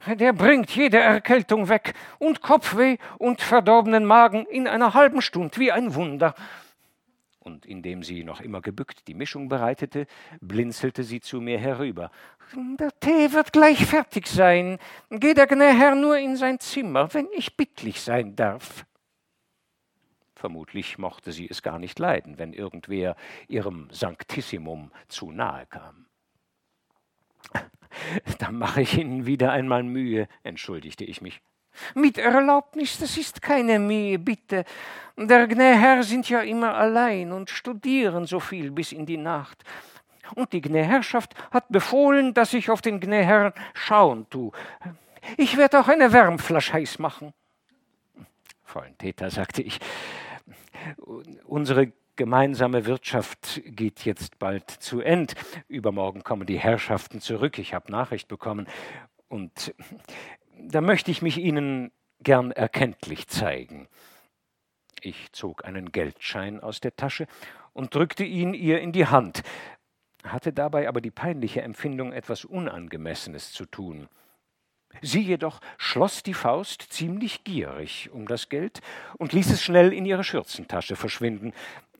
Der 0.07 0.33
bringt 0.33 0.71
jede 0.71 0.97
Erkältung 0.97 1.67
weg 1.67 1.93
und 2.19 2.41
Kopfweh 2.41 2.97
und 3.17 3.41
verdorbenen 3.41 4.05
Magen 4.05 4.45
in 4.45 4.67
einer 4.67 4.93
halben 4.93 5.21
Stunde 5.21 5.57
wie 5.57 5.71
ein 5.71 5.93
Wunder 5.93 6.35
und 7.45 7.65
indem 7.65 8.03
sie 8.03 8.23
noch 8.23 8.41
immer 8.41 8.61
gebückt 8.61 9.07
die 9.07 9.13
Mischung 9.13 9.49
bereitete, 9.49 10.07
blinzelte 10.41 11.03
sie 11.03 11.21
zu 11.21 11.41
mir 11.41 11.59
herüber. 11.59 12.09
Der 12.79 12.91
Tee 12.99 13.31
wird 13.33 13.53
gleich 13.53 13.85
fertig 13.85 14.27
sein. 14.27 14.79
Geh 15.09 15.33
der 15.33 15.47
Gnäherr 15.47 15.95
nur 15.95 16.17
in 16.17 16.37
sein 16.37 16.59
Zimmer, 16.59 17.13
wenn 17.13 17.27
ich 17.35 17.55
bittlich 17.55 18.01
sein 18.01 18.35
darf. 18.35 18.85
Vermutlich 20.45 20.99
mochte 20.99 21.31
sie 21.31 21.49
es 21.49 21.63
gar 21.63 21.79
nicht 21.79 21.97
leiden, 21.97 22.37
wenn 22.37 22.53
irgendwer 22.53 23.15
ihrem 23.47 23.87
Sanctissimum 23.89 24.91
zu 25.07 25.31
nahe 25.31 25.65
kam. 25.65 26.05
Da 28.37 28.51
mache 28.51 28.81
ich 28.83 28.95
Ihnen 28.95 29.25
wieder 29.25 29.51
einmal 29.51 29.81
Mühe, 29.81 30.27
entschuldigte 30.43 31.03
ich 31.03 31.19
mich. 31.19 31.41
Mit 31.95 32.19
Erlaubnis, 32.19 32.99
das 32.99 33.17
ist 33.17 33.41
keine 33.41 33.79
Mühe, 33.79 34.19
bitte. 34.19 34.65
Der 35.17 35.47
Gnäherr 35.47 36.03
sind 36.03 36.29
ja 36.29 36.41
immer 36.41 36.75
allein 36.75 37.31
und 37.31 37.49
studieren 37.49 38.27
so 38.27 38.39
viel 38.39 38.69
bis 38.69 38.91
in 38.91 39.07
die 39.07 39.17
Nacht. 39.17 39.63
Und 40.35 40.53
die 40.53 40.61
Gnäherrschaft 40.61 41.33
hat 41.49 41.69
befohlen, 41.69 42.35
dass 42.35 42.53
ich 42.53 42.69
auf 42.69 42.83
den 42.83 42.99
Gnäherrn 42.99 43.51
schauen 43.73 44.29
tu. 44.29 44.51
Ich 45.37 45.57
werde 45.57 45.79
auch 45.79 45.87
eine 45.87 46.13
Wärmflasche 46.13 46.73
heiß 46.73 46.99
machen. 46.99 47.33
Fräulein 48.75 48.97
Täter, 48.97 49.31
sagte 49.31 49.61
ich, 49.61 49.79
unsere 51.45 51.91
gemeinsame 52.15 52.85
Wirtschaft 52.85 53.61
geht 53.65 54.05
jetzt 54.05 54.39
bald 54.39 54.69
zu 54.69 55.01
End. 55.01 55.35
Übermorgen 55.67 56.23
kommen 56.23 56.45
die 56.45 56.59
Herrschaften 56.59 57.19
zurück. 57.19 57.59
Ich 57.59 57.73
habe 57.73 57.91
Nachricht 57.91 58.27
bekommen. 58.27 58.67
Und 59.27 59.73
da 60.57 60.81
möchte 60.81 61.11
ich 61.11 61.21
mich 61.21 61.37
Ihnen 61.37 61.91
gern 62.21 62.51
erkenntlich 62.51 63.27
zeigen. 63.27 63.87
Ich 65.01 65.31
zog 65.33 65.65
einen 65.65 65.91
Geldschein 65.91 66.61
aus 66.61 66.79
der 66.79 66.95
Tasche 66.95 67.27
und 67.73 67.93
drückte 67.93 68.23
ihn 68.23 68.53
ihr 68.53 68.79
in 68.79 68.91
die 68.91 69.05
Hand, 69.05 69.43
hatte 70.23 70.53
dabei 70.53 70.87
aber 70.87 71.01
die 71.01 71.11
peinliche 71.11 71.61
Empfindung, 71.61 72.13
etwas 72.13 72.45
Unangemessenes 72.45 73.51
zu 73.51 73.65
tun. 73.65 74.07
Sie 75.01 75.21
jedoch 75.21 75.59
schloss 75.77 76.23
die 76.23 76.33
Faust 76.33 76.81
ziemlich 76.89 77.43
gierig 77.43 78.09
um 78.11 78.27
das 78.27 78.49
Geld 78.49 78.81
und 79.17 79.33
ließ 79.33 79.51
es 79.51 79.63
schnell 79.63 79.93
in 79.93 80.05
ihre 80.05 80.23
Schürzentasche 80.23 80.95
verschwinden, 80.95 81.53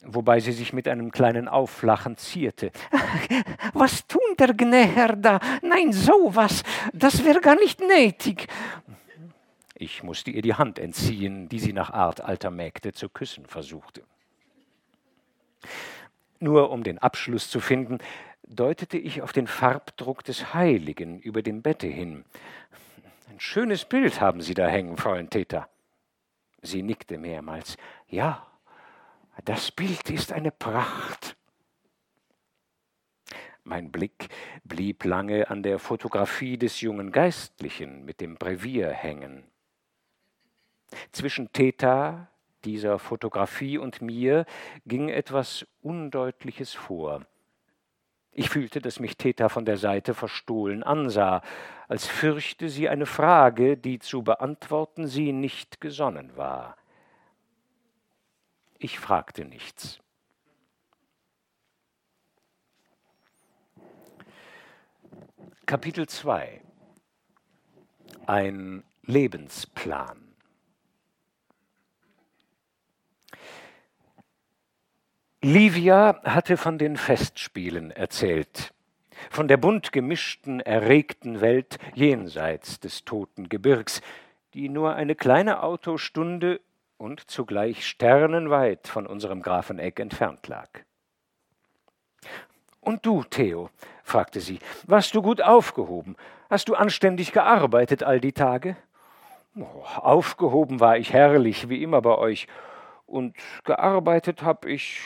wobei 0.06 0.40
sie 0.40 0.52
sich 0.52 0.74
mit 0.74 0.88
einem 0.88 1.12
kleinen 1.12 1.48
Aufflachen 1.48 2.18
zierte. 2.18 2.72
Was 3.74 4.08
tun 4.08 4.22
der 4.40 4.54
Gnäherr 4.54 5.16
da? 5.16 5.40
Nein, 5.62 5.92
sowas, 5.92 6.64
das 6.94 7.24
wäre 7.26 7.42
gar 7.42 7.56
nicht 7.56 7.80
nötig. 7.80 8.48
Ich 9.78 10.04
musste 10.04 10.32
ihr 10.32 10.42
die 10.42 10.54
Hand 10.54 10.80
entziehen, 10.80 11.50
die 11.50 11.60
sie 11.60 11.74
nach 11.74 11.90
Art 11.90 12.22
alter 12.22 12.50
Mägde 12.50 12.94
zu 12.94 13.10
küssen 13.10 13.46
versuchte. 13.46 14.04
Nur 16.40 16.70
um 16.72 16.84
den 16.84 17.00
Abschluss 17.00 17.50
zu 17.50 17.60
finden, 17.60 18.00
deutete 18.48 18.98
ich 18.98 19.22
auf 19.22 19.34
den 19.34 19.48
Farbdruck 19.48 20.24
des 20.24 20.54
Heiligen 20.54 21.20
über 21.20 21.42
dem 21.42 21.62
Bette 21.62 21.88
hin. 21.88 22.24
Ein 23.36 23.42
schönes 23.42 23.84
Bild 23.84 24.22
haben 24.22 24.40
Sie 24.40 24.54
da 24.54 24.66
hängen, 24.66 24.96
Fräulein 24.96 25.30
Täter. 25.30 25.68
Sie 26.62 26.82
nickte 26.82 27.18
mehrmals. 27.18 27.76
Ja, 28.08 28.48
das 29.44 29.72
Bild 29.72 30.10
ist 30.10 30.32
eine 30.32 30.52
Pracht. 30.52 31.36
Mein 33.66 33.92
Blick 33.92 34.30
blieb 34.64 35.04
lange 35.04 35.50
an 35.50 35.64
der 35.64 35.80
Fotografie 35.80 36.58
des 36.58 36.80
jungen 36.80 37.12
Geistlichen 37.12 38.06
mit 38.06 38.22
dem 38.22 38.36
Brevier 38.36 38.90
hängen. 38.90 39.44
Zwischen 41.12 41.52
Theta, 41.52 42.30
dieser 42.64 43.00
Fotografie 43.00 43.78
und 43.78 44.02
mir 44.02 44.46
ging 44.86 45.10
etwas 45.10 45.68
Undeutliches 45.82 46.74
vor. 46.74 47.26
Ich 48.32 48.50
fühlte, 48.50 48.80
dass 48.80 49.02
mich 49.02 49.18
Theta 49.18 49.50
von 49.50 49.66
der 49.66 49.76
Seite 49.76 50.14
verstohlen 50.14 50.84
ansah, 50.84 51.42
als 51.88 52.08
fürchte 52.08 52.70
sie 52.70 52.90
eine 52.90 53.06
Frage, 53.06 53.78
die 53.78 54.00
zu 54.00 54.24
beantworten 54.24 55.08
sie 55.08 55.32
nicht 55.32 55.82
gesonnen 55.82 56.36
war. 56.36 56.78
Ich 58.78 59.00
fragte 59.00 59.46
nichts. 59.46 60.00
Kapitel 65.66 66.08
2 66.08 66.62
Ein 68.28 68.84
Lebensplan 69.04 70.36
Livia 75.42 76.22
hatte 76.24 76.58
von 76.58 76.78
den 76.78 76.98
Festspielen 76.98 77.92
erzählt, 77.92 78.75
von 79.30 79.48
der 79.48 79.58
bunt 79.58 79.92
gemischten, 79.92 80.60
erregten 80.60 81.42
Welt 81.42 81.78
jenseits 81.94 82.80
des 82.80 83.06
toten 83.06 83.50
Gebirgs, 83.50 84.02
die 84.54 84.70
nur 84.70 84.96
eine 84.96 85.16
kleine 85.16 85.64
Autostunde 85.64 86.62
und 86.98 87.30
zugleich 87.30 87.86
sternenweit 87.88 88.88
von 88.88 89.06
unserem 89.06 89.42
Grafeneck 89.42 90.00
entfernt 90.00 90.48
lag. 90.48 90.70
Und 92.80 93.06
du, 93.06 93.24
Theo, 93.24 93.70
fragte 94.04 94.40
sie, 94.40 94.60
warst 94.86 95.16
du 95.16 95.22
gut 95.22 95.42
aufgehoben? 95.42 96.16
Hast 96.50 96.70
du 96.70 96.76
anständig 96.76 97.32
gearbeitet 97.32 98.04
all 98.04 98.20
die 98.20 98.34
Tage? 98.34 98.78
Oh, 99.58 99.84
aufgehoben 99.96 100.80
war 100.80 100.98
ich 100.98 101.12
herrlich, 101.12 101.70
wie 101.70 101.82
immer 101.82 102.02
bei 102.02 102.16
euch, 102.18 102.48
und 103.08 103.36
gearbeitet 103.64 104.44
hab 104.44 104.66
ich 104.66 105.02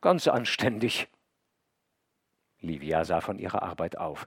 ganz 0.00 0.28
anständig. 0.28 1.08
Livia 2.64 3.04
sah 3.04 3.20
von 3.20 3.38
ihrer 3.38 3.62
Arbeit 3.62 3.98
auf. 3.98 4.26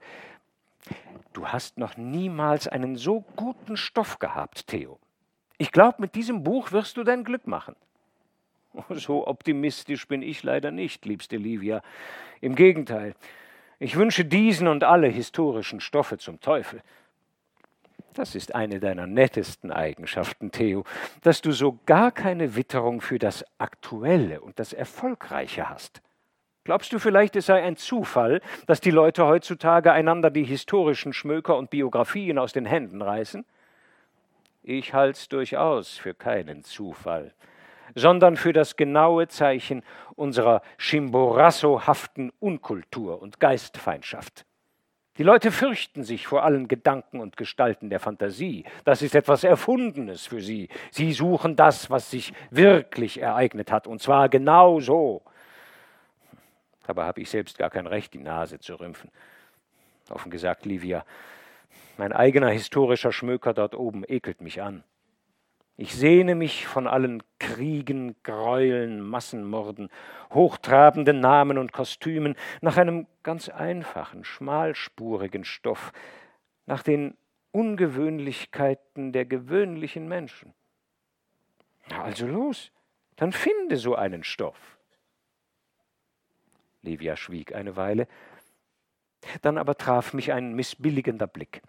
Du 1.33 1.47
hast 1.47 1.77
noch 1.77 1.97
niemals 1.97 2.67
einen 2.67 2.95
so 2.95 3.25
guten 3.35 3.77
Stoff 3.77 4.19
gehabt, 4.19 4.67
Theo. 4.67 4.99
Ich 5.57 5.71
glaube, 5.71 5.97
mit 5.99 6.15
diesem 6.15 6.43
Buch 6.43 6.71
wirst 6.71 6.97
du 6.97 7.03
dein 7.03 7.23
Glück 7.23 7.47
machen. 7.47 7.75
So 8.89 9.25
optimistisch 9.27 10.07
bin 10.07 10.21
ich 10.21 10.43
leider 10.43 10.71
nicht, 10.71 11.05
liebste 11.05 11.37
Livia. 11.37 11.81
Im 12.41 12.55
Gegenteil, 12.55 13.15
ich 13.79 13.95
wünsche 13.95 14.25
diesen 14.25 14.67
und 14.67 14.83
alle 14.83 15.07
historischen 15.07 15.79
Stoffe 15.79 16.17
zum 16.17 16.39
Teufel. 16.39 16.81
Das 18.13 18.33
ist 18.33 18.55
eine 18.55 18.79
deiner 18.79 19.05
nettesten 19.05 19.71
Eigenschaften, 19.71 20.51
Theo, 20.51 20.85
dass 21.21 21.41
du 21.41 21.51
so 21.51 21.77
gar 21.85 22.11
keine 22.11 22.55
Witterung 22.55 23.01
für 23.01 23.19
das 23.19 23.45
Aktuelle 23.59 24.41
und 24.41 24.59
das 24.59 24.73
Erfolgreiche 24.73 25.69
hast. 25.69 26.01
Glaubst 26.67 26.91
du 26.91 26.99
vielleicht, 26.99 27.37
es 27.37 27.45
sei 27.45 27.63
ein 27.63 27.77
Zufall, 27.77 28.41
dass 28.65 28.81
die 28.81 28.91
Leute 28.91 29.25
heutzutage 29.25 29.93
einander 29.93 30.29
die 30.29 30.43
historischen 30.43 31.13
Schmöker 31.13 31.55
und 31.55 31.69
Biografien 31.69 32.37
aus 32.37 32.51
den 32.51 32.65
Händen 32.65 33.01
reißen? 33.01 33.45
Ich 34.63 34.93
halt's 34.93 35.29
durchaus 35.29 35.97
für 35.97 36.13
keinen 36.13 36.65
Zufall 36.65 37.33
sondern 37.95 38.35
für 38.35 38.51
das 38.51 38.75
genaue 38.75 39.29
Zeichen 39.29 39.81
unserer 40.15 40.61
Chimborasso-haften 40.77 42.33
Unkultur 42.37 43.21
und 43.21 43.39
Geistfeindschaft. 43.39 44.45
Die 45.17 45.23
Leute 45.23 45.51
fürchten 45.51 46.03
sich 46.03 46.27
vor 46.27 46.43
allen 46.43 46.67
Gedanken 46.67 47.21
und 47.21 47.37
Gestalten 47.37 47.89
der 47.89 48.01
Fantasie. 48.01 48.65
Das 48.83 49.01
ist 49.01 49.15
etwas 49.15 49.45
Erfundenes 49.45 50.27
für 50.27 50.41
sie. 50.41 50.67
Sie 50.91 51.13
suchen 51.13 51.55
das, 51.55 51.89
was 51.89 52.11
sich 52.11 52.33
wirklich 52.51 53.21
ereignet 53.21 53.71
hat, 53.71 53.87
und 53.87 54.01
zwar 54.01 54.27
genau 54.27 54.81
so. 54.81 55.23
Dabei 56.87 57.03
habe 57.03 57.21
ich 57.21 57.29
selbst 57.29 57.57
gar 57.57 57.69
kein 57.69 57.85
Recht, 57.85 58.13
die 58.13 58.19
Nase 58.19 58.59
zu 58.59 58.75
rümpfen. 58.79 59.11
Offen 60.09 60.31
gesagt, 60.31 60.65
Livia, 60.65 61.05
mein 61.97 62.13
eigener 62.13 62.49
historischer 62.49 63.11
Schmöker 63.11 63.53
dort 63.53 63.75
oben 63.75 64.05
ekelt 64.07 64.41
mich 64.41 64.61
an. 64.61 64.83
Ich 65.75 65.93
sehne 65.93 66.33
mich 66.33 66.65
von 66.65 66.87
allen 66.87 67.21
Kriegen, 67.39 68.15
Gräueln, 68.23 69.01
Massenmorden, 69.01 69.89
hochtrabenden 70.31 71.19
Namen 71.19 71.57
und 71.57 71.73
Kostümen 71.73 72.35
nach 72.61 72.77
einem 72.77 73.05
ganz 73.21 73.49
einfachen, 73.49 74.23
schmalspurigen 74.23 75.43
Stoff, 75.43 75.91
nach 76.65 76.83
den 76.83 77.17
Ungewöhnlichkeiten 77.51 79.11
der 79.11 79.25
gewöhnlichen 79.25 80.07
Menschen. 80.07 80.53
Also 82.01 82.25
los, 82.25 82.71
dann 83.17 83.33
finde 83.33 83.77
so 83.77 83.93
einen 83.95 84.23
Stoff. 84.23 84.76
Livia 86.87 87.15
schwieg 87.15 87.53
eine 87.53 87.75
Weile, 87.75 88.07
dann 89.41 89.57
aber 89.57 89.75
traf 89.75 90.13
mich 90.13 90.31
ein 90.31 90.53
missbilligender 90.53 91.27
Blick. 91.27 91.61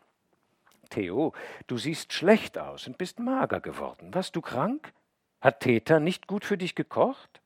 Theo, 0.91 1.35
du 1.67 1.77
siehst 1.77 2.13
schlecht 2.13 2.57
aus 2.57 2.87
und 2.87 2.97
bist 2.99 3.19
mager 3.19 3.61
geworden. 3.61 4.15
Warst 4.15 4.37
du 4.37 4.41
krank? 4.41 4.93
Hat 5.41 5.61
Theta 5.61 6.01
nicht 6.01 6.27
gut 6.27 6.45
für 6.45 6.57
dich 6.57 6.75
gekocht? 6.75 7.43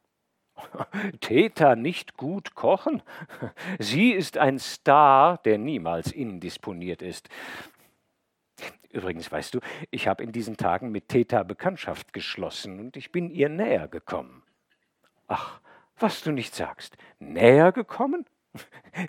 Theta 1.21 1.75
nicht 1.75 2.17
gut 2.17 2.55
kochen? 2.55 3.03
Sie 3.79 4.13
ist 4.13 4.39
ein 4.39 4.59
Star, 4.59 5.39
der 5.39 5.59
niemals 5.59 6.13
indisponiert 6.13 7.03
ist. 7.03 7.29
Übrigens, 8.91 9.33
weißt 9.33 9.55
du, 9.55 9.61
ich 9.91 10.07
habe 10.07 10.23
in 10.23 10.33
diesen 10.33 10.57
Tagen 10.57 10.93
mit 10.93 11.09
Theta 11.09 11.43
Bekanntschaft 11.43 12.13
geschlossen 12.13 12.79
und 12.79 12.97
ich 12.97 13.11
bin 13.11 13.31
ihr 13.31 13.49
näher 13.49 13.89
gekommen. 13.89 14.43
Ach, 15.27 15.61
was 15.99 16.23
du 16.23 16.33
nicht 16.33 16.55
sagst. 16.55 16.97
Näher 17.19 17.73
gekommen? 17.73 18.27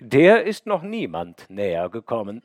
Der 0.00 0.44
ist 0.44 0.66
noch 0.66 0.82
niemand 0.82 1.48
näher 1.50 1.88
gekommen. 1.90 2.42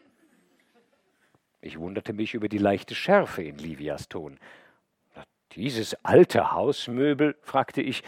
Ich 1.62 1.80
wunderte 1.80 2.14
mich 2.14 2.34
über 2.34 2.50
die 2.50 2.58
leichte 2.58 2.96
Schärfe 2.96 3.44
in 3.44 3.58
Livias 3.58 4.08
Ton. 4.08 4.40
Dieses 5.54 5.96
alte 6.06 6.52
Hausmöbel, 6.52 7.36
fragte 7.42 7.82
ich, 7.82 8.04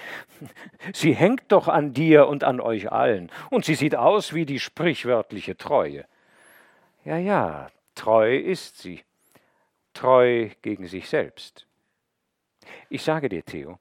sie 0.94 1.13
hängt 1.13 1.52
doch 1.52 1.67
an 1.67 1.91
dir 1.91 2.28
und 2.28 2.44
an 2.44 2.60
euch 2.60 2.91
allen, 2.91 3.32
und 3.50 3.65
sie 3.65 3.76
sieht 3.76 3.96
aus 3.96 4.34
wie 4.34 4.46
die 4.46 4.60
sprichwörtliche 4.60 5.58
Treue. 5.58 6.06
Ja, 7.04 7.17
ja, 7.17 7.72
treu 7.96 8.38
ist 8.38 8.78
sie, 8.78 9.02
treu 9.94 10.50
gegen 10.62 10.88
sich 10.88 11.10
selbst. 11.10 11.65
Ich 12.89 13.02
sage 13.02 13.28
dir, 13.28 13.44
Theo, 13.44 13.80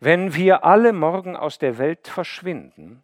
wenn 0.00 0.34
wir 0.34 0.64
alle 0.64 0.92
morgen 0.92 1.36
aus 1.36 1.58
der 1.58 1.78
Welt 1.78 2.08
verschwinden, 2.08 3.02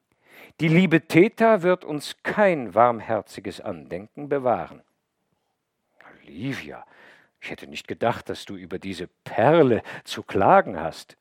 die 0.61 0.69
liebe 0.69 1.03
Theta 1.03 1.63
wird 1.63 1.85
uns 1.85 2.17
kein 2.23 2.75
warmherziges 2.75 3.61
Andenken 3.61 4.29
bewahren. 4.29 4.83
Olivia, 6.25 6.85
ich 7.41 7.51
hätte 7.51 7.69
nicht 7.69 7.87
gedacht, 7.87 8.29
dass 8.29 8.45
du 8.45 8.57
über 8.57 8.79
diese 8.79 9.09
Perle 9.25 9.83
zu 10.05 10.23
klagen 10.23 10.79
hast. 10.79 11.17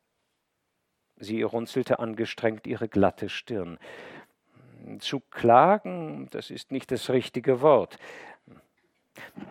Sie 1.17 1.41
runzelte 1.41 1.99
angestrengt 1.99 2.67
ihre 2.67 2.87
glatte 2.87 3.29
Stirn. 3.29 3.77
Zu 4.99 5.19
klagen, 5.19 6.29
das 6.31 6.49
ist 6.49 6.71
nicht 6.71 6.91
das 6.91 7.09
richtige 7.09 7.61
Wort. 7.61 7.97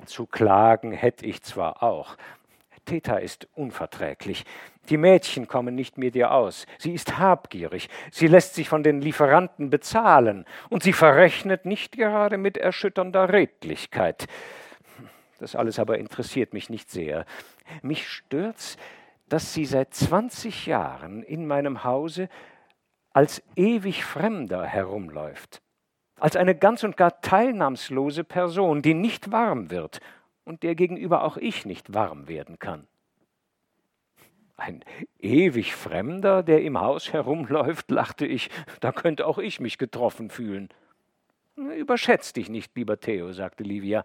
Zu 0.06 0.26
klagen 0.26 0.92
hätte 0.92 1.26
ich 1.26 1.42
zwar 1.42 1.82
auch. 1.82 2.16
Theta 2.86 3.18
ist 3.18 3.48
unverträglich. 3.54 4.46
Die 4.88 4.96
Mädchen 4.96 5.46
kommen 5.46 5.74
nicht 5.74 5.98
mit 5.98 6.16
ihr 6.16 6.30
aus. 6.30 6.66
Sie 6.78 6.94
ist 6.94 7.18
habgierig. 7.18 7.90
Sie 8.10 8.28
lässt 8.28 8.54
sich 8.54 8.68
von 8.68 8.82
den 8.82 9.02
Lieferanten 9.02 9.68
bezahlen. 9.68 10.46
Und 10.70 10.82
sie 10.82 10.94
verrechnet 10.94 11.66
nicht 11.66 11.96
gerade 11.96 12.38
mit 12.38 12.56
erschütternder 12.56 13.32
Redlichkeit. 13.32 14.26
Das 15.38 15.54
alles 15.54 15.78
aber 15.78 15.98
interessiert 15.98 16.54
mich 16.54 16.70
nicht 16.70 16.90
sehr. 16.90 17.26
Mich 17.82 18.08
stört's, 18.08 18.78
dass 19.28 19.52
sie 19.52 19.66
seit 19.66 19.92
20 19.92 20.66
Jahren 20.66 21.22
in 21.22 21.46
meinem 21.46 21.84
Hause 21.84 22.28
als 23.12 23.42
ewig 23.56 24.04
Fremder 24.04 24.64
herumläuft, 24.64 25.60
als 26.20 26.36
eine 26.36 26.54
ganz 26.54 26.84
und 26.84 26.96
gar 26.96 27.20
teilnahmslose 27.20 28.24
Person, 28.24 28.82
die 28.82 28.94
nicht 28.94 29.32
warm 29.32 29.70
wird 29.70 30.00
und 30.46 30.62
der 30.62 30.74
gegenüber 30.74 31.24
auch 31.24 31.36
ich 31.36 31.66
nicht 31.66 31.92
warm 31.92 32.28
werden 32.28 32.58
kann. 32.58 32.86
Ein 34.56 34.82
ewig 35.18 35.74
Fremder, 35.74 36.42
der 36.42 36.62
im 36.62 36.80
Haus 36.80 37.12
herumläuft, 37.12 37.90
lachte 37.90 38.24
ich, 38.24 38.48
da 38.80 38.90
könnte 38.90 39.26
auch 39.26 39.36
ich 39.36 39.60
mich 39.60 39.76
getroffen 39.76 40.30
fühlen. 40.30 40.70
Überschätz 41.56 42.32
dich 42.32 42.48
nicht, 42.48 42.74
lieber 42.74 42.98
Theo, 42.98 43.32
sagte 43.32 43.64
Livia. 43.64 44.04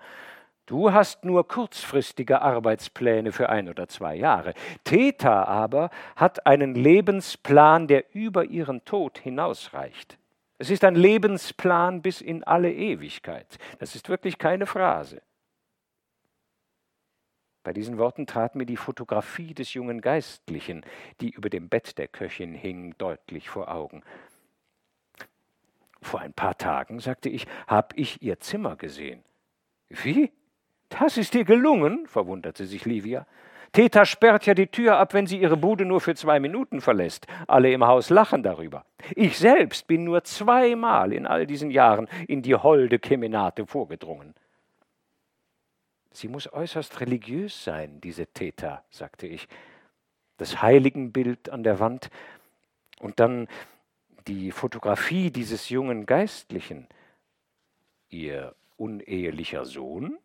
Du 0.66 0.92
hast 0.92 1.24
nur 1.26 1.48
kurzfristige 1.48 2.42
Arbeitspläne 2.42 3.32
für 3.32 3.50
ein 3.50 3.70
oder 3.70 3.88
zwei 3.88 4.16
Jahre. 4.16 4.54
Theta 4.84 5.44
aber 5.46 5.90
hat 6.16 6.46
einen 6.46 6.76
Lebensplan, 6.76 7.88
der 7.88 8.14
über 8.14 8.46
ihren 8.46 8.84
Tod 8.84 9.20
hinausreicht. 9.20 10.18
Es 10.58 10.70
ist 10.70 10.84
ein 10.84 10.96
Lebensplan 10.96 12.02
bis 12.02 12.22
in 12.22 12.44
alle 12.44 12.72
Ewigkeit. 12.72 13.58
Das 13.80 13.96
ist 13.96 14.10
wirklich 14.10 14.38
keine 14.38 14.66
Phrase. 14.66 15.22
Bei 17.64 17.74
diesen 17.74 17.98
Worten 18.00 18.26
trat 18.26 18.56
mir 18.56 18.66
die 18.66 18.78
Fotografie 18.78 19.54
des 19.54 19.74
jungen 19.74 20.02
Geistlichen, 20.02 20.84
die 21.20 21.30
über 21.30 21.50
dem 21.50 21.70
Bett 21.70 21.98
der 21.98 22.08
Köchin 22.08 22.54
hing, 22.54 22.96
deutlich 22.98 23.50
vor 23.50 23.70
Augen. 23.72 24.02
Vor 26.02 26.22
ein 26.22 26.34
paar 26.34 26.58
Tagen, 26.58 27.00
sagte 27.00 27.30
ich, 27.30 27.46
hab 27.68 27.96
ich 27.96 28.22
ihr 28.24 28.40
Zimmer 28.40 28.76
gesehen. 28.76 29.24
Wie? 29.90 30.32
Das 30.90 31.18
ist 31.18 31.36
dir 31.36 31.46
gelungen, 31.46 32.08
verwunderte 32.08 32.66
sich 32.66 32.86
Livia. 32.86 33.28
Theta 33.74 34.04
sperrt 34.06 34.46
ja 34.46 34.54
die 34.54 34.68
Tür 34.68 34.98
ab, 34.98 35.14
wenn 35.14 35.28
sie 35.28 35.40
ihre 35.40 35.56
Bude 35.56 35.86
nur 35.86 36.02
für 36.02 36.16
zwei 36.16 36.40
Minuten 36.42 36.82
verlässt. 36.82 37.28
Alle 37.48 37.72
im 37.72 37.86
Haus 37.86 38.10
lachen 38.10 38.44
darüber. 38.44 38.86
Ich 39.16 39.38
selbst 39.38 39.88
bin 39.88 40.04
nur 40.04 40.24
zweimal 40.24 41.14
in 41.14 41.26
all 41.26 41.46
diesen 41.46 41.72
Jahren 41.72 42.10
in 42.28 42.42
die 42.42 42.56
holde 42.56 43.00
Kemenate 43.00 43.66
vorgedrungen. 43.66 44.34
Sie 46.14 46.28
muss 46.28 46.52
äußerst 46.52 47.00
religiös 47.00 47.64
sein, 47.64 48.02
diese 48.02 48.28
Theta, 48.28 48.84
sagte 48.90 49.28
ich. 49.28 49.48
Das 50.38 50.62
Heiligenbild 50.62 51.50
an 51.50 51.64
der 51.64 51.80
Wand 51.80 52.10
und 53.00 53.20
dann 53.20 53.48
die 54.28 54.52
Fotografie 54.52 55.32
dieses 55.32 55.70
jungen 55.70 56.06
Geistlichen. 56.06 56.88
Ihr 58.10 58.56
unehelicher 58.78 59.66
Sohn? 59.66 60.18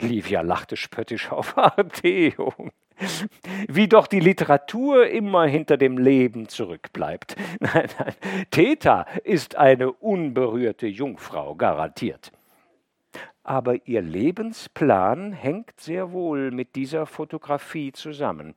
Livia 0.00 0.42
lachte 0.42 0.76
spöttisch 0.76 1.30
auf. 1.30 1.54
Theo, 1.92 2.52
Wie 3.68 3.88
doch 3.88 4.06
die 4.06 4.20
Literatur 4.20 5.06
immer 5.06 5.46
hinter 5.46 5.76
dem 5.76 5.98
Leben 5.98 6.48
zurückbleibt. 6.48 7.36
Nein, 7.60 7.88
nein, 7.98 8.14
Theta 8.50 9.02
ist 9.24 9.56
eine 9.56 9.92
unberührte 9.92 10.86
Jungfrau, 10.86 11.54
garantiert. 11.54 12.32
Aber 13.48 13.86
ihr 13.86 14.02
Lebensplan 14.02 15.32
hängt 15.32 15.80
sehr 15.80 16.12
wohl 16.12 16.50
mit 16.50 16.76
dieser 16.76 17.06
Fotografie 17.06 17.92
zusammen. 17.92 18.54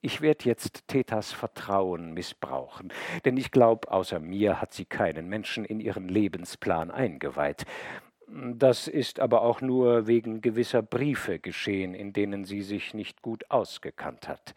Ich 0.00 0.20
werde 0.20 0.46
jetzt 0.46 0.88
Thetas 0.88 1.30
Vertrauen 1.30 2.14
missbrauchen, 2.14 2.92
denn 3.24 3.36
ich 3.36 3.52
glaube, 3.52 3.92
außer 3.92 4.18
mir 4.18 4.60
hat 4.60 4.72
sie 4.74 4.86
keinen 4.86 5.28
Menschen 5.28 5.64
in 5.64 5.78
ihren 5.78 6.08
Lebensplan 6.08 6.90
eingeweiht. 6.90 7.64
Das 8.26 8.88
ist 8.88 9.20
aber 9.20 9.42
auch 9.42 9.60
nur 9.60 10.08
wegen 10.08 10.40
gewisser 10.40 10.82
Briefe 10.82 11.38
geschehen, 11.38 11.94
in 11.94 12.12
denen 12.12 12.44
sie 12.44 12.62
sich 12.62 12.92
nicht 12.92 13.22
gut 13.22 13.48
ausgekannt 13.52 14.26
hat. 14.26 14.52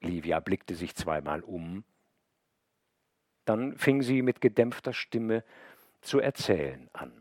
Livia 0.00 0.38
blickte 0.38 0.76
sich 0.76 0.94
zweimal 0.94 1.40
um. 1.40 1.82
Dann 3.44 3.76
fing 3.76 4.02
sie 4.02 4.22
mit 4.22 4.40
gedämpfter 4.40 4.92
Stimme 4.92 5.42
zu 6.06 6.20
erzählen 6.20 6.88
an. 6.92 7.12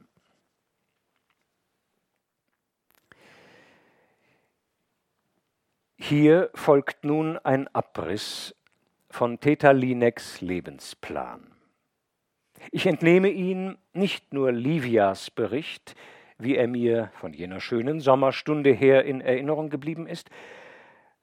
Hier 5.98 6.52
folgt 6.54 7.04
nun 7.04 7.38
ein 7.40 7.68
Abriss 7.74 8.56
von 9.10 9.40
Theta 9.40 9.72
Lineks 9.72 10.42
Lebensplan. 10.42 11.52
Ich 12.72 12.86
entnehme 12.86 13.30
ihn 13.30 13.78
nicht 13.94 14.34
nur 14.34 14.52
Livias 14.52 15.32
Bericht, 15.32 15.96
wie 16.38 16.56
er 16.56 16.68
mir 16.68 17.12
von 17.16 17.34
jener 17.34 17.60
schönen 17.60 18.02
Sommerstunde 18.02 18.72
her 18.72 19.06
in 19.06 19.22
Erinnerung 19.22 19.70
geblieben 19.70 20.06
ist, 20.06 20.30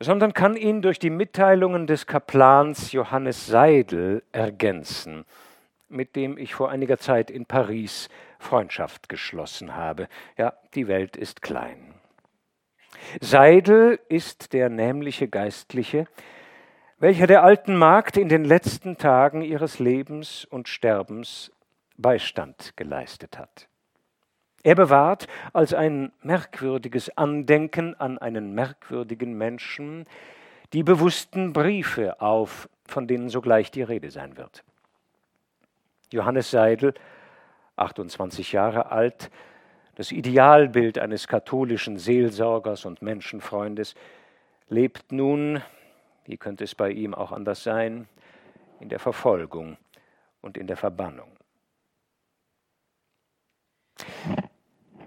sondern 0.00 0.32
kann 0.32 0.56
ihn 0.56 0.82
durch 0.82 0.98
die 0.98 1.10
Mitteilungen 1.10 1.86
des 1.86 2.06
Kaplans 2.06 2.92
Johannes 2.92 3.46
Seidel 3.46 4.22
ergänzen, 4.32 5.24
mit 5.92 6.16
dem 6.16 6.38
ich 6.38 6.54
vor 6.54 6.70
einiger 6.70 6.98
Zeit 6.98 7.30
in 7.30 7.46
Paris 7.46 8.08
Freundschaft 8.38 9.08
geschlossen 9.08 9.76
habe. 9.76 10.08
Ja, 10.36 10.54
die 10.74 10.88
Welt 10.88 11.16
ist 11.16 11.42
klein. 11.42 11.94
Seidel 13.20 14.00
ist 14.08 14.52
der 14.52 14.68
nämliche 14.68 15.28
Geistliche, 15.28 16.06
welcher 16.98 17.26
der 17.26 17.42
alten 17.42 17.76
Magd 17.76 18.16
in 18.16 18.28
den 18.28 18.44
letzten 18.44 18.96
Tagen 18.96 19.42
ihres 19.42 19.78
Lebens 19.78 20.44
und 20.44 20.68
Sterbens 20.68 21.50
Beistand 21.96 22.76
geleistet 22.76 23.38
hat. 23.38 23.68
Er 24.62 24.76
bewahrt 24.76 25.26
als 25.52 25.74
ein 25.74 26.12
merkwürdiges 26.22 27.16
Andenken 27.16 27.94
an 27.98 28.18
einen 28.18 28.54
merkwürdigen 28.54 29.36
Menschen 29.36 30.06
die 30.72 30.84
bewussten 30.84 31.52
Briefe 31.52 32.20
auf, 32.20 32.68
von 32.86 33.06
denen 33.06 33.28
sogleich 33.28 33.70
die 33.70 33.82
Rede 33.82 34.10
sein 34.10 34.36
wird. 34.36 34.64
Johannes 36.12 36.50
Seidel, 36.50 36.94
28 37.76 38.52
Jahre 38.52 38.90
alt, 38.90 39.30
das 39.96 40.12
Idealbild 40.12 40.98
eines 40.98 41.28
katholischen 41.28 41.98
Seelsorgers 41.98 42.84
und 42.84 43.02
Menschenfreundes, 43.02 43.94
lebt 44.68 45.12
nun, 45.12 45.62
wie 46.24 46.36
könnte 46.36 46.64
es 46.64 46.74
bei 46.74 46.90
ihm 46.90 47.14
auch 47.14 47.32
anders 47.32 47.62
sein, 47.62 48.08
in 48.80 48.88
der 48.88 48.98
Verfolgung 48.98 49.76
und 50.40 50.56
in 50.56 50.66
der 50.66 50.76
Verbannung. 50.76 51.30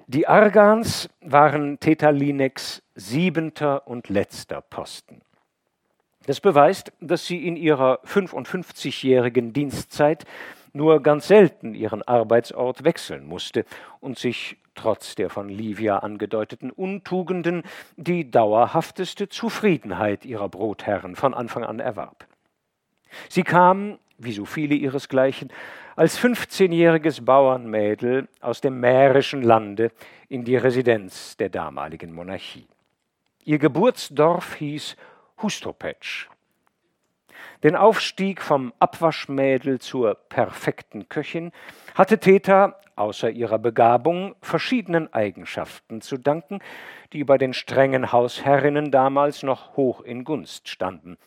Die 0.08 0.28
Argans 0.28 1.10
waren 1.22 1.80
Tetalineks 1.80 2.84
siebenter 2.94 3.88
und 3.88 4.08
letzter 4.10 4.62
Posten. 4.62 5.22
Das 6.28 6.40
beweist, 6.40 6.92
dass 7.02 7.26
sie 7.26 7.46
in 7.48 7.56
ihrer 7.56 8.00
55-jährigen 8.06 9.52
Dienstzeit 9.52 10.26
nur 10.76 11.02
ganz 11.02 11.28
selten 11.28 11.74
ihren 11.74 12.04
Arbeitsort 12.04 12.84
wechseln 12.84 13.26
musste 13.26 13.66
und 14.02 14.20
sich 14.20 14.58
trotz 14.76 15.16
der 15.16 15.30
von 15.30 15.48
Livia 15.48 16.00
angedeuteten 16.00 16.70
Untugenden 16.70 17.64
die 17.96 18.30
dauerhafteste 18.30 19.30
Zufriedenheit 19.30 20.26
ihrer 20.26 20.50
Brotherren 20.50 21.16
von 21.16 21.34
Anfang 21.34 21.64
an 21.64 21.80
erwarb. 21.80 22.28
Sie 23.30 23.44
kam, 23.44 23.98
wie 24.18 24.34
so 24.34 24.46
viele 24.46 24.76
ihresgleichen, 24.76 25.52
als 25.96 26.20
15-jähriges 26.20 27.24
Bauernmädel 27.24 28.28
aus 28.42 28.60
dem 28.60 28.82
mährischen 28.82 29.42
Lande 29.42 29.92
in 30.28 30.44
die 30.44 30.58
Residenz 30.58 31.38
der 31.38 31.50
damaligen 31.50 32.14
Monarchie. 32.14 32.68
Ihr 33.46 33.60
Geburtsdorf 33.60 34.56
hieß 34.56 34.98
Hustopetsch 35.42 36.28
den 37.66 37.76
Aufstieg 37.76 38.44
vom 38.44 38.74
Abwaschmädel 38.80 39.80
zur 39.80 40.14
perfekten 40.14 41.10
Köchin 41.10 41.52
hatte 41.96 42.20
Theta 42.20 42.80
außer 42.96 43.32
ihrer 43.32 43.58
Begabung 43.58 44.36
verschiedenen 44.40 45.12
Eigenschaften 45.12 46.00
zu 46.02 46.20
danken, 46.20 46.60
die 47.12 47.24
bei 47.24 47.40
den 47.40 47.54
strengen 47.54 48.12
Hausherrinnen 48.12 48.92
damals 48.92 49.42
noch 49.42 49.76
hoch 49.78 50.02
in 50.02 50.26
Gunst 50.26 50.70
standen. 50.70 51.18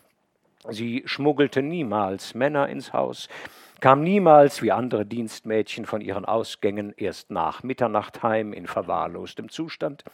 Sie 0.68 1.02
schmuggelte 1.06 1.60
niemals 1.60 2.36
Männer 2.36 2.68
ins 2.68 2.92
Haus, 2.92 3.28
kam 3.80 4.04
niemals 4.04 4.62
wie 4.62 4.70
andere 4.70 5.04
Dienstmädchen 5.06 5.86
von 5.86 6.00
ihren 6.00 6.24
Ausgängen 6.24 6.94
erst 6.96 7.32
nach 7.32 7.64
Mitternacht 7.64 8.22
heim 8.22 8.52
in 8.52 8.68
verwahrlostem 8.68 9.48
Zustand 9.48 10.04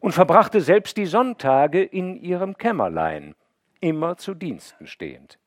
und 0.00 0.12
verbrachte 0.12 0.60
selbst 0.60 0.98
die 0.98 1.06
Sonntage 1.06 1.82
in 1.82 2.16
ihrem 2.16 2.58
Kämmerlein, 2.58 3.34
immer 3.80 4.18
zu 4.18 4.34
Diensten 4.34 4.86
stehend. 4.86 5.38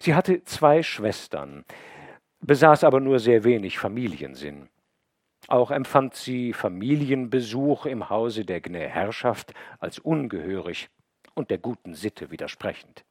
Sie 0.00 0.14
hatte 0.14 0.44
zwei 0.44 0.82
Schwestern, 0.82 1.64
besaß 2.40 2.84
aber 2.84 3.00
nur 3.00 3.18
sehr 3.18 3.44
wenig 3.44 3.78
Familiensinn. 3.78 4.68
Auch 5.48 5.70
empfand 5.70 6.14
sie 6.14 6.52
Familienbesuch 6.52 7.86
im 7.86 8.10
Hause 8.10 8.44
der 8.44 8.60
Gnä 8.60 8.86
Herrschaft 8.86 9.52
als 9.78 9.98
ungehörig 9.98 10.90
und 11.34 11.50
der 11.50 11.58
guten 11.58 11.94
Sitte 11.94 12.30
widersprechend. 12.30 13.04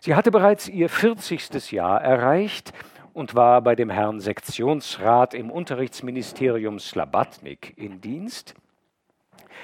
Sie 0.00 0.14
hatte 0.14 0.30
bereits 0.30 0.68
ihr 0.68 0.88
vierzigstes 0.88 1.70
Jahr 1.70 2.00
erreicht 2.00 2.72
und 3.12 3.34
war 3.34 3.60
bei 3.62 3.74
dem 3.74 3.90
Herrn 3.90 4.20
Sektionsrat 4.20 5.34
im 5.34 5.50
Unterrichtsministerium 5.50 6.78
Slabatnik 6.78 7.76
in 7.76 8.00
Dienst– 8.00 8.54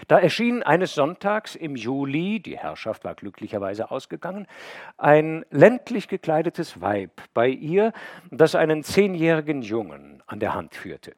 da 0.08 0.18
erschien 0.18 0.62
eines 0.62 0.94
Sonntags 0.94 1.54
im 1.54 1.76
Juli, 1.76 2.40
die 2.40 2.58
Herrschaft 2.58 3.04
war 3.04 3.14
glücklicherweise 3.14 3.90
ausgegangen, 3.90 4.46
ein 4.96 5.44
ländlich 5.50 6.08
gekleidetes 6.08 6.80
Weib 6.80 7.20
bei 7.32 7.48
ihr, 7.48 7.92
das 8.30 8.54
einen 8.54 8.82
zehnjährigen 8.82 9.62
Jungen 9.62 10.22
an 10.26 10.40
der 10.40 10.54
Hand 10.54 10.74
führte. 10.74 11.14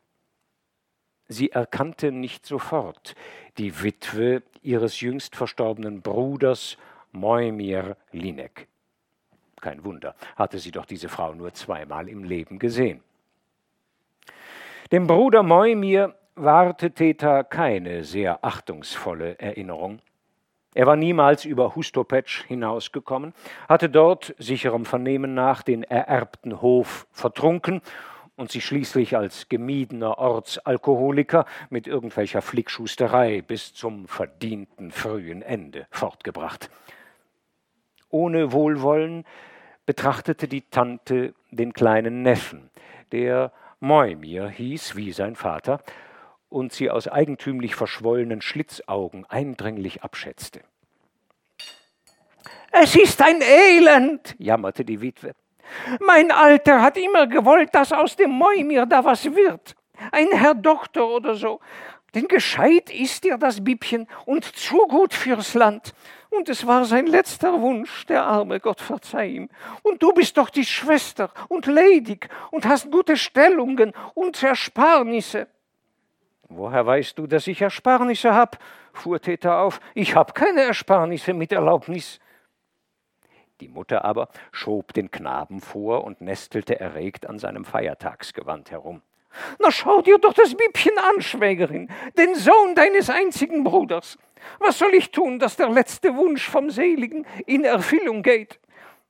Sie 1.29 1.51
erkannte 1.51 2.13
nicht 2.13 2.47
sofort 2.47 3.15
die 3.59 3.83
Witwe 3.83 4.43
ihres 4.63 5.01
jüngst 5.01 5.35
verstorbenen 5.35 6.01
Bruders 6.01 6.77
Moimir 7.13 7.97
Linek. 8.13 8.69
Kein 9.61 9.85
Wunder, 9.85 10.15
hatte 10.37 10.59
sie 10.59 10.71
doch 10.71 10.87
diese 10.87 11.09
Frau 11.09 11.35
nur 11.35 11.53
zweimal 11.55 12.09
im 12.09 12.23
Leben 12.23 12.59
gesehen. 12.59 13.03
Dem 14.93 15.07
Bruder 15.07 15.43
Moimir 15.43 16.15
warte 16.37 16.91
Theta 16.91 17.43
keine 17.43 18.05
sehr 18.05 18.45
achtungsvolle 18.45 19.39
Erinnerung. 19.39 20.01
Er 20.75 20.87
war 20.87 20.97
niemals 20.97 21.47
über 21.47 21.75
Hustopetsch 21.75 22.45
hinausgekommen, 22.45 23.33
hatte 23.67 23.89
dort, 23.89 24.35
sicherem 24.39 24.85
Vernehmen 24.85 25.33
nach, 25.33 25.63
den 25.63 25.83
ererbten 25.83 26.61
Hof 26.61 27.07
vertrunken 27.11 27.81
und 28.37 28.53
sich 28.53 28.67
schließlich 28.67 29.17
als 29.17 29.49
gemiedener 29.49 30.19
Ortsalkoholiker 30.19 31.47
mit 31.71 31.87
irgendwelcher 31.87 32.43
Flickschusterei 32.43 33.41
bis 33.41 33.73
zum 33.73 34.07
verdienten 34.07 34.91
frühen 34.91 35.41
Ende 35.41 35.87
fortgebracht. 35.91 36.69
Ohne 38.11 38.53
Wohlwollen 38.53 39.25
betrachtete 39.87 40.47
die 40.47 40.69
Tante 40.69 41.33
den 41.51 41.73
kleinen 41.73 42.21
Neffen, 42.21 42.69
der 43.13 43.53
Moimir 43.81 44.49
hieß, 44.51 44.97
wie 44.97 45.13
sein 45.13 45.37
Vater, 45.37 45.81
und 46.49 46.73
sie 46.73 46.91
aus 46.91 47.09
eigentümlich 47.09 47.75
verschwollenen 47.75 48.41
Schlitzaugen 48.41 49.25
eindringlich 49.27 50.03
abschätzte. 50.03 50.61
Es 52.71 52.95
ist 52.95 53.23
ein 53.23 53.41
Elend, 53.41 54.35
jammerte 54.39 54.85
die 54.85 55.01
Witwe. 55.01 55.35
Mein 56.01 56.31
Alter 56.31 56.83
hat 56.83 56.97
immer 56.97 57.27
gewollt, 57.27 57.75
dass 57.75 57.93
aus 57.93 58.17
dem 58.17 58.31
Moimir 58.31 58.87
da 58.87 59.05
was 59.05 59.25
wird. 59.25 59.75
Ein 60.13 60.29
Herr 60.33 60.55
Doktor 60.55 61.09
oder 61.09 61.35
so. 61.35 61.61
Denn 62.15 62.29
gescheit 62.29 62.91
ist 62.91 63.25
dir 63.25 63.37
das 63.37 63.63
Bibchen 63.63 64.07
und 64.25 64.45
zu 64.45 64.79
gut 64.89 65.13
fürs 65.13 65.55
Land. 65.55 65.93
Und 66.31 66.49
es 66.49 66.67
war 66.67 66.85
sein 66.85 67.07
letzter 67.07 67.61
Wunsch, 67.61 68.07
der 68.07 68.25
arme 68.25 68.61
Gott 68.61 68.81
verzeih 68.81 69.29
ihm. 69.29 69.49
Und 69.83 70.03
du 70.03 70.13
bist 70.13 70.37
doch 70.39 70.51
die 70.51 70.65
Schwester 70.65 71.31
und 71.49 71.67
ledig 71.67 72.29
und 72.51 72.67
hast 72.67 72.91
gute 72.91 73.17
Stellungen 73.17 73.93
und 74.15 74.43
Ersparnisse. 74.43 75.49
Woher 76.49 76.87
weißt 76.87 77.19
du, 77.19 77.27
dass 77.27 77.47
ich 77.47 77.61
Ersparnisse 77.61 78.35
hab? 78.35 78.59
fuhr 78.93 79.21
Täter 79.21 79.59
auf. 79.59 79.81
Ich 79.95 80.15
hab 80.15 80.35
keine 80.35 80.63
Ersparnisse 80.63 81.35
mit 81.35 81.53
Erlaubnis. 81.53 82.21
Die 83.61 83.69
Mutter 83.69 84.05
aber 84.05 84.29
schob 84.53 84.93
den 84.93 85.11
Knaben 85.11 85.61
vor 85.61 86.05
und 86.05 86.21
nestelte 86.21 86.79
erregt 86.79 87.27
an 87.27 87.39
seinem 87.39 87.65
Feiertagsgewand 87.65 88.71
herum. 88.71 89.03
Na 89.59 89.71
schau 89.71 90.03
dir 90.03 90.19
doch 90.19 90.33
das 90.33 90.55
Bübchen 90.55 90.97
an, 90.99 91.21
Schwägerin, 91.21 91.91
den 92.17 92.35
Sohn 92.35 92.75
deines 92.75 93.11
einzigen 93.11 93.65
Bruders. 93.65 94.19
Was 94.59 94.79
soll 94.79 94.95
ich 94.95 95.11
tun, 95.11 95.39
dass 95.39 95.57
der 95.57 95.69
letzte 95.69 96.17
Wunsch 96.17 96.49
vom 96.49 96.71
Seligen 96.71 97.27
in 97.47 97.65
Erfüllung 97.65 98.23
geht? 98.23 98.61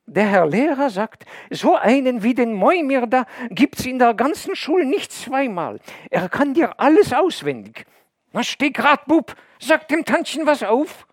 Der 0.08 0.28
Herr 0.28 0.46
Lehrer 0.46 0.88
sagt, 0.88 1.24
so 1.50 1.74
einen 1.74 2.22
wie 2.22 2.34
den 2.34 2.52
Moimir 2.52 3.08
da 3.08 3.26
gibt's 3.50 3.84
in 3.84 3.98
der 3.98 4.14
ganzen 4.14 4.54
Schule 4.54 4.86
nicht 4.86 5.10
zweimal. 5.10 5.80
Er 6.10 6.28
kann 6.28 6.54
dir 6.54 6.78
alles 6.78 7.12
auswendig. 7.12 7.86
Na 8.32 8.44
steh 8.44 8.70
grad, 8.70 9.06
Bub, 9.06 9.34
sag 9.58 9.88
dem 9.88 10.04
Tantchen 10.04 10.46
was 10.46 10.62
auf. 10.62 11.08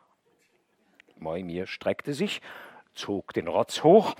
Moimir 1.18 1.66
streckte 1.66 2.14
sich, 2.14 2.39
zog 2.94 3.34
den 3.34 3.48
Rotz 3.48 3.82
hoch, 3.82 4.14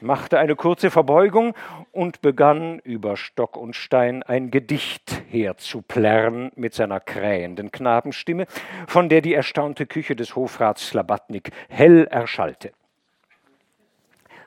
machte 0.00 0.38
eine 0.38 0.54
kurze 0.54 0.90
Verbeugung 0.90 1.54
und 1.90 2.20
begann 2.20 2.78
über 2.80 3.16
Stock 3.16 3.56
und 3.56 3.74
Stein 3.74 4.22
ein 4.22 4.52
Gedicht 4.52 5.22
herzuplärren 5.30 6.52
mit 6.54 6.74
seiner 6.74 7.00
krähenden 7.00 7.72
Knabenstimme, 7.72 8.46
von 8.86 9.08
der 9.08 9.20
die 9.20 9.34
erstaunte 9.34 9.84
Küche 9.84 10.14
des 10.14 10.36
Hofrats 10.36 10.90
Slabatnik 10.90 11.50
hell 11.68 12.06
erschallte. 12.08 12.72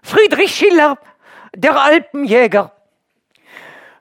Friedrich 0.01 0.55
Schiller, 0.55 0.97
der 1.55 1.79
Alpenjäger. 1.79 2.71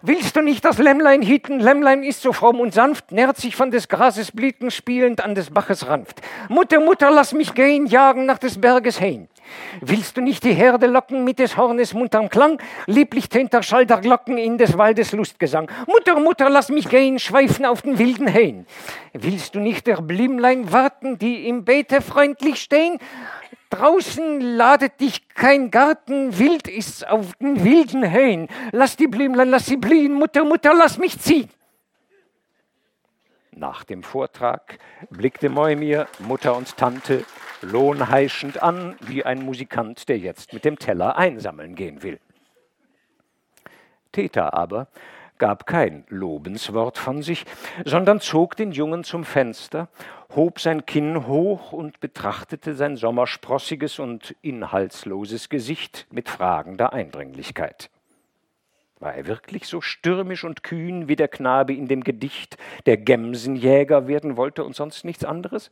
Willst 0.01 0.37
du 0.37 0.43
nicht 0.43 0.65
das 0.65 0.79
Lämmlein 0.79 1.23
hüten? 1.23 1.59
Lämmlein 1.59 2.05
ist 2.05 2.23
so 2.23 2.33
fromm 2.33 2.61
und 2.61 2.73
sanft, 2.73 3.11
nährt 3.11 3.37
sich 3.37 3.57
von 3.57 3.73
des 3.73 3.89
Grases 3.89 4.31
Blüten 4.31 4.71
spielend 4.71 5.25
an 5.25 5.35
des 5.35 5.51
Baches 5.51 5.89
Ranft. 5.89 6.21
Mutter, 6.49 6.79
Mutter, 6.79 7.11
lass 7.11 7.33
mich 7.33 7.53
gehen, 7.53 7.85
jagen 7.87 8.25
nach 8.25 8.39
des 8.39 8.61
Berges 8.61 8.99
hin. 8.99 9.27
Willst 9.81 10.17
du 10.17 10.21
nicht 10.21 10.45
die 10.45 10.53
Herde 10.53 10.87
locken 10.87 11.25
mit 11.25 11.41
des 11.41 11.57
Hornes 11.57 11.95
munterm 11.95 12.29
Klang? 12.29 12.63
Lieblich 12.87 13.29
tönt 13.29 13.53
der 13.53 13.63
Schall 13.63 13.87
der 13.87 13.97
Glocken 13.97 14.39
in 14.39 14.57
des 14.57 14.79
Waldes 14.79 15.11
Lustgesang. 15.11 15.69
Mutter, 15.89 16.21
Mutter, 16.21 16.49
lass 16.49 16.69
mich 16.69 16.89
gehen, 16.89 17.19
schweifen 17.19 17.67
auf 17.67 17.83
den 17.83 17.99
wilden 17.99 18.29
Hähn. 18.29 18.67
Willst 19.15 19.57
du 19.57 19.59
nicht 19.59 19.89
der 19.89 19.97
Blümlein 19.97 20.71
warten, 20.73 21.19
die 21.19 21.49
im 21.49 21.65
Beete 21.65 22.03
freundlich 22.03 22.63
stehen? 22.63 22.99
Draußen 23.71 24.41
ladet 24.41 25.01
dich 25.01 25.29
kein 25.29 25.71
Garten, 25.71 26.39
wild 26.39 26.69
ist's 26.69 27.05
auf 27.05 27.35
den 27.35 27.65
wilden 27.65 28.11
Höhen. 28.11 28.49
Lass 28.73 28.97
die 28.97 29.09
Blümlein, 29.09 29.51
lass 29.51 29.67
sie 29.67 29.77
blühen, 29.77 30.15
Mutter, 30.15 30.45
Mutter, 30.45 30.73
lass 30.75 30.99
mich 30.99 31.19
ziehen. 31.21 31.51
Nach 33.53 33.85
dem 33.85 34.03
Vortrag 34.03 34.79
blickte 35.11 35.49
Moimir 35.49 36.07
Mutter 36.21 36.57
und 36.57 36.77
Tante 36.77 37.25
lohnheischend 37.61 38.63
an, 38.63 38.97
wie 39.01 39.25
ein 39.25 39.45
Musikant, 39.45 40.09
der 40.09 40.19
jetzt 40.19 40.53
mit 40.53 40.65
dem 40.65 40.79
Teller 40.79 41.17
einsammeln 41.17 41.75
gehen 41.75 42.03
will. 42.03 42.21
Täter 44.13 44.55
aber 44.55 44.89
gab 45.39 45.67
kein 45.67 46.05
Lobenswort 46.09 46.99
von 46.99 47.23
sich, 47.23 47.45
sondern 47.85 48.21
zog 48.21 48.57
den 48.57 48.73
Jungen 48.73 49.05
zum 49.05 49.25
Fenster, 49.25 49.89
hob 50.35 50.61
sein 50.61 50.87
Kinn 50.87 51.27
hoch 51.27 51.73
und 51.73 52.01
betrachtete 52.01 52.75
sein 52.75 52.97
sommersprossiges 52.97 53.99
und 53.99 54.35
inhaltsloses 54.43 55.49
Gesicht 55.49 56.07
mit 56.11 56.29
fragender 56.29 56.93
Eindringlichkeit. 56.93 57.91
War 59.01 59.15
er 59.15 59.27
wirklich 59.27 59.67
so 59.67 59.81
stürmisch 59.81 60.45
und 60.45 60.63
kühn 60.63 61.09
wie 61.09 61.17
der 61.17 61.29
Knabe 61.29 61.73
in 61.73 61.87
dem 61.87 62.03
Gedicht, 62.03 62.57
der 62.87 62.97
Gemsenjäger 62.97 64.09
werden 64.09 64.37
wollte 64.37 64.65
und 64.65 64.75
sonst 64.75 65.05
nichts 65.05 65.25
anderes? 65.25 65.71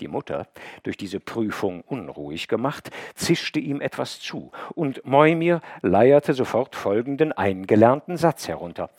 Die 0.00 0.08
Mutter, 0.08 0.48
durch 0.82 0.96
diese 0.96 1.20
Prüfung 1.20 1.82
unruhig 1.82 2.48
gemacht, 2.48 2.90
zischte 3.14 3.60
ihm 3.60 3.80
etwas 3.80 4.20
zu, 4.20 4.50
und 4.74 5.04
Moimir 5.06 5.60
leierte 5.82 6.34
sofort 6.34 6.76
folgenden 6.76 7.32
eingelernten 7.32 8.16
Satz 8.16 8.48
herunter. 8.48 8.90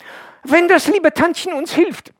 Wenn 0.44 0.68
das 0.68 0.88
liebe 0.88 1.14
Tantchen 1.14 1.54
uns 1.54 1.74
hilft, 1.74 2.14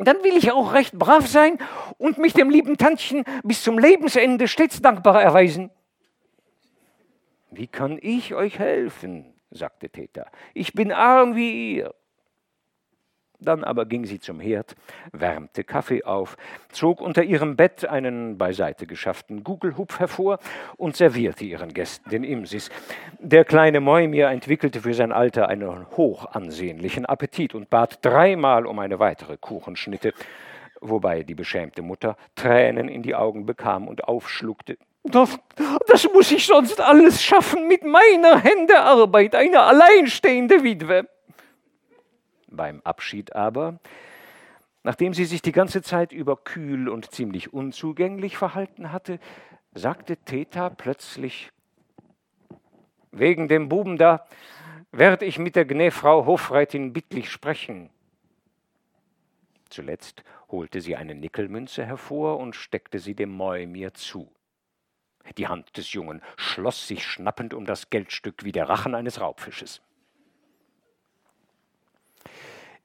dann 0.00 0.22
will 0.22 0.36
ich 0.36 0.52
auch 0.52 0.72
recht 0.72 0.98
brav 0.98 1.26
sein 1.26 1.58
und 1.98 2.18
mich 2.18 2.32
dem 2.32 2.50
lieben 2.50 2.76
Tantchen 2.76 3.24
bis 3.42 3.62
zum 3.62 3.78
Lebensende 3.78 4.48
stets 4.48 4.82
dankbar 4.82 5.22
erweisen. 5.22 5.70
Wie 7.50 7.66
kann 7.66 7.98
ich 8.00 8.34
euch 8.34 8.58
helfen? 8.58 9.32
sagte 9.50 9.88
Täter. 9.88 10.30
Ich 10.54 10.72
bin 10.74 10.92
arm 10.92 11.36
wie 11.36 11.76
ihr. 11.76 11.94
Dann 13.40 13.64
aber 13.64 13.84
ging 13.86 14.04
sie 14.06 14.18
zum 14.18 14.40
Herd, 14.40 14.74
wärmte 15.12 15.64
Kaffee 15.64 16.04
auf, 16.04 16.36
zog 16.70 17.00
unter 17.00 17.22
ihrem 17.22 17.56
Bett 17.56 17.84
einen 17.84 18.38
beiseite 18.38 18.86
geschafften 18.86 19.44
Gugelhupf 19.44 19.98
hervor 19.98 20.38
und 20.76 20.96
servierte 20.96 21.44
ihren 21.44 21.74
Gästen 21.74 22.10
den 22.10 22.24
Imsis. 22.24 22.70
Der 23.18 23.44
kleine 23.44 23.80
Moimir 23.80 24.28
entwickelte 24.28 24.80
für 24.80 24.94
sein 24.94 25.12
Alter 25.12 25.48
einen 25.48 25.86
hochansehnlichen 25.96 27.06
Appetit 27.06 27.54
und 27.54 27.68
bat 27.68 27.98
dreimal 28.02 28.66
um 28.66 28.78
eine 28.78 28.98
weitere 28.98 29.36
Kuchenschnitte, 29.36 30.12
wobei 30.80 31.22
die 31.22 31.34
beschämte 31.34 31.82
Mutter 31.82 32.16
Tränen 32.34 32.88
in 32.88 33.02
die 33.02 33.14
Augen 33.14 33.46
bekam 33.46 33.88
und 33.88 34.04
aufschluckte. 34.04 34.78
Das, 35.04 35.38
das 35.86 36.08
muss 36.12 36.32
ich 36.32 36.46
sonst 36.46 36.80
alles 36.80 37.22
schaffen 37.22 37.68
mit 37.68 37.84
meiner 37.84 38.40
Hände 38.40 38.78
Arbeit, 38.80 39.34
eine 39.36 39.60
alleinstehende 39.60 40.64
Witwe. 40.64 41.08
Beim 42.56 42.80
Abschied 42.84 43.34
aber, 43.34 43.78
nachdem 44.82 45.14
sie 45.14 45.24
sich 45.24 45.42
die 45.42 45.52
ganze 45.52 45.82
Zeit 45.82 46.12
über 46.12 46.36
kühl 46.36 46.88
und 46.88 47.10
ziemlich 47.10 47.52
unzugänglich 47.52 48.36
verhalten 48.36 48.92
hatte, 48.92 49.18
sagte 49.74 50.16
Theta 50.16 50.70
plötzlich, 50.70 51.50
wegen 53.12 53.48
dem 53.48 53.68
Buben 53.68 53.96
da 53.96 54.26
werd 54.92 55.22
ich 55.22 55.38
mit 55.38 55.56
der 55.56 55.64
Gnäfrau 55.64 56.26
Hofrätin 56.26 56.92
bittlich 56.92 57.30
sprechen. 57.30 57.90
Zuletzt 59.68 60.22
holte 60.48 60.80
sie 60.80 60.96
eine 60.96 61.14
Nickelmünze 61.14 61.84
hervor 61.84 62.38
und 62.38 62.54
steckte 62.54 62.98
sie 62.98 63.14
dem 63.14 63.30
Mäumir 63.30 63.94
zu. 63.94 64.32
Die 65.36 65.48
Hand 65.48 65.76
des 65.76 65.92
Jungen 65.92 66.22
schloss 66.36 66.86
sich 66.86 67.04
schnappend 67.04 67.52
um 67.52 67.66
das 67.66 67.90
Geldstück 67.90 68.44
wie 68.44 68.52
der 68.52 68.68
Rachen 68.68 68.94
eines 68.94 69.20
Raubfisches. 69.20 69.82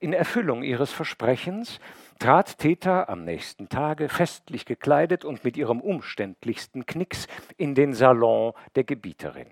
In 0.02 0.14
Erfüllung 0.14 0.64
ihres 0.64 0.92
Versprechens 0.92 1.80
trat 2.18 2.58
Theta 2.58 3.04
am 3.04 3.24
nächsten 3.24 3.70
Tage 3.70 4.10
festlich 4.10 4.66
gekleidet 4.66 5.24
und 5.24 5.44
mit 5.44 5.58
ihrem 5.58 5.80
umständlichsten 5.80 6.88
Knicks 6.88 7.28
in 7.56 7.76
den 7.76 7.94
Salon 7.94 8.54
der 8.76 8.84
Gebieterin. 8.84 9.52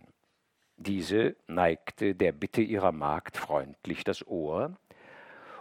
Diese 0.76 1.36
neigte 1.46 2.16
der 2.16 2.32
Bitte 2.32 2.64
ihrer 2.64 2.92
Magd 2.92 3.38
freundlich 3.38 4.04
das 4.04 4.26
Ohr 4.26 4.76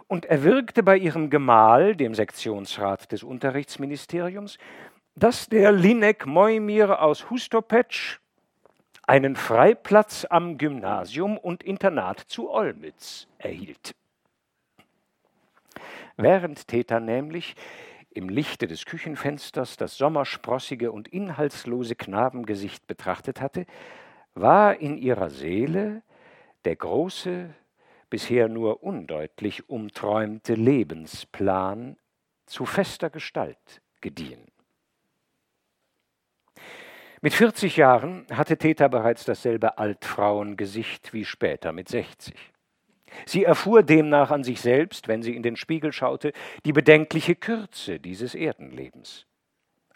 und 0.07 0.25
erwirkte 0.25 0.81
bei 0.81 0.97
ihrem 0.97 1.29
Gemahl, 1.29 1.95
dem 1.95 2.15
Sektionsrat 2.15 3.11
des 3.11 3.21
Unterrichtsministeriums, 3.21 4.57
dass 5.13 5.49
der 5.49 5.71
Linek 5.71 6.25
Moimir 6.25 7.03
aus 7.03 7.29
Hustopetsch 7.29 8.17
einen 9.03 9.35
Freiplatz 9.35 10.25
am 10.27 10.57
Gymnasium 10.57 11.37
und 11.37 11.61
Internat 11.61 12.21
zu 12.21 12.49
Olmütz 12.49 13.27
erhielt. 13.37 13.93
Während 16.21 16.67
Theta 16.67 16.99
nämlich 16.99 17.55
im 18.09 18.27
Lichte 18.27 18.67
des 18.67 18.85
Küchenfensters 18.85 19.77
das 19.77 19.95
sommersprossige 19.95 20.91
und 20.91 21.07
inhaltslose 21.07 21.95
Knabengesicht 21.95 22.87
betrachtet 22.87 23.39
hatte, 23.39 23.65
war 24.33 24.75
in 24.75 24.97
ihrer 24.97 25.29
Seele 25.29 26.03
der 26.65 26.75
große, 26.75 27.55
bisher 28.09 28.49
nur 28.49 28.83
undeutlich 28.83 29.69
umträumte 29.69 30.55
Lebensplan 30.55 31.95
zu 32.45 32.65
fester 32.65 33.09
Gestalt 33.09 33.81
gediehen. 34.01 34.51
Mit 37.21 37.33
40 37.33 37.77
Jahren 37.77 38.25
hatte 38.29 38.57
Theta 38.57 38.89
bereits 38.89 39.23
dasselbe 39.23 39.77
Altfrauengesicht 39.77 41.13
wie 41.13 41.23
später 41.23 41.71
mit 41.71 41.87
60. 41.87 42.35
Sie 43.25 43.43
erfuhr 43.43 43.83
demnach 43.83 44.31
an 44.31 44.43
sich 44.43 44.61
selbst, 44.61 45.07
wenn 45.07 45.21
sie 45.21 45.35
in 45.35 45.43
den 45.43 45.55
Spiegel 45.55 45.91
schaute, 45.91 46.33
die 46.65 46.73
bedenkliche 46.73 47.35
Kürze 47.35 47.99
dieses 47.99 48.35
Erdenlebens. 48.35 49.25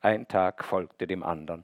Ein 0.01 0.27
Tag 0.27 0.63
folgte 0.63 1.07
dem 1.07 1.23
andern, 1.23 1.63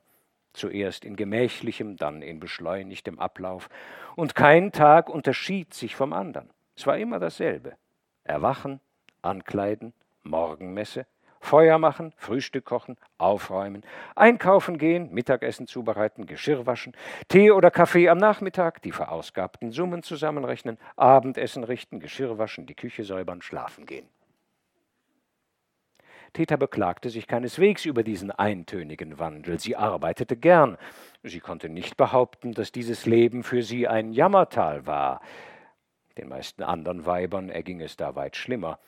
zuerst 0.54 1.04
in 1.04 1.16
gemächlichem, 1.16 1.98
dann 1.98 2.22
in 2.22 2.40
beschleunigtem 2.40 3.20
Ablauf, 3.20 3.70
und 4.16 4.36
kein 4.36 4.72
Tag 4.72 5.10
unterschied 5.10 5.74
sich 5.74 5.96
vom 5.96 6.14
andern. 6.14 6.50
Es 6.76 6.88
war 6.88 6.98
immer 6.98 7.20
dasselbe. 7.20 7.76
Erwachen, 8.24 8.80
ankleiden, 9.22 9.94
Morgenmesse, 10.24 11.06
Feuer 11.40 11.78
machen, 11.78 12.14
Frühstück 12.18 12.66
kochen, 12.66 12.98
aufräumen, 13.18 13.84
einkaufen 14.16 14.78
gehen, 14.78 15.12
Mittagessen 15.12 15.68
zubereiten, 15.68 16.26
Geschirr 16.26 16.66
waschen, 16.66 16.94
Tee 17.28 17.52
oder 17.52 17.72
Kaffee 17.72 18.10
am 18.10 18.18
Nachmittag, 18.18 18.82
die 18.82 18.92
verausgabten 18.92 19.72
Summen 19.72 20.04
zusammenrechnen, 20.04 20.78
Abendessen 20.96 21.64
richten, 21.64 22.00
Geschirr 22.00 22.38
waschen, 22.38 22.66
die 22.66 22.76
Küche 22.76 23.04
säubern, 23.04 23.42
schlafen 23.42 23.86
gehen. 23.86 24.08
Theta 26.34 26.58
beklagte 26.58 27.10
sich 27.10 27.28
keineswegs 27.28 27.86
über 27.86 28.04
diesen 28.04 28.32
eintönigen 28.32 29.18
Wandel. 29.18 29.60
Sie 29.60 29.76
arbeitete 29.76 30.38
gern. 30.38 30.78
Sie 31.24 31.40
konnte 31.40 31.70
nicht 31.70 31.98
behaupten, 31.98 32.54
dass 32.54 32.72
dieses 32.72 33.06
Leben 33.06 33.44
für 33.44 33.64
sie 33.64 33.88
ein 33.88 34.14
Jammertal 34.14 34.86
war. 34.86 35.22
Den 36.18 36.30
meisten 36.30 36.64
anderen 36.64 37.06
Weibern 37.06 37.50
erging 37.50 37.82
es 37.82 37.98
da 37.98 38.16
weit 38.16 38.36
schlimmer. 38.36 38.80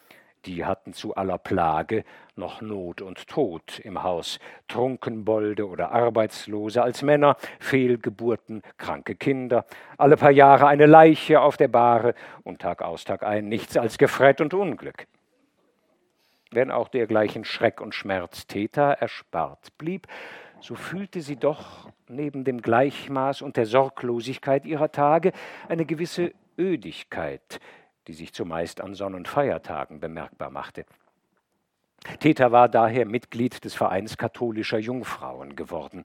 Die 0.45 0.65
hatten 0.65 0.93
zu 0.93 1.15
aller 1.15 1.37
Plage 1.37 2.03
noch 2.35 2.61
Not 2.61 3.01
und 3.01 3.27
Tod 3.27 3.79
im 3.79 4.01
Haus, 4.01 4.39
Trunkenbolde 4.67 5.67
oder 5.67 5.91
Arbeitslose 5.91 6.81
als 6.81 7.03
Männer, 7.03 7.37
Fehlgeburten, 7.59 8.63
kranke 8.77 9.15
Kinder, 9.15 9.65
alle 9.97 10.17
paar 10.17 10.31
Jahre 10.31 10.67
eine 10.67 10.87
Leiche 10.87 11.41
auf 11.41 11.57
der 11.57 11.67
Bahre 11.67 12.15
und 12.43 12.59
Tag 12.59 12.81
aus 12.81 13.03
Tag 13.03 13.23
ein 13.23 13.49
nichts 13.49 13.77
als 13.77 13.99
Gefrett 13.99 14.41
und 14.41 14.55
Unglück. 14.55 15.05
Wenn 16.49 16.71
auch 16.71 16.89
dergleichen 16.89 17.45
Schreck 17.45 17.79
und 17.79 17.93
Schmerz 17.93 18.47
Theta 18.47 18.93
erspart 18.93 19.77
blieb, 19.77 20.07
so 20.59 20.75
fühlte 20.75 21.21
sie 21.21 21.37
doch 21.37 21.89
neben 22.07 22.43
dem 22.43 22.61
Gleichmaß 22.61 23.41
und 23.41 23.57
der 23.57 23.65
Sorglosigkeit 23.65 24.65
ihrer 24.65 24.91
Tage 24.91 25.33
eine 25.69 25.85
gewisse 25.85 26.33
Ödigkeit, 26.57 27.59
die 28.11 28.17
sich 28.17 28.33
zumeist 28.33 28.81
an 28.81 28.93
Sonn- 28.93 29.15
und 29.15 29.29
Feiertagen 29.29 30.01
bemerkbar 30.01 30.49
machte. 30.49 30.85
Theta 32.19 32.51
war 32.51 32.67
daher 32.67 33.05
Mitglied 33.05 33.63
des 33.63 33.73
Vereins 33.73 34.17
katholischer 34.17 34.79
Jungfrauen 34.79 35.55
geworden. 35.55 36.03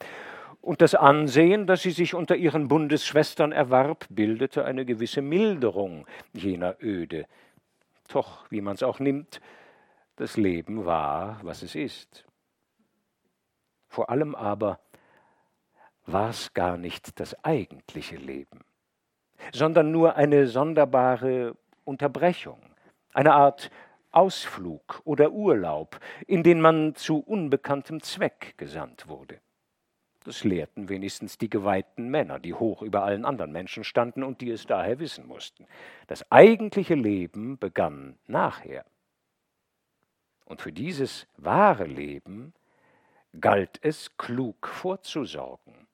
Und 0.61 0.83
das 0.83 0.95
Ansehen, 0.95 1.67
das 1.67 1.83
sie 1.83 1.91
sich 1.91 2.15
unter 2.15 2.37
ihren 2.37 2.69
Bundesschwestern 2.69 3.51
erwarb, 3.51 4.07
bildete 4.09 4.65
eine 4.65 4.85
gewisse 4.85 5.21
Milderung 5.21 6.07
jener 6.33 6.77
Öde. 6.81 7.27
Doch, 8.13 8.49
wie 8.51 8.61
man 8.61 8.75
es 8.75 8.85
auch 8.85 9.01
nimmt, 9.01 9.41
das 10.15 10.37
Leben 10.37 10.85
war, 10.87 11.41
was 11.43 11.63
es 11.63 11.75
ist. 11.75 12.25
Vor 13.89 14.11
allem 14.11 14.37
aber 14.37 14.79
war 16.05 16.31
es 16.31 16.55
gar 16.55 16.77
nicht 16.77 17.19
das 17.19 17.43
eigentliche 17.45 18.17
Leben, 18.17 18.61
sondern 19.53 19.91
nur 19.91 20.15
eine 20.15 20.47
sonderbare 20.47 21.57
Unterbrechung, 21.87 22.61
eine 23.13 23.35
Art 23.35 23.71
Ausflug 24.11 25.03
oder 25.05 25.33
Urlaub, 25.33 26.01
in 26.27 26.43
den 26.43 26.61
man 26.61 26.95
zu 26.95 27.19
unbekanntem 27.19 28.03
Zweck 28.03 28.55
gesandt 28.57 29.09
wurde. 29.09 29.41
Das 30.25 30.43
lehrten 30.43 30.89
wenigstens 30.89 31.39
die 31.39 31.49
geweihten 31.49 32.09
Männer, 32.09 32.41
die 32.41 32.55
hoch 32.55 32.83
über 32.83 33.05
allen 33.05 33.25
anderen 33.25 33.53
Menschen 33.53 33.85
standen 33.85 34.25
und 34.25 34.41
die 34.41 34.51
es 34.51 34.67
daher 34.67 34.99
wissen 34.99 35.27
mussten. 35.27 35.67
Das 36.09 36.31
eigentliche 36.33 36.95
Leben 36.95 37.59
begann 37.59 38.19
nachher. 38.27 38.85
Und 40.47 40.63
für 40.63 40.73
dieses 40.73 41.29
wahre 41.37 41.85
Leben 41.85 42.55
galt 43.41 43.79
es 43.83 44.17
klug 44.17 44.67
vorzusorgen. 44.67 45.87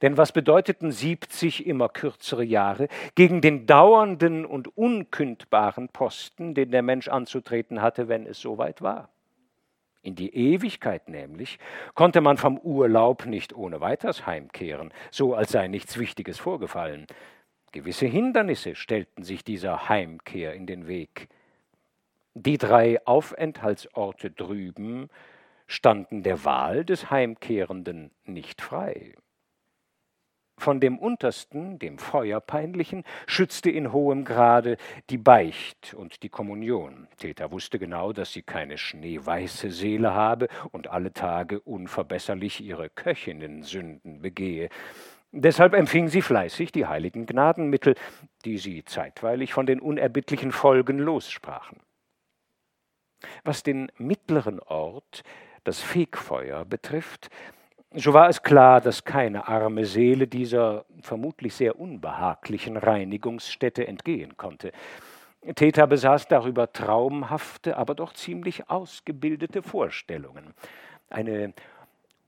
Denn 0.00 0.16
was 0.16 0.32
bedeuteten 0.32 0.90
70 0.90 1.66
immer 1.66 1.88
kürzere 1.88 2.44
Jahre 2.44 2.88
gegen 3.14 3.40
den 3.40 3.66
dauernden 3.66 4.44
und 4.44 4.76
unkündbaren 4.76 5.88
Posten, 5.88 6.54
den 6.54 6.70
der 6.70 6.82
Mensch 6.82 7.08
anzutreten 7.08 7.82
hatte, 7.82 8.08
wenn 8.08 8.26
es 8.26 8.40
soweit 8.40 8.80
war? 8.82 9.10
In 10.02 10.16
die 10.16 10.34
Ewigkeit 10.34 11.08
nämlich 11.08 11.58
konnte 11.94 12.20
man 12.20 12.36
vom 12.36 12.58
Urlaub 12.58 13.26
nicht 13.26 13.54
ohne 13.54 13.80
weiteres 13.80 14.26
heimkehren, 14.26 14.92
so 15.12 15.34
als 15.34 15.52
sei 15.52 15.68
nichts 15.68 15.96
Wichtiges 15.98 16.38
vorgefallen. 16.38 17.06
Gewisse 17.70 18.06
Hindernisse 18.06 18.74
stellten 18.74 19.22
sich 19.22 19.44
dieser 19.44 19.88
Heimkehr 19.88 20.54
in 20.54 20.66
den 20.66 20.88
Weg. 20.88 21.28
Die 22.34 22.58
drei 22.58 23.04
Aufenthaltsorte 23.06 24.30
drüben 24.30 25.08
standen 25.68 26.22
der 26.22 26.44
Wahl 26.44 26.84
des 26.84 27.10
Heimkehrenden 27.10 28.10
nicht 28.24 28.60
frei. 28.60 29.14
Von 30.62 30.78
dem 30.78 30.96
Untersten, 30.96 31.80
dem 31.80 31.98
Feuerpeinlichen, 31.98 33.02
schützte 33.26 33.68
in 33.68 33.92
hohem 33.92 34.24
Grade 34.24 34.76
die 35.10 35.18
Beicht 35.18 35.92
und 35.92 36.22
die 36.22 36.28
Kommunion. 36.28 37.08
Täter 37.16 37.50
wusste 37.50 37.80
genau, 37.80 38.12
dass 38.12 38.32
sie 38.32 38.42
keine 38.42 38.78
schneeweiße 38.78 39.72
Seele 39.72 40.14
habe 40.14 40.46
und 40.70 40.86
alle 40.86 41.12
Tage 41.12 41.58
unverbesserlich 41.58 42.60
ihre 42.60 42.90
Köchinnensünden 42.90 44.22
begehe. 44.22 44.68
Deshalb 45.32 45.74
empfing 45.74 46.06
sie 46.06 46.22
fleißig 46.22 46.70
die 46.70 46.86
heiligen 46.86 47.26
Gnadenmittel, 47.26 47.96
die 48.44 48.58
sie 48.58 48.84
zeitweilig 48.84 49.52
von 49.52 49.66
den 49.66 49.80
unerbittlichen 49.80 50.52
Folgen 50.52 51.00
lossprachen. 51.00 51.80
Was 53.42 53.64
den 53.64 53.90
mittleren 53.98 54.60
Ort, 54.60 55.24
das 55.64 55.80
Fegfeuer, 55.80 56.64
betrifft, 56.64 57.30
so 57.94 58.12
war 58.12 58.28
es 58.28 58.42
klar, 58.42 58.80
dass 58.80 59.04
keine 59.04 59.48
arme 59.48 59.84
Seele 59.84 60.26
dieser 60.26 60.84
vermutlich 61.00 61.54
sehr 61.54 61.78
unbehaglichen 61.78 62.76
Reinigungsstätte 62.76 63.86
entgehen 63.86 64.36
konnte. 64.36 64.72
Theta 65.56 65.86
besaß 65.86 66.28
darüber 66.28 66.72
traumhafte, 66.72 67.76
aber 67.76 67.94
doch 67.94 68.12
ziemlich 68.12 68.70
ausgebildete 68.70 69.62
Vorstellungen. 69.62 70.54
Eine 71.10 71.52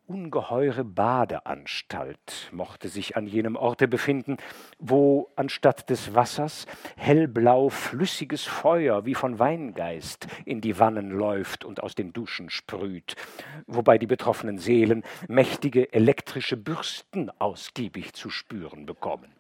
ungeheure 0.07 0.85
Badeanstalt 0.85 2.51
mochte 2.53 2.89
sich 2.89 3.17
an 3.17 3.27
jenem 3.27 3.57
Orte 3.57 3.89
befinden, 3.89 4.37
wo 4.79 5.31
anstatt 5.37 5.89
des 5.89 6.15
Wassers 6.15 6.67
hellblau 6.97 7.71
flüssiges 7.71 8.45
Feuer 8.45 9.07
wie 9.07 9.15
von 9.15 9.39
Weingeist 9.39 10.27
in 10.45 10.61
die 10.61 10.79
Wannen 10.79 11.11
läuft 11.11 11.65
und 11.65 11.83
aus 11.83 11.95
den 11.95 12.13
Duschen 12.13 12.51
sprüht, 12.51 13.17
wobei 13.67 13.99
die 13.99 14.07
betroffenen 14.07 14.59
Seelen 14.59 15.05
mächtige 15.29 15.93
elektrische 15.93 16.57
Bürsten 16.57 17.31
ausgiebig 17.39 18.13
zu 18.13 18.31
spüren 18.31 18.87
bekommen. 18.87 19.33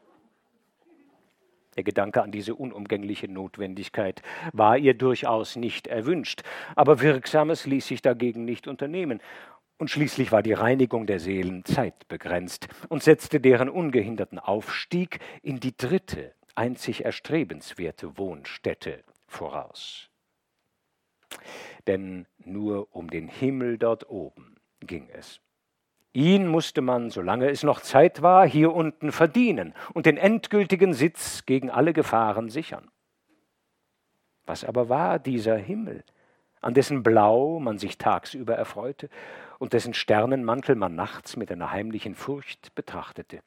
Der 1.76 1.82
Gedanke 1.82 2.22
an 2.22 2.30
diese 2.30 2.54
unumgängliche 2.54 3.26
Notwendigkeit 3.26 4.22
war 4.52 4.78
ihr 4.78 4.94
durchaus 4.94 5.56
nicht 5.56 5.88
erwünscht, 5.88 6.42
aber 6.76 7.00
Wirksames 7.00 7.66
ließ 7.66 7.88
sich 7.88 8.00
dagegen 8.00 8.44
nicht 8.44 8.68
unternehmen, 8.68 9.20
und 9.78 9.90
schließlich 9.90 10.32
war 10.32 10.42
die 10.42 10.52
Reinigung 10.52 11.06
der 11.06 11.18
Seelen 11.18 11.64
zeitbegrenzt 11.64 12.68
und 12.88 13.02
setzte 13.02 13.40
deren 13.40 13.68
ungehinderten 13.68 14.38
Aufstieg 14.38 15.18
in 15.42 15.60
die 15.60 15.76
dritte, 15.76 16.32
einzig 16.54 17.04
erstrebenswerte 17.04 18.16
Wohnstätte 18.16 19.02
voraus. 19.26 20.08
Denn 21.86 22.26
nur 22.38 22.94
um 22.94 23.10
den 23.10 23.28
Himmel 23.28 23.78
dort 23.78 24.08
oben 24.08 24.56
ging 24.80 25.08
es. 25.12 25.40
Ihn 26.12 26.46
musste 26.46 26.80
man, 26.80 27.10
solange 27.10 27.50
es 27.50 27.64
noch 27.64 27.80
Zeit 27.80 28.22
war, 28.22 28.46
hier 28.46 28.72
unten 28.72 29.10
verdienen 29.10 29.74
und 29.94 30.06
den 30.06 30.16
endgültigen 30.16 30.94
Sitz 30.94 31.44
gegen 31.44 31.70
alle 31.70 31.92
Gefahren 31.92 32.50
sichern. 32.50 32.88
Was 34.46 34.64
aber 34.64 34.88
war 34.88 35.18
dieser 35.18 35.56
Himmel, 35.56 36.04
an 36.60 36.74
dessen 36.74 37.02
Blau 37.02 37.58
man 37.58 37.78
sich 37.78 37.98
tagsüber 37.98 38.54
erfreute 38.54 39.10
und 39.64 39.72
dessen 39.72 39.94
Sternenmantel 39.94 40.74
man 40.74 40.94
nachts 40.94 41.38
mit 41.38 41.50
einer 41.50 41.70
heimlichen 41.70 42.14
Furcht 42.14 42.74
betrachtete. 42.74 43.40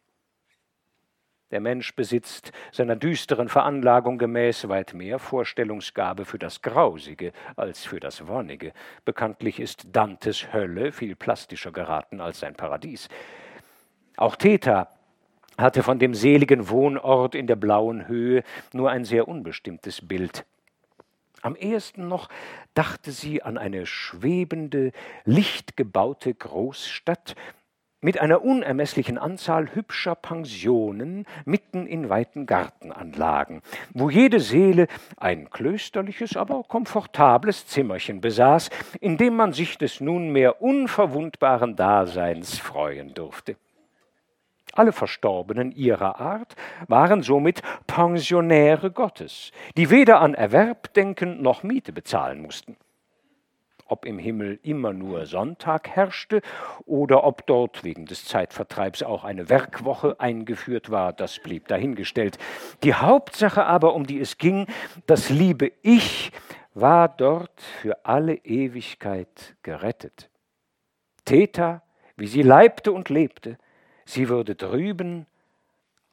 Der 1.52 1.60
Mensch 1.60 1.96
besitzt 1.96 2.52
seiner 2.72 2.96
düsteren 2.96 3.50
Veranlagung 3.50 4.18
gemäß 4.18 4.68
weit 4.68 4.96
mehr 4.96 5.20
Vorstellungsgabe 5.20 6.26
für 6.26 6.40
das 6.40 6.64
Grausige 6.64 7.34
als 7.56 7.86
für 7.86 8.00
das 8.00 8.26
Wonnige. 8.26 8.74
Bekanntlich 9.06 9.60
ist 9.60 9.90
Dantes 9.92 10.52
Hölle 10.52 10.92
viel 10.92 11.16
plastischer 11.16 11.72
geraten 11.72 12.20
als 12.20 12.40
sein 12.40 12.56
Paradies. 12.56 13.10
Auch 14.16 14.36
Theta 14.36 14.90
hatte 15.56 15.84
von 15.84 16.00
dem 16.00 16.16
seligen 16.16 16.68
Wohnort 16.68 17.36
in 17.36 17.46
der 17.46 17.58
blauen 17.58 18.08
Höhe 18.08 18.44
nur 18.74 18.90
ein 18.90 19.06
sehr 19.06 19.28
unbestimmtes 19.28 20.06
Bild. 20.08 20.48
Am 21.42 21.56
ehesten 21.56 22.08
noch 22.08 22.30
dachte 22.74 23.12
sie 23.12 23.44
an 23.44 23.58
eine 23.58 23.86
schwebende, 23.86 24.92
lichtgebaute 25.26 26.34
Großstadt 26.34 27.36
mit 28.00 28.20
einer 28.20 28.44
unermesslichen 28.44 29.18
Anzahl 29.18 29.74
hübscher 29.74 30.16
Pensionen 30.16 31.26
mitten 31.46 31.88
in 31.88 32.10
weiten 32.10 32.46
Gartenanlagen, 32.46 33.62
wo 33.94 34.10
jede 34.10 34.40
Seele 34.40 34.88
ein 35.18 35.50
klösterliches, 35.50 36.38
aber 36.38 36.64
komfortables 36.64 37.66
Zimmerchen 37.68 38.22
besaß, 38.22 38.70
in 39.02 39.18
dem 39.18 39.36
man 39.36 39.54
sich 39.54 39.78
des 39.78 40.00
nunmehr 40.00 40.62
unverwundbaren 40.62 41.76
Daseins 41.76 42.60
freuen 42.60 43.14
durfte. 43.14 43.56
Alle 44.78 44.92
Verstorbenen 44.92 45.72
ihrer 45.72 46.20
Art 46.20 46.56
waren 46.88 47.24
somit 47.24 47.64
Pensionäre 47.88 48.92
Gottes, 48.92 49.52
die 49.76 49.90
weder 49.90 50.22
an 50.22 50.36
Erwerb 50.36 50.94
denken 50.94 51.42
noch 51.42 51.64
Miete 51.64 51.92
bezahlen 51.92 52.44
mussten. 52.44 52.78
Ob 53.88 54.06
im 54.06 54.20
Himmel 54.20 54.60
immer 54.62 54.94
nur 54.94 55.26
Sonntag 55.26 55.90
herrschte 55.90 56.42
oder 56.86 57.24
ob 57.24 57.48
dort 57.48 57.84
wegen 57.84 58.06
des 58.06 58.26
Zeitvertreibs 58.26 59.02
auch 59.02 59.24
eine 59.24 59.50
Werkwoche 59.50 60.20
eingeführt 60.20 60.92
war, 60.92 61.12
das 61.12 61.40
blieb 61.40 61.68
dahingestellt. 61.70 62.38
Die 62.84 62.94
Hauptsache 62.94 63.66
aber, 63.66 63.96
um 63.96 64.06
die 64.06 64.20
es 64.20 64.38
ging, 64.38 64.68
das 65.08 65.32
liebe 65.32 65.72
Ich, 65.82 66.32
war 66.76 67.10
dort 67.10 67.60
für 67.82 68.06
alle 68.06 68.36
Ewigkeit 68.36 69.56
gerettet. 69.64 70.30
Theta, 71.26 71.82
wie 72.16 72.28
sie 72.28 72.44
leibte 72.44 72.92
und 72.92 73.10
lebte, 73.10 73.58
sie 74.08 74.30
würde 74.30 74.56
drüben 74.56 75.28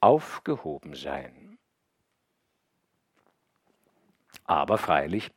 aufgehoben 0.01 0.95
sein. 0.95 1.59
Aber 4.47 4.77
freilich, 4.77 5.31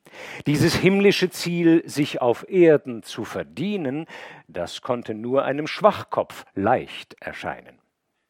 dieses 0.47 0.75
himmlische 0.75 1.29
Ziel, 1.29 1.87
sich 1.87 2.19
auf 2.19 2.49
Erden 2.49 3.03
zu 3.03 3.23
verdienen, 3.23 4.05
das 4.49 4.81
konnte 4.81 5.13
nur 5.13 5.45
einem 5.45 5.65
Schwachkopf 5.67 6.45
leicht 6.55 7.15
erscheinen. 7.21 7.79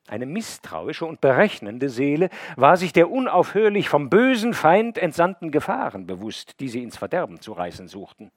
Eine 0.07 0.27
misstrauische 0.27 1.05
und 1.05 1.19
berechnende 1.19 1.89
Seele 1.89 2.29
war 2.55 2.77
sich 2.77 2.93
der 2.93 3.09
unaufhörlich 3.09 3.89
vom 3.89 4.09
bösen 4.09 4.53
Feind 4.53 4.99
entsandten 4.99 5.51
Gefahren 5.51 6.05
bewusst, 6.05 6.59
die 6.59 6.69
sie 6.69 6.83
ins 6.83 6.95
Verderben 6.95 7.41
zu 7.41 7.53
reißen 7.53 7.87
suchten. 7.87 8.31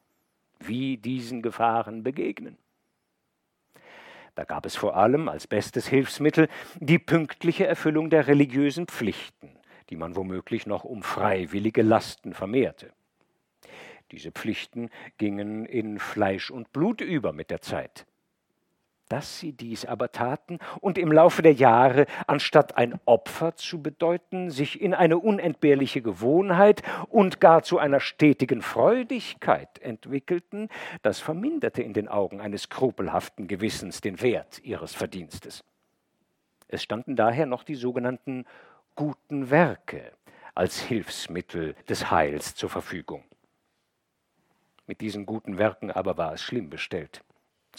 Wie 0.59 0.97
diesen 0.97 1.43
Gefahren 1.43 2.03
begegnen? 2.03 2.57
Da 4.41 4.47
gab 4.47 4.64
es 4.64 4.74
vor 4.74 4.97
allem 4.97 5.28
als 5.28 5.47
bestes 5.47 5.86
Hilfsmittel 5.86 6.49
die 6.78 6.99
pünktliche 6.99 7.66
Erfüllung 7.66 8.09
der 8.09 8.26
religiösen 8.26 8.86
Pflichten, 8.86 9.51
die 9.91 9.97
man 9.97 10.16
womöglich 10.16 10.66
noch 10.66 10.84
um 10.84 11.03
freiwillige 11.03 11.82
Lasten 11.82 12.32
vermehrte. 12.32 12.91
Diese 14.12 14.32
Pflichten 14.32 14.88
gingen 15.18 15.66
in 15.66 15.99
Fleisch 15.99 16.51
und 16.51 16.72
Blut 16.72 17.03
über 17.03 17.34
mit 17.34 17.51
der 17.51 17.61
Zeit. 17.61 18.07
Dass 19.11 19.40
sie 19.40 19.52
dies 19.52 19.84
aber 19.84 20.12
taten 20.12 20.61
und 20.80 20.96
im 20.96 21.11
Laufe 21.11 21.42
der 21.42 21.52
Jahre, 21.52 22.06
anstatt 22.28 22.76
ein 22.76 23.00
Opfer 23.06 23.56
zu 23.56 23.82
bedeuten, 23.82 24.50
sich 24.50 24.80
in 24.80 24.94
eine 24.94 25.18
unentbehrliche 25.18 26.00
Gewohnheit 26.00 26.82
und 27.08 27.40
gar 27.40 27.64
zu 27.64 27.80
einer 27.80 27.98
stetigen 27.98 28.62
Freudigkeit 28.62 29.80
entwickelten, 29.80 30.68
das 31.02 31.18
verminderte 31.18 31.82
in 31.82 31.92
den 31.92 32.06
Augen 32.06 32.40
eines 32.40 32.62
skrupelhaften 32.62 33.48
Gewissens 33.48 34.00
den 34.00 34.22
Wert 34.22 34.61
ihres 34.62 34.94
Verdienstes. 34.94 35.64
Es 36.68 36.80
standen 36.80 37.16
daher 37.16 37.46
noch 37.46 37.64
die 37.64 37.74
sogenannten 37.74 38.44
guten 38.94 39.50
Werke 39.50 40.12
als 40.54 40.80
Hilfsmittel 40.80 41.74
des 41.88 42.12
Heils 42.12 42.54
zur 42.54 42.70
Verfügung. 42.70 43.24
Mit 44.86 45.00
diesen 45.00 45.26
guten 45.26 45.58
Werken 45.58 45.90
aber 45.90 46.16
war 46.16 46.34
es 46.34 46.42
schlimm 46.42 46.70
bestellt. 46.70 47.24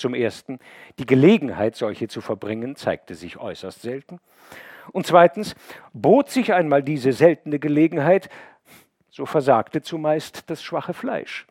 Zum 0.01 0.15
Ersten, 0.15 0.57
die 0.97 1.05
Gelegenheit, 1.05 1.75
solche 1.75 2.07
zu 2.07 2.21
verbringen, 2.21 2.75
zeigte 2.75 3.13
sich 3.13 3.37
äußerst 3.37 3.83
selten. 3.83 4.19
Und 4.91 5.05
zweitens, 5.05 5.53
bot 5.93 6.31
sich 6.31 6.53
einmal 6.53 6.81
diese 6.81 7.13
seltene 7.13 7.59
Gelegenheit, 7.59 8.27
so 9.11 9.27
versagte 9.27 9.83
zumeist 9.83 10.49
das 10.49 10.63
schwache 10.63 10.95
Fleisch. 10.95 11.45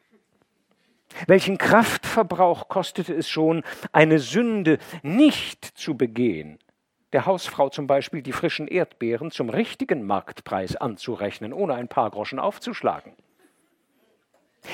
Welchen 1.29 1.59
Kraftverbrauch 1.59 2.69
kostete 2.69 3.15
es 3.15 3.29
schon, 3.29 3.63
eine 3.93 4.19
Sünde 4.19 4.79
nicht 5.03 5.65
zu 5.65 5.97
begehen, 5.97 6.59
der 7.13 7.27
Hausfrau 7.27 7.69
zum 7.69 7.87
Beispiel 7.87 8.21
die 8.21 8.33
frischen 8.33 8.67
Erdbeeren 8.67 9.31
zum 9.31 9.49
richtigen 9.49 10.05
Marktpreis 10.05 10.75
anzurechnen, 10.75 11.53
ohne 11.53 11.75
ein 11.75 11.87
paar 11.87 12.11
Groschen 12.11 12.41
aufzuschlagen? 12.41 13.13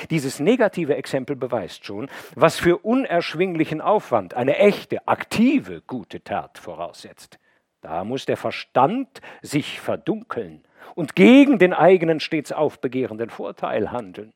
Dieses 0.09 0.39
negative 0.39 0.95
Exempel 0.95 1.35
beweist 1.35 1.85
schon, 1.85 2.09
was 2.35 2.59
für 2.59 2.77
unerschwinglichen 2.77 3.81
Aufwand 3.81 4.33
eine 4.33 4.57
echte, 4.57 5.07
aktive 5.07 5.81
gute 5.81 6.23
Tat 6.23 6.57
voraussetzt. 6.57 7.39
Da 7.81 8.03
muss 8.03 8.25
der 8.25 8.37
Verstand 8.37 9.21
sich 9.41 9.79
verdunkeln 9.79 10.63
und 10.95 11.15
gegen 11.15 11.59
den 11.59 11.73
eigenen 11.73 12.19
stets 12.19 12.51
aufbegehrenden 12.51 13.29
Vorteil 13.29 13.91
handeln. 13.91 14.33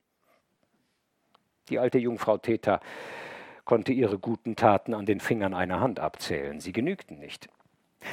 Die 1.70 1.80
alte 1.80 1.98
Jungfrau 1.98 2.38
Theta 2.38 2.80
konnte 3.66 3.94
ihre 3.94 4.20
guten 4.20 4.56
Taten 4.56 4.94
an 4.94 5.06
den 5.06 5.20
Fingern 5.20 5.54
einer 5.54 5.80
Hand 5.80 6.00
abzählen, 6.00 6.60
sie 6.60 6.72
genügten 6.72 7.20
nicht. 7.20 7.50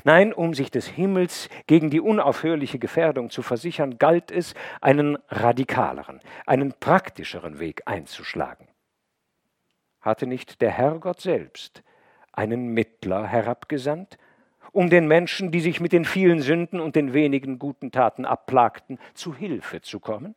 Nein, 0.04 0.32
um 0.32 0.54
sich 0.54 0.70
des 0.70 0.86
Himmels 0.86 1.48
gegen 1.66 1.90
die 1.90 2.00
unaufhörliche 2.00 2.78
Gefährdung 2.78 3.30
zu 3.30 3.42
versichern, 3.42 3.98
galt 3.98 4.30
es, 4.30 4.54
einen 4.80 5.18
radikaleren, 5.28 6.20
einen 6.46 6.72
praktischeren 6.72 7.58
Weg 7.58 7.82
einzuschlagen. 7.86 8.68
Hatte 10.00 10.26
nicht 10.26 10.60
der 10.60 10.70
Herrgott 10.70 11.20
selbst 11.20 11.82
einen 12.32 12.68
Mittler 12.68 13.26
herabgesandt, 13.26 14.18
um 14.72 14.90
den 14.90 15.08
Menschen, 15.08 15.50
die 15.50 15.60
sich 15.60 15.80
mit 15.80 15.92
den 15.92 16.04
vielen 16.04 16.40
Sünden 16.40 16.78
und 16.78 16.94
den 16.94 17.12
wenigen 17.12 17.58
guten 17.58 17.90
Taten 17.90 18.24
abplagten, 18.24 18.98
zu 19.14 19.34
Hilfe 19.34 19.80
zu 19.80 19.98
kommen? 19.98 20.36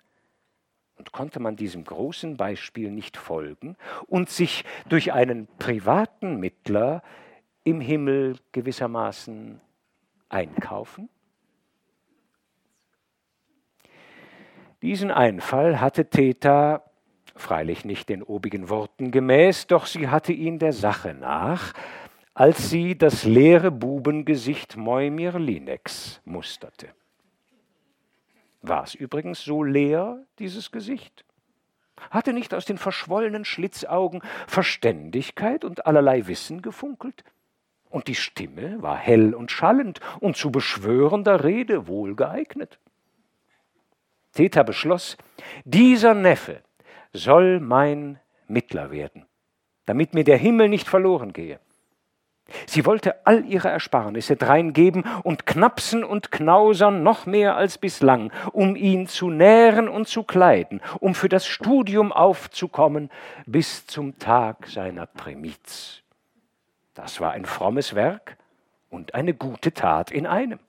Und 0.95 1.11
konnte 1.11 1.39
man 1.39 1.55
diesem 1.55 1.83
großen 1.83 2.37
Beispiel 2.37 2.91
nicht 2.91 3.17
folgen 3.17 3.75
und 4.07 4.29
sich 4.29 4.63
durch 4.87 5.13
einen 5.13 5.47
privaten 5.57 6.39
Mittler 6.39 7.01
im 7.63 7.81
Himmel 7.81 8.37
gewissermaßen 8.51 9.61
einkaufen? 10.29 11.09
Diesen 14.81 15.11
Einfall 15.11 15.79
hatte 15.79 16.09
Theta 16.09 16.83
freilich 17.35 17.85
nicht 17.85 18.09
den 18.09 18.23
obigen 18.23 18.69
Worten 18.69 19.11
gemäß, 19.11 19.67
doch 19.67 19.85
sie 19.85 20.07
hatte 20.07 20.33
ihn 20.33 20.59
der 20.59 20.73
Sache 20.73 21.13
nach, 21.13 21.73
als 22.33 22.69
sie 22.69 22.97
das 22.97 23.23
leere 23.23 23.71
Bubengesicht 23.71 24.77
Moimir 24.77 25.37
Lineks 25.37 26.21
musterte. 26.25 26.89
War 28.61 28.83
es 28.83 28.95
übrigens 28.95 29.43
so 29.43 29.63
leer, 29.63 30.23
dieses 30.39 30.71
Gesicht? 30.71 31.25
Hatte 32.09 32.33
nicht 32.33 32.53
aus 32.53 32.65
den 32.65 32.77
verschwollenen 32.77 33.45
Schlitzaugen 33.45 34.21
Verständigkeit 34.47 35.63
und 35.63 35.85
allerlei 35.85 36.27
Wissen 36.27 36.61
gefunkelt? 36.61 37.23
Und 37.91 38.07
die 38.07 38.15
Stimme 38.15 38.81
war 38.81 38.97
hell 38.97 39.35
und 39.35 39.51
schallend 39.51 39.99
und 40.19 40.37
zu 40.37 40.51
beschwörender 40.51 41.43
Rede 41.43 41.87
wohl 41.87 42.15
geeignet. 42.15 42.79
Theta 44.33 44.63
beschloss, 44.63 45.17
dieser 45.65 46.13
Neffe 46.13 46.61
soll 47.13 47.59
mein 47.59 48.19
Mittler 48.47 48.91
werden, 48.91 49.25
damit 49.85 50.13
mir 50.13 50.23
der 50.23 50.37
Himmel 50.37 50.69
nicht 50.69 50.87
verloren 50.87 51.33
gehe. 51.33 51.59
Sie 52.65 52.85
wollte 52.85 53.25
all 53.25 53.45
ihre 53.45 53.69
Ersparnisse 53.69 54.35
dreingeben 54.35 55.05
und 55.23 55.45
knapsen 55.45 56.03
und 56.03 56.31
knausern 56.31 57.03
noch 57.03 57.25
mehr 57.25 57.55
als 57.55 57.77
bislang, 57.77 58.31
um 58.51 58.75
ihn 58.75 59.07
zu 59.07 59.29
nähren 59.29 59.87
und 59.87 60.07
zu 60.07 60.23
kleiden, 60.23 60.81
um 60.99 61.15
für 61.15 61.29
das 61.29 61.47
Studium 61.47 62.11
aufzukommen 62.11 63.09
bis 63.45 63.85
zum 63.87 64.17
Tag 64.19 64.67
seiner 64.67 65.05
Primiz. 65.05 66.01
Das 66.93 67.21
war 67.21 67.31
ein 67.31 67.45
frommes 67.45 67.95
Werk 67.95 68.37
und 68.89 69.15
eine 69.15 69.33
gute 69.33 69.73
Tat 69.73 70.11
in 70.11 70.27
einem. 70.27 70.59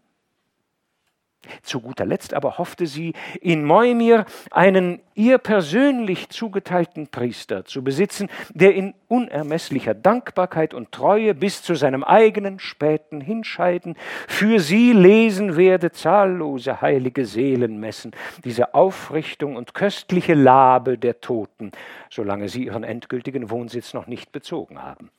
Zu 1.62 1.81
guter 1.81 2.07
Letzt 2.07 2.35
aber 2.35 2.59
hoffte 2.59 2.87
sie, 2.87 3.14
in 3.41 3.64
Moimir 3.64 4.27
einen 4.53 5.01
ihr 5.14 5.39
persönlich 5.39 6.29
zugeteilten 6.29 7.09
Priester 7.09 7.64
zu 7.64 7.83
besitzen, 7.83 8.29
der 8.51 8.77
in 8.77 8.95
unermesslicher 9.09 9.95
Dankbarkeit 9.95 10.73
und 10.73 10.93
Treue 10.93 11.35
bis 11.35 11.62
zu 11.62 11.75
seinem 11.75 12.05
eigenen 12.05 12.61
späten 12.61 13.20
Hinscheiden 13.20 13.97
für 14.29 14.61
sie 14.61 14.93
lesen 14.93 15.57
werde 15.57 15.91
zahllose 15.91 16.81
heilige 16.81 17.27
Seelenmessen, 17.27 18.12
diese 18.45 18.75
Aufrichtung 18.75 19.57
und 19.57 19.75
köstliche 19.75 20.35
Labe 20.35 20.97
der 20.97 21.20
Toten, 21.20 21.73
solange 22.09 22.49
sie 22.49 22.66
ihren 22.66 22.85
endgültigen 22.85 23.51
Wohnsitz 23.51 23.95
noch 23.95 24.07
nicht 24.07 24.31
bezogen 24.31 24.81
haben. 24.81 25.11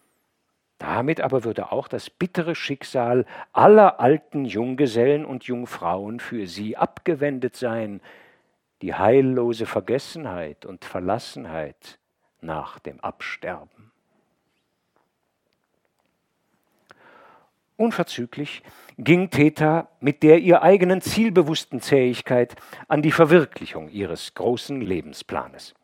Damit 0.84 1.21
aber 1.21 1.45
würde 1.45 1.71
auch 1.71 1.88
das 1.88 2.09
bittere 2.09 2.55
Schicksal 2.55 3.25
aller 3.53 4.01
alten 4.01 4.43
Junggesellen 4.43 5.23
und 5.23 5.45
Jungfrauen 5.45 6.19
für 6.19 6.45
sie 6.45 6.75
abgewendet 6.75 7.55
sein, 7.55 8.01
die 8.81 8.93
heillose 8.93 9.65
Vergessenheit 9.65 10.65
und 10.65 10.84
Verlassenheit 10.84 11.99
nach 12.41 12.79
dem 12.79 12.99
Absterben. 12.99 13.93
Unverzüglich 17.77 18.61
ging 18.97 19.29
Theta 19.29 19.88
mit 20.01 20.21
der 20.21 20.39
ihr 20.39 20.63
eigenen 20.63 20.99
zielbewussten 20.99 21.79
Zähigkeit 21.79 22.57
an 22.89 23.01
die 23.01 23.13
Verwirklichung 23.13 23.88
ihres 23.88 24.34
großen 24.34 24.81
Lebensplanes. 24.81 25.75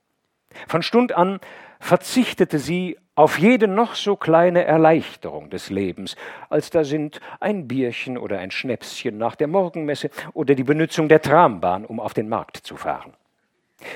Von 0.67 0.83
Stund 0.83 1.13
an 1.13 1.39
verzichtete 1.79 2.59
sie 2.59 2.97
auf 3.19 3.37
jede 3.37 3.67
noch 3.67 3.95
so 3.95 4.15
kleine 4.15 4.63
Erleichterung 4.63 5.49
des 5.49 5.69
Lebens, 5.69 6.15
als 6.49 6.69
da 6.69 6.85
sind 6.85 7.19
ein 7.41 7.67
Bierchen 7.67 8.17
oder 8.17 8.39
ein 8.39 8.49
Schnäpschen 8.49 9.17
nach 9.17 9.35
der 9.35 9.47
Morgenmesse 9.47 10.09
oder 10.33 10.55
die 10.55 10.63
Benutzung 10.63 11.09
der 11.09 11.21
Trambahn, 11.21 11.83
um 11.83 11.99
auf 11.99 12.13
den 12.13 12.29
Markt 12.29 12.55
zu 12.55 12.77
fahren. 12.77 13.11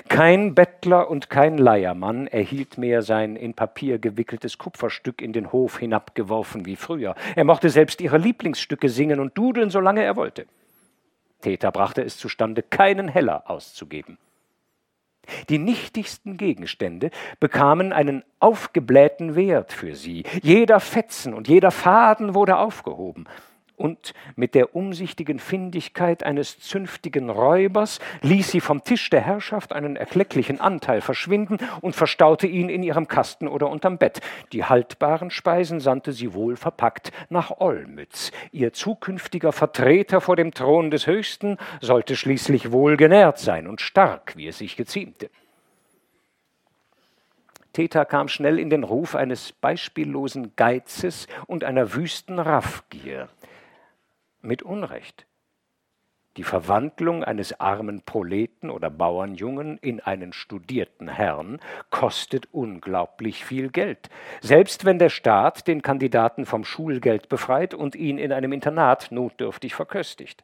Kein 0.09 0.55
Bettler 0.55 1.09
und 1.09 1.29
kein 1.29 1.57
Leiermann 1.57 2.27
erhielt 2.27 2.77
mehr 2.77 3.01
sein 3.01 3.37
in 3.37 3.53
Papier 3.53 3.97
gewickeltes 3.97 4.57
Kupferstück 4.57 5.21
in 5.21 5.31
den 5.31 5.53
Hof 5.53 5.79
hinabgeworfen 5.79 6.65
wie 6.65 6.75
früher. 6.75 7.15
Er 7.37 7.45
mochte 7.45 7.69
selbst 7.69 8.01
ihre 8.01 8.17
Lieblingsstücke 8.17 8.89
singen 8.89 9.21
und 9.21 9.37
dudeln, 9.37 9.69
solange 9.69 10.03
er 10.03 10.17
wollte. 10.17 10.47
Täter 11.39 11.71
brachte 11.71 12.01
es 12.01 12.17
zustande, 12.17 12.61
keinen 12.61 13.07
Heller 13.07 13.49
auszugeben. 13.49 14.17
Die 15.49 15.57
nichtigsten 15.57 16.37
Gegenstände 16.37 17.09
bekamen 17.39 17.93
einen 17.93 18.23
aufgeblähten 18.39 19.35
Wert 19.35 19.71
für 19.71 19.95
sie. 19.95 20.23
Jeder 20.41 20.79
Fetzen 20.79 21.33
und 21.33 21.47
jeder 21.47 21.71
Faden 21.71 22.35
wurde 22.35 22.57
aufgehoben 22.57 23.25
und 23.75 24.13
mit 24.35 24.55
der 24.55 24.75
umsichtigen 24.75 25.39
Findigkeit 25.39 26.23
eines 26.23 26.59
zünftigen 26.59 27.29
Räubers 27.29 27.99
ließ 28.21 28.51
sie 28.51 28.61
vom 28.61 28.83
Tisch 28.83 29.09
der 29.09 29.21
Herrschaft 29.21 29.73
einen 29.73 29.95
erklecklichen 29.95 30.61
Anteil 30.61 31.01
verschwinden 31.01 31.57
und 31.81 31.95
verstaute 31.95 32.47
ihn 32.47 32.69
in 32.69 32.83
ihrem 32.83 33.07
Kasten 33.07 33.47
oder 33.47 33.69
unterm 33.69 33.97
Bett. 33.97 34.21
Die 34.51 34.63
haltbaren 34.63 35.31
Speisen 35.31 35.79
sandte 35.79 36.11
sie 36.11 36.33
wohl 36.33 36.55
verpackt 36.55 37.11
nach 37.29 37.59
Olmütz. 37.59 38.31
Ihr 38.51 38.73
zukünftiger 38.73 39.51
Vertreter 39.51 40.21
vor 40.21 40.35
dem 40.35 40.53
Thron 40.53 40.91
des 40.91 41.07
Höchsten 41.07 41.57
sollte 41.81 42.15
schließlich 42.15 42.71
wohl 42.71 42.97
genährt 42.97 43.39
sein 43.39 43.67
und 43.67 43.81
stark, 43.81 44.33
wie 44.37 44.47
es 44.47 44.59
sich 44.59 44.75
geziemte. 44.75 45.29
Theta 47.73 48.05
kam 48.05 48.27
schnell 48.27 48.59
in 48.59 48.69
den 48.69 48.83
Ruf 48.83 49.15
eines 49.15 49.51
beispiellosen 49.51 50.55
Geizes 50.55 51.27
und 51.47 51.63
einer 51.63 51.95
wüsten 51.95 52.37
Raffgier 52.37 53.29
mit 54.43 54.61
Unrecht. 54.61 55.25
Die 56.37 56.43
Verwandlung 56.43 57.23
eines 57.23 57.59
armen 57.59 58.01
Proleten 58.01 58.71
oder 58.71 58.89
Bauernjungen 58.89 59.77
in 59.77 59.99
einen 59.99 60.33
studierten 60.33 61.07
Herrn 61.07 61.59
kostet 61.91 62.47
unglaublich 62.51 63.45
viel 63.45 63.69
Geld, 63.69 64.09
selbst 64.41 64.83
wenn 64.83 64.97
der 64.97 65.09
Staat 65.09 65.67
den 65.67 65.83
Kandidaten 65.83 66.47
vom 66.47 66.65
Schulgeld 66.65 67.29
befreit 67.29 67.75
und 67.75 67.95
ihn 67.95 68.17
in 68.17 68.31
einem 68.31 68.51
Internat 68.51 69.11
notdürftig 69.11 69.75
verköstigt. 69.75 70.43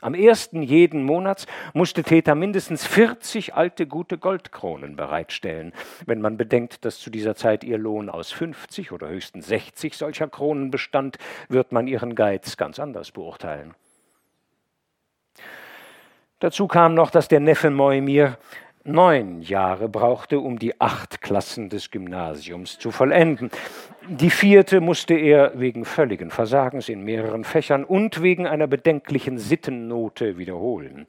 Am 0.00 0.14
ersten 0.14 0.62
jeden 0.62 1.04
Monats 1.04 1.46
musste 1.72 2.02
Täter 2.02 2.34
mindestens 2.34 2.86
40 2.86 3.54
alte 3.54 3.86
gute 3.86 4.18
Goldkronen 4.18 4.96
bereitstellen. 4.96 5.72
Wenn 6.04 6.20
man 6.20 6.36
bedenkt, 6.36 6.84
dass 6.84 6.98
zu 6.98 7.10
dieser 7.10 7.34
Zeit 7.36 7.64
ihr 7.64 7.78
Lohn 7.78 8.10
aus 8.10 8.30
50 8.32 8.92
oder 8.92 9.08
höchstens 9.08 9.46
60 9.46 9.96
solcher 9.96 10.28
Kronen 10.28 10.70
bestand, 10.70 11.18
wird 11.48 11.72
man 11.72 11.86
ihren 11.86 12.14
Geiz 12.14 12.56
ganz 12.56 12.78
anders 12.78 13.12
beurteilen. 13.12 13.74
Dazu 16.40 16.66
kam 16.66 16.94
noch, 16.94 17.10
dass 17.10 17.28
der 17.28 17.40
Neffe 17.40 17.70
Moimir 17.70 18.36
neun 18.84 19.40
Jahre 19.40 19.88
brauchte, 19.88 20.38
um 20.38 20.58
die 20.58 20.80
acht 20.80 21.20
Klassen 21.22 21.70
des 21.70 21.90
Gymnasiums 21.90 22.78
zu 22.78 22.90
vollenden. 22.90 23.50
Die 24.08 24.30
vierte 24.30 24.80
musste 24.80 25.14
er 25.14 25.58
wegen 25.58 25.84
völligen 25.84 26.30
Versagens 26.30 26.88
in 26.88 27.02
mehreren 27.02 27.44
Fächern 27.44 27.84
und 27.84 28.22
wegen 28.22 28.46
einer 28.46 28.66
bedenklichen 28.66 29.38
Sittennote 29.38 30.36
wiederholen. 30.36 31.06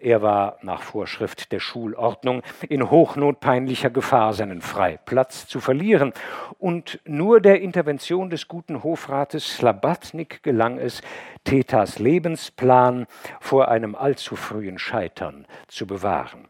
Er 0.00 0.20
war 0.20 0.58
nach 0.62 0.82
Vorschrift 0.82 1.52
der 1.52 1.60
Schulordnung 1.60 2.42
in 2.68 2.90
hochnotpeinlicher 2.90 3.90
Gefahr, 3.90 4.32
seinen 4.32 4.60
Freiplatz 4.60 5.46
zu 5.46 5.60
verlieren. 5.60 6.12
Und 6.58 6.98
nur 7.04 7.40
der 7.40 7.60
Intervention 7.60 8.28
des 8.28 8.48
guten 8.48 8.82
Hofrates 8.82 9.58
Slabatnik 9.58 10.42
gelang 10.42 10.78
es, 10.78 11.02
Thetas 11.44 12.00
Lebensplan 12.00 13.06
vor 13.38 13.68
einem 13.68 13.94
allzu 13.94 14.34
frühen 14.34 14.80
Scheitern 14.80 15.46
zu 15.68 15.86
bewahren. 15.86 16.48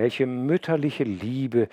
Welche 0.00 0.24
mütterliche 0.24 1.04
Liebe 1.04 1.68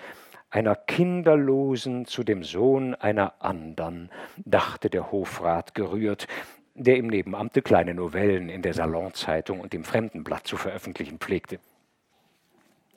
einer 0.50 0.74
Kinderlosen 0.74 2.04
zu 2.04 2.24
dem 2.24 2.44
Sohn 2.44 2.94
einer 2.94 3.42
andern, 3.42 4.10
dachte 4.44 4.90
der 4.90 5.10
Hofrat 5.10 5.74
gerührt, 5.74 6.28
der 6.74 6.98
im 6.98 7.06
Nebenamte 7.06 7.62
kleine 7.62 7.94
Novellen 7.94 8.50
in 8.50 8.60
der 8.60 8.74
Salonzeitung 8.74 9.60
und 9.60 9.72
im 9.72 9.82
Fremdenblatt 9.82 10.46
zu 10.46 10.58
veröffentlichen 10.58 11.16
pflegte. 11.16 11.58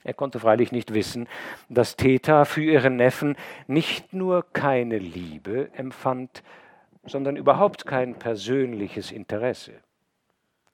Er 0.03 0.13
konnte 0.13 0.37
freilich 0.37 0.73
nicht 0.73 0.93
wissen, 0.93 1.29
dass 1.69 1.95
Theta 1.95 2.43
für 2.43 2.63
ihren 2.63 2.97
Neffen 2.97 3.37
nicht 3.67 4.11
nur 4.11 4.51
keine 4.51 4.97
Liebe 4.97 5.69
empfand, 5.71 6.43
sondern 7.05 7.37
überhaupt 7.37 7.85
kein 7.85 8.15
persönliches 8.15 9.13
Interesse. 9.13 9.75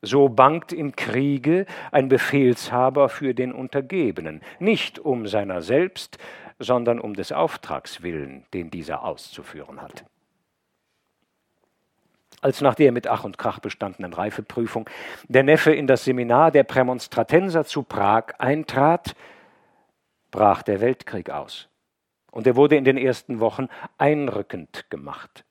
So 0.01 0.29
bangt 0.29 0.73
im 0.73 0.95
Kriege 0.95 1.65
ein 1.91 2.07
Befehlshaber 2.07 3.09
für 3.09 3.33
den 3.33 3.51
Untergebenen, 3.51 4.41
nicht 4.59 4.99
um 4.99 5.27
seiner 5.27 5.61
selbst, 5.61 6.19
sondern 6.59 6.99
um 6.99 7.15
des 7.15 7.31
Auftrags 7.31 8.03
willen, 8.03 8.45
den 8.53 8.69
dieser 8.69 9.03
auszuführen 9.03 9.81
hat. 9.81 10.05
Als 12.41 12.61
nach 12.61 12.75
der 12.75 12.91
mit 12.91 13.07
Ach 13.07 13.23
und 13.23 13.39
Krach 13.39 13.59
bestandenen 13.59 14.13
Reifeprüfung 14.13 14.87
der 15.27 15.41
Neffe 15.41 15.73
in 15.73 15.87
das 15.87 16.05
Seminar 16.05 16.51
der 16.51 16.63
Prämonstratenser 16.63 17.65
zu 17.65 17.81
Prag 17.81 18.35
eintrat, 18.37 19.15
brach 20.29 20.61
der 20.61 20.79
Weltkrieg 20.79 21.31
aus. 21.31 21.67
Und 22.31 22.45
er 22.45 22.55
wurde 22.55 22.75
in 22.75 22.85
den 22.85 22.97
ersten 22.97 23.39
Wochen 23.39 23.67
einrückend 23.97 24.85
gemacht. 24.91 25.43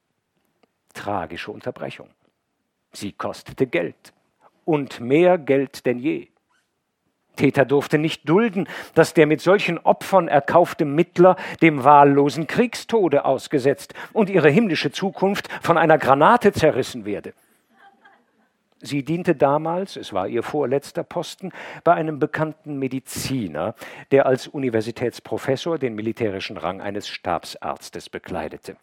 Tragische 0.94 1.51
Unterbrechung. 1.51 2.11
Sie 2.92 3.11
kostete 3.12 3.66
Geld 3.66 4.12
und 4.66 5.00
mehr 5.00 5.38
Geld 5.38 5.86
denn 5.86 5.98
je. 5.98 6.28
Täter 7.36 7.64
durfte 7.64 7.98
nicht 7.98 8.28
dulden, 8.28 8.66
dass 8.94 9.14
der 9.14 9.26
mit 9.26 9.40
solchen 9.40 9.78
Opfern 9.78 10.26
erkaufte 10.26 10.84
Mittler 10.84 11.36
dem 11.62 11.84
wahllosen 11.84 12.46
Kriegstode 12.46 13.24
ausgesetzt 13.24 13.94
und 14.12 14.28
ihre 14.28 14.50
himmlische 14.50 14.90
Zukunft 14.90 15.48
von 15.62 15.78
einer 15.78 15.98
Granate 15.98 16.52
zerrissen 16.52 17.04
werde. 17.04 17.34
Sie 18.80 19.04
diente 19.04 19.34
damals, 19.34 19.96
es 19.96 20.12
war 20.12 20.28
ihr 20.28 20.42
vorletzter 20.42 21.02
Posten, 21.02 21.52
bei 21.82 21.94
einem 21.94 22.18
bekannten 22.18 22.78
Mediziner, 22.78 23.74
der 24.10 24.26
als 24.26 24.48
Universitätsprofessor 24.48 25.78
den 25.78 25.94
militärischen 25.94 26.56
Rang 26.56 26.80
eines 26.80 27.08
Stabsarztes 27.08 28.10
bekleidete. 28.10 28.76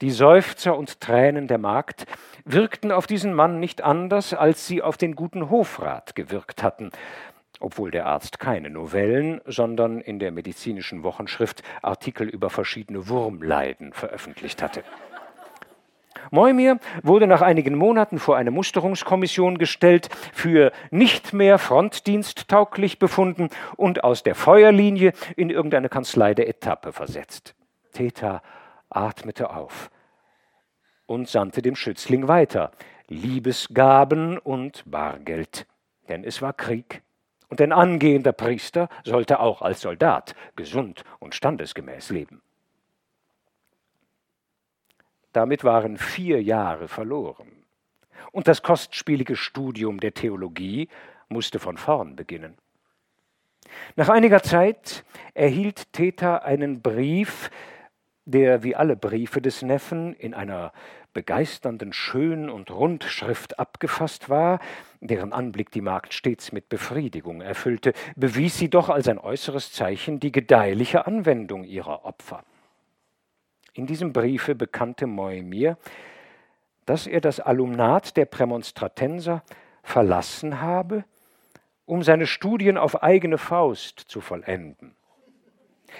Die 0.00 0.10
Seufzer 0.10 0.76
und 0.76 1.00
Tränen 1.00 1.48
der 1.48 1.58
Magd 1.58 2.06
wirkten 2.44 2.92
auf 2.92 3.06
diesen 3.06 3.34
Mann 3.34 3.60
nicht 3.60 3.82
anders, 3.82 4.34
als 4.34 4.66
sie 4.66 4.82
auf 4.82 4.96
den 4.96 5.16
guten 5.16 5.50
Hofrat 5.50 6.14
gewirkt 6.14 6.62
hatten, 6.62 6.90
obwohl 7.60 7.90
der 7.90 8.06
Arzt 8.06 8.38
keine 8.38 8.70
Novellen, 8.70 9.40
sondern 9.46 10.00
in 10.00 10.18
der 10.18 10.30
medizinischen 10.30 11.02
Wochenschrift 11.02 11.62
Artikel 11.82 12.28
über 12.28 12.50
verschiedene 12.50 13.08
Wurmleiden 13.08 13.92
veröffentlicht 13.92 14.62
hatte. 14.62 14.84
Moimir 16.30 16.78
wurde 17.02 17.26
nach 17.26 17.42
einigen 17.42 17.76
Monaten 17.76 18.18
vor 18.18 18.36
eine 18.36 18.50
Musterungskommission 18.50 19.58
gestellt, 19.58 20.08
für 20.32 20.72
nicht 20.90 21.32
mehr 21.32 21.58
frontdiensttauglich 21.58 22.98
befunden 22.98 23.50
und 23.76 24.04
aus 24.04 24.22
der 24.22 24.34
Feuerlinie 24.34 25.12
in 25.36 25.50
irgendeine 25.50 25.88
Kanzlei 25.88 26.34
der 26.34 26.48
Etappe 26.48 26.92
versetzt. 26.92 27.54
Theta 27.92 28.42
atmete 28.96 29.50
auf 29.50 29.90
und 31.06 31.28
sandte 31.28 31.62
dem 31.62 31.76
Schützling 31.76 32.28
weiter 32.28 32.72
Liebesgaben 33.08 34.38
und 34.38 34.82
Bargeld, 34.90 35.66
denn 36.08 36.24
es 36.24 36.42
war 36.42 36.52
Krieg 36.52 37.02
und 37.48 37.60
ein 37.60 37.72
angehender 37.72 38.32
Priester 38.32 38.88
sollte 39.04 39.40
auch 39.40 39.62
als 39.62 39.80
Soldat 39.80 40.34
gesund 40.56 41.04
und 41.20 41.34
standesgemäß 41.34 42.10
leben. 42.10 42.42
Damit 45.32 45.64
waren 45.64 45.98
vier 45.98 46.42
Jahre 46.42 46.88
verloren. 46.88 47.52
Und 48.32 48.48
das 48.48 48.62
kostspielige 48.62 49.36
Studium 49.36 50.00
der 50.00 50.14
Theologie 50.14 50.88
musste 51.28 51.58
von 51.58 51.76
vorn 51.76 52.16
beginnen. 52.16 52.56
Nach 53.96 54.08
einiger 54.08 54.42
Zeit 54.42 55.04
erhielt 55.34 55.92
Theta 55.92 56.38
einen 56.38 56.80
Brief, 56.80 57.50
der 58.26 58.62
wie 58.62 58.76
alle 58.76 58.96
Briefe 58.96 59.40
des 59.40 59.62
Neffen 59.62 60.12
in 60.12 60.34
einer 60.34 60.72
begeisternden 61.14 61.94
Schön- 61.94 62.50
und 62.50 62.70
Rundschrift 62.70 63.58
abgefasst 63.58 64.28
war, 64.28 64.60
deren 65.00 65.32
Anblick 65.32 65.70
die 65.70 65.80
Magd 65.80 66.12
stets 66.12 66.52
mit 66.52 66.68
Befriedigung 66.68 67.40
erfüllte, 67.40 67.94
bewies 68.16 68.58
sie 68.58 68.68
doch 68.68 68.90
als 68.90 69.08
ein 69.08 69.18
äußeres 69.18 69.72
Zeichen 69.72 70.20
die 70.20 70.32
gedeihliche 70.32 71.06
Anwendung 71.06 71.64
ihrer 71.64 72.04
Opfer. 72.04 72.44
In 73.72 73.86
diesem 73.86 74.12
Briefe 74.12 74.54
bekannte 74.54 75.06
Moimir, 75.06 75.78
dass 76.84 77.06
er 77.06 77.20
das 77.20 77.40
Alumnat 77.40 78.16
der 78.16 78.26
Prämonstratenser 78.26 79.42
verlassen 79.82 80.60
habe, 80.60 81.04
um 81.86 82.02
seine 82.02 82.26
Studien 82.26 82.76
auf 82.76 83.02
eigene 83.02 83.38
Faust 83.38 84.00
zu 84.00 84.20
vollenden. 84.20 84.96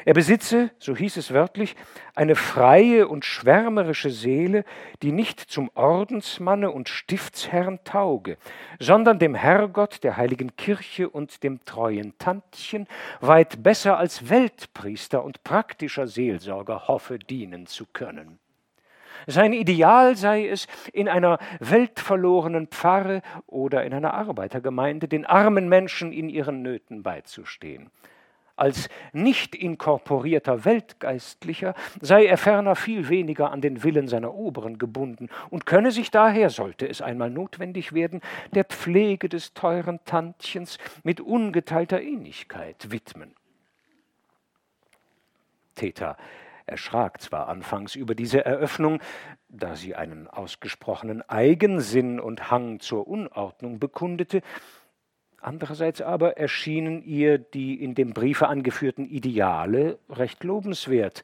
Er 0.04 0.14
besitze, 0.14 0.70
so 0.78 0.96
hieß 0.96 1.16
es 1.16 1.32
wörtlich, 1.32 1.74
eine 2.14 2.36
freie 2.36 3.08
und 3.08 3.24
schwärmerische 3.24 4.10
Seele, 4.10 4.64
die 5.02 5.12
nicht 5.12 5.40
zum 5.40 5.70
Ordensmanne 5.74 6.70
und 6.70 6.88
Stiftsherrn 6.88 7.80
tauge, 7.84 8.36
sondern 8.78 9.18
dem 9.18 9.34
Herrgott, 9.34 10.04
der 10.04 10.16
heiligen 10.16 10.56
Kirche 10.56 11.08
und 11.08 11.42
dem 11.42 11.64
treuen 11.64 12.16
Tantchen 12.18 12.86
weit 13.20 13.62
besser 13.62 13.98
als 13.98 14.28
Weltpriester 14.28 15.24
und 15.24 15.44
praktischer 15.44 16.06
Seelsorger 16.06 16.88
hoffe 16.88 17.18
dienen 17.18 17.66
zu 17.66 17.86
können. 17.86 18.38
Sein 19.26 19.52
Ideal 19.52 20.16
sei 20.16 20.46
es, 20.48 20.66
in 20.92 21.08
einer 21.08 21.38
weltverlorenen 21.58 22.68
Pfarre 22.68 23.22
oder 23.46 23.84
in 23.84 23.92
einer 23.94 24.14
Arbeitergemeinde 24.14 25.08
den 25.08 25.24
armen 25.24 25.68
Menschen 25.68 26.12
in 26.12 26.28
ihren 26.28 26.62
Nöten 26.62 27.02
beizustehen. 27.02 27.90
Als 28.56 28.88
nicht 29.12 29.54
inkorporierter 29.54 30.64
Weltgeistlicher 30.64 31.74
sei 32.00 32.24
er 32.24 32.38
ferner 32.38 32.74
viel 32.74 33.10
weniger 33.10 33.50
an 33.52 33.60
den 33.60 33.82
Willen 33.82 34.08
seiner 34.08 34.34
Oberen 34.34 34.78
gebunden 34.78 35.28
und 35.50 35.66
könne 35.66 35.92
sich 35.92 36.10
daher, 36.10 36.48
sollte 36.48 36.88
es 36.88 37.02
einmal 37.02 37.30
notwendig 37.30 37.92
werden, 37.92 38.22
der 38.52 38.64
Pflege 38.64 39.28
des 39.28 39.52
teuren 39.52 40.00
Tantchens 40.06 40.78
mit 41.02 41.20
ungeteilter 41.20 42.00
Innigkeit 42.00 42.90
widmen. 42.90 43.34
Theta 45.74 46.16
erschrak 46.64 47.20
zwar 47.20 47.48
anfangs 47.48 47.94
über 47.94 48.14
diese 48.14 48.44
Eröffnung, 48.44 49.00
da 49.48 49.76
sie 49.76 49.94
einen 49.94 50.28
ausgesprochenen 50.28 51.22
Eigensinn 51.28 52.18
und 52.18 52.50
Hang 52.50 52.80
zur 52.80 53.06
Unordnung 53.06 53.78
bekundete, 53.78 54.42
Andererseits 55.46 56.02
aber 56.02 56.38
erschienen 56.38 57.04
ihr 57.04 57.38
die 57.38 57.80
in 57.80 57.94
dem 57.94 58.12
Briefe 58.12 58.48
angeführten 58.48 59.06
Ideale 59.06 59.96
recht 60.10 60.42
lobenswert, 60.42 61.22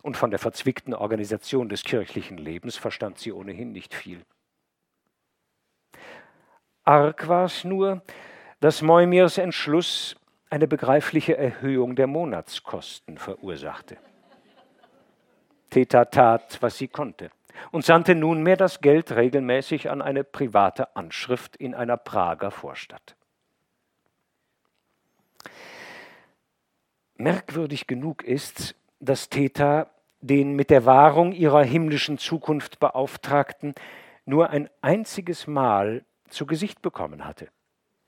und 0.00 0.16
von 0.16 0.30
der 0.30 0.38
verzwickten 0.38 0.94
Organisation 0.94 1.68
des 1.68 1.84
kirchlichen 1.84 2.38
Lebens 2.38 2.76
verstand 2.76 3.18
sie 3.18 3.30
ohnehin 3.30 3.72
nicht 3.72 3.94
viel. 3.94 4.22
Arg 6.84 7.28
war 7.28 7.44
es 7.44 7.62
nur, 7.62 8.00
dass 8.60 8.80
Moimirs 8.80 9.36
Entschluss 9.36 10.16
eine 10.48 10.66
begreifliche 10.66 11.36
Erhöhung 11.36 11.94
der 11.94 12.06
Monatskosten 12.06 13.18
verursachte. 13.18 13.98
Theta 15.68 16.06
tat, 16.06 16.56
was 16.62 16.78
sie 16.78 16.88
konnte, 16.88 17.30
und 17.70 17.84
sandte 17.84 18.14
nunmehr 18.14 18.56
das 18.56 18.80
Geld 18.80 19.12
regelmäßig 19.12 19.90
an 19.90 20.00
eine 20.00 20.24
private 20.24 20.96
Anschrift 20.96 21.54
in 21.56 21.74
einer 21.74 21.98
Prager 21.98 22.50
Vorstadt. 22.50 23.14
Merkwürdig 27.22 27.86
genug 27.86 28.24
ist, 28.24 28.74
dass 28.98 29.28
Theta 29.28 29.90
den 30.20 30.54
mit 30.54 30.70
der 30.70 30.86
Wahrung 30.86 31.30
ihrer 31.32 31.62
himmlischen 31.62 32.18
Zukunft 32.18 32.80
Beauftragten 32.80 33.74
nur 34.24 34.50
ein 34.50 34.68
einziges 34.80 35.46
Mal 35.46 36.04
zu 36.28 36.46
Gesicht 36.46 36.82
bekommen 36.82 37.24
hatte. 37.24 37.48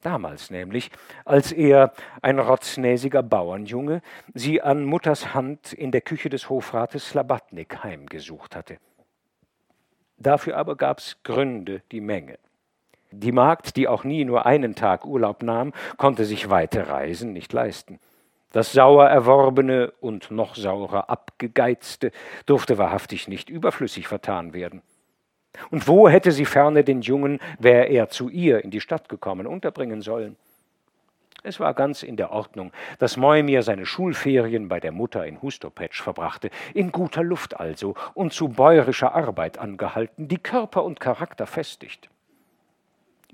Damals 0.03 0.51
nämlich, 0.51 0.91
als 1.25 1.53
er, 1.53 1.93
ein 2.23 2.41
rotznäsiger 2.41 3.23
Bauernjunge, 3.23 4.03
sie 4.35 4.61
an 4.61 4.85
Mutters 4.85 5.33
Hand 5.33 5.73
in 5.73 5.93
der 5.93 6.01
Küche 6.01 6.29
des 6.29 6.51
Hofrates 6.51 7.11
Slabatnik 7.11 7.85
heimgesucht 7.85 8.57
hatte. 8.57 8.79
Dafür 10.19 10.57
aber 10.57 10.77
gab's 10.77 11.19
Gründe 11.23 11.83
die 11.93 12.01
Menge. 12.01 12.39
Die 13.13 13.33
Magd, 13.33 13.77
die 13.77 13.87
auch 13.87 14.03
nie 14.03 14.25
nur 14.25 14.45
einen 14.45 14.75
Tag 14.75 15.07
Urlaub 15.07 15.45
nahm, 15.45 15.73
konnte 15.99 16.25
sich 16.25 16.51
weite 16.51 16.89
Reisen 16.89 17.33
nicht 17.33 17.53
leisten. 17.53 18.01
Das 18.55 18.71
sauer 18.71 19.09
erworbene 19.09 19.93
und 20.01 20.31
noch 20.31 20.55
saurer 20.55 21.11
abgegeizte 21.11 22.13
durfte 22.47 22.79
wahrhaftig 22.79 23.27
nicht 23.27 23.51
überflüssig 23.51 24.07
vertan 24.07 24.55
werden. 24.55 24.81
Und 25.73 25.89
wo 25.89 26.09
hätte 26.09 26.31
sie 26.31 26.45
ferne 26.45 26.85
den 26.85 27.01
Jungen, 27.01 27.41
wäre 27.59 27.87
er 27.87 28.11
zu 28.11 28.29
ihr 28.29 28.63
in 28.63 28.71
die 28.71 28.81
Stadt 28.81 29.09
gekommen, 29.09 29.49
unterbringen 29.49 30.03
sollen? 30.03 30.37
Es 31.43 31.59
war 31.59 31.75
ganz 31.75 32.05
in 32.05 32.17
der 32.17 32.31
Ordnung, 32.31 32.71
dass 33.01 33.17
Moimir 33.17 33.65
seine 33.65 33.87
Schulferien 33.87 34.69
bei 34.69 34.79
der 34.79 34.93
Mutter 34.93 35.27
in 35.27 35.43
Hustopetsch 35.43 36.01
verbrachte, 36.01 36.51
in 36.75 36.93
guter 36.93 37.25
Luft 37.25 37.59
also 37.59 37.97
und 38.15 38.33
zu 38.33 38.51
bäuerischer 38.51 39.17
Arbeit 39.17 39.59
angehalten, 39.59 40.29
die 40.29 40.39
Körper 40.39 40.85
und 40.85 41.01
Charakter 41.01 41.49
festigt 41.49 42.09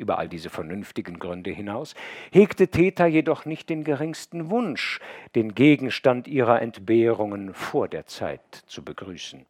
über 0.01 0.19
all 0.19 0.29
diese 0.29 0.51
vernünftigen 0.51 1.19
Gründe 1.19 1.51
hinaus, 1.51 1.95
hegte 2.33 2.69
Theta 2.69 3.07
jedoch 3.07 3.45
nicht 3.45 3.69
den 3.71 3.85
geringsten 3.85 4.51
Wunsch, 4.51 4.99
den 5.35 5.55
Gegenstand 5.55 6.27
ihrer 6.27 6.61
Entbehrungen 6.61 7.55
vor 7.55 7.87
der 7.87 8.07
Zeit 8.07 8.65
zu 8.67 8.85
begrüßen. 8.85 9.47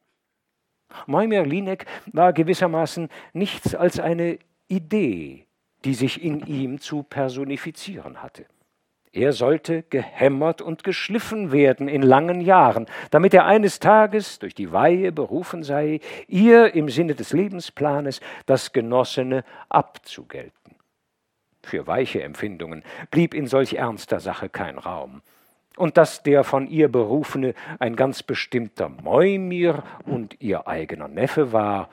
Moimir 1.07 1.47
Linek 1.47 1.87
war 2.13 2.33
gewissermaßen 2.33 3.09
nichts 3.33 3.75
als 3.75 4.01
eine 4.01 4.39
Idee, 4.69 5.47
die 5.85 5.95
sich 5.95 6.23
in 6.23 6.47
ihm 6.47 6.81
zu 6.81 7.03
personifizieren 7.03 8.23
hatte. 8.23 8.47
Er 9.13 9.33
sollte 9.33 9.83
gehämmert 9.83 10.63
und 10.63 10.85
geschliffen 10.85 11.51
werden 11.51 11.89
in 11.89 12.03
langen 12.03 12.41
Jahren, 12.41 12.87
damit 13.11 13.35
er 13.35 13.45
eines 13.45 13.81
Tages 13.81 14.39
durch 14.39 14.55
die 14.55 14.71
Weihe 14.71 15.11
berufen 15.11 15.65
sei, 15.65 15.99
ihr 16.29 16.75
im 16.75 16.89
Sinne 16.89 17.17
des 17.17 17.33
Lebensplanes 17.33 18.21
das 18.47 18.73
Genossene 18.73 19.45
abzugelten. 19.69 20.77
Für 21.63 21.89
weiche 21.89 22.23
Empfindungen 22.23 22.85
blieb 23.11 23.35
in 23.35 23.49
solch 23.49 23.75
ernster 23.75 24.21
Sache 24.21 24.49
kein 24.49 24.79
Raum. 24.79 25.23
Und 25.77 25.97
dass 25.97 26.23
der 26.23 26.45
von 26.45 26.69
ihr 26.69 26.89
Berufene 26.89 27.55
ein 27.81 27.97
ganz 27.97 28.23
bestimmter 28.23 28.89
Moimir 28.89 29.83
und 30.05 30.41
ihr 30.41 30.69
eigener 30.69 31.09
Neffe 31.09 31.53
war, 31.53 31.89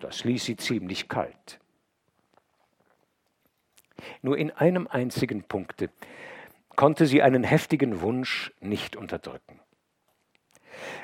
das 0.00 0.24
ließ 0.24 0.44
sie 0.46 0.56
ziemlich 0.56 1.08
kalt. 1.08 1.58
Nur 4.22 4.38
in 4.38 4.50
einem 4.50 4.86
einzigen 4.86 5.42
Punkte 5.42 5.90
konnte 6.78 7.06
sie 7.06 7.22
einen 7.22 7.42
heftigen 7.42 8.02
Wunsch 8.02 8.52
nicht 8.60 8.94
unterdrücken. 8.94 9.58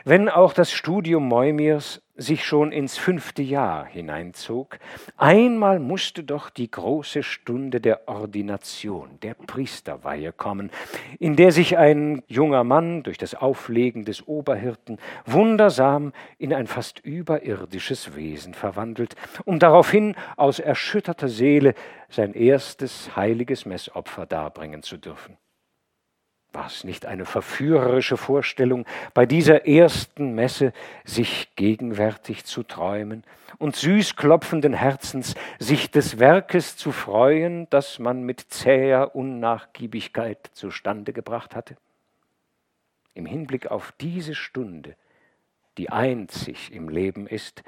Wenn 0.04 0.28
auch 0.28 0.52
das 0.52 0.70
Studium 0.70 1.26
Moimirs 1.26 2.00
sich 2.14 2.44
schon 2.44 2.70
ins 2.70 2.96
fünfte 2.96 3.42
Jahr 3.42 3.84
hineinzog, 3.84 4.78
einmal 5.16 5.80
musste 5.80 6.22
doch 6.22 6.48
die 6.48 6.70
große 6.70 7.24
Stunde 7.24 7.80
der 7.80 8.06
Ordination, 8.06 9.18
der 9.24 9.34
Priesterweihe 9.34 10.32
kommen, 10.32 10.70
in 11.18 11.34
der 11.34 11.50
sich 11.50 11.76
ein 11.76 12.22
junger 12.28 12.62
Mann 12.62 13.02
durch 13.02 13.18
das 13.18 13.34
Auflegen 13.34 14.04
des 14.04 14.28
Oberhirten 14.28 14.98
wundersam 15.26 16.12
in 16.38 16.54
ein 16.54 16.68
fast 16.68 17.00
überirdisches 17.00 18.14
Wesen 18.14 18.54
verwandelt, 18.54 19.16
um 19.44 19.58
daraufhin 19.58 20.14
aus 20.36 20.60
erschütterter 20.60 21.28
Seele 21.28 21.74
sein 22.08 22.32
erstes 22.32 23.16
heiliges 23.16 23.66
Messopfer 23.66 24.24
darbringen 24.24 24.84
zu 24.84 24.98
dürfen. 24.98 25.36
War 26.54 26.66
es 26.66 26.84
nicht 26.84 27.04
eine 27.04 27.24
verführerische 27.24 28.16
Vorstellung, 28.16 28.86
bei 29.12 29.26
dieser 29.26 29.66
ersten 29.66 30.36
Messe 30.36 30.72
sich 31.04 31.56
gegenwärtig 31.56 32.44
zu 32.44 32.62
träumen 32.62 33.24
und 33.58 33.74
süß 33.74 34.14
klopfenden 34.14 34.72
Herzens 34.72 35.34
sich 35.58 35.90
des 35.90 36.20
Werkes 36.20 36.76
zu 36.76 36.92
freuen, 36.92 37.68
das 37.70 37.98
man 37.98 38.22
mit 38.22 38.40
zäher 38.40 39.16
Unnachgiebigkeit 39.16 40.48
zustande 40.52 41.12
gebracht 41.12 41.56
hatte? 41.56 41.76
Im 43.14 43.26
Hinblick 43.26 43.66
auf 43.72 43.92
diese 44.00 44.36
Stunde, 44.36 44.94
die 45.76 45.90
einzig 45.90 46.72
im 46.72 46.88
Leben 46.88 47.26
ist, 47.26 47.64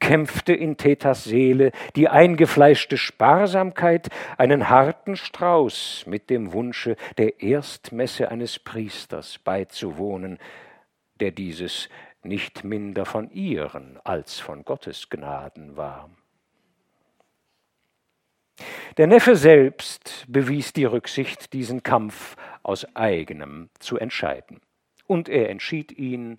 kämpfte 0.00 0.52
in 0.52 0.76
Thetas 0.76 1.24
Seele 1.24 1.72
die 1.96 2.08
eingefleischte 2.08 2.96
Sparsamkeit 2.96 4.08
einen 4.36 4.68
harten 4.68 5.16
Strauß 5.16 6.04
mit 6.06 6.30
dem 6.30 6.52
Wunsche, 6.52 6.96
der 7.18 7.40
Erstmesse 7.42 8.30
eines 8.30 8.58
Priesters 8.58 9.38
beizuwohnen, 9.38 10.38
der 11.20 11.30
dieses 11.30 11.88
nicht 12.22 12.64
minder 12.64 13.04
von 13.04 13.30
ihren 13.30 13.98
als 14.04 14.40
von 14.40 14.64
Gottes 14.64 15.08
Gnaden 15.10 15.76
war. 15.76 16.10
Der 18.96 19.06
Neffe 19.06 19.34
selbst 19.34 20.24
bewies 20.28 20.72
die 20.72 20.84
Rücksicht, 20.84 21.52
diesen 21.52 21.82
Kampf 21.82 22.36
aus 22.62 22.86
eigenem 22.94 23.68
zu 23.80 23.98
entscheiden, 23.98 24.60
und 25.06 25.28
er 25.28 25.50
entschied 25.50 25.92
ihn 25.92 26.38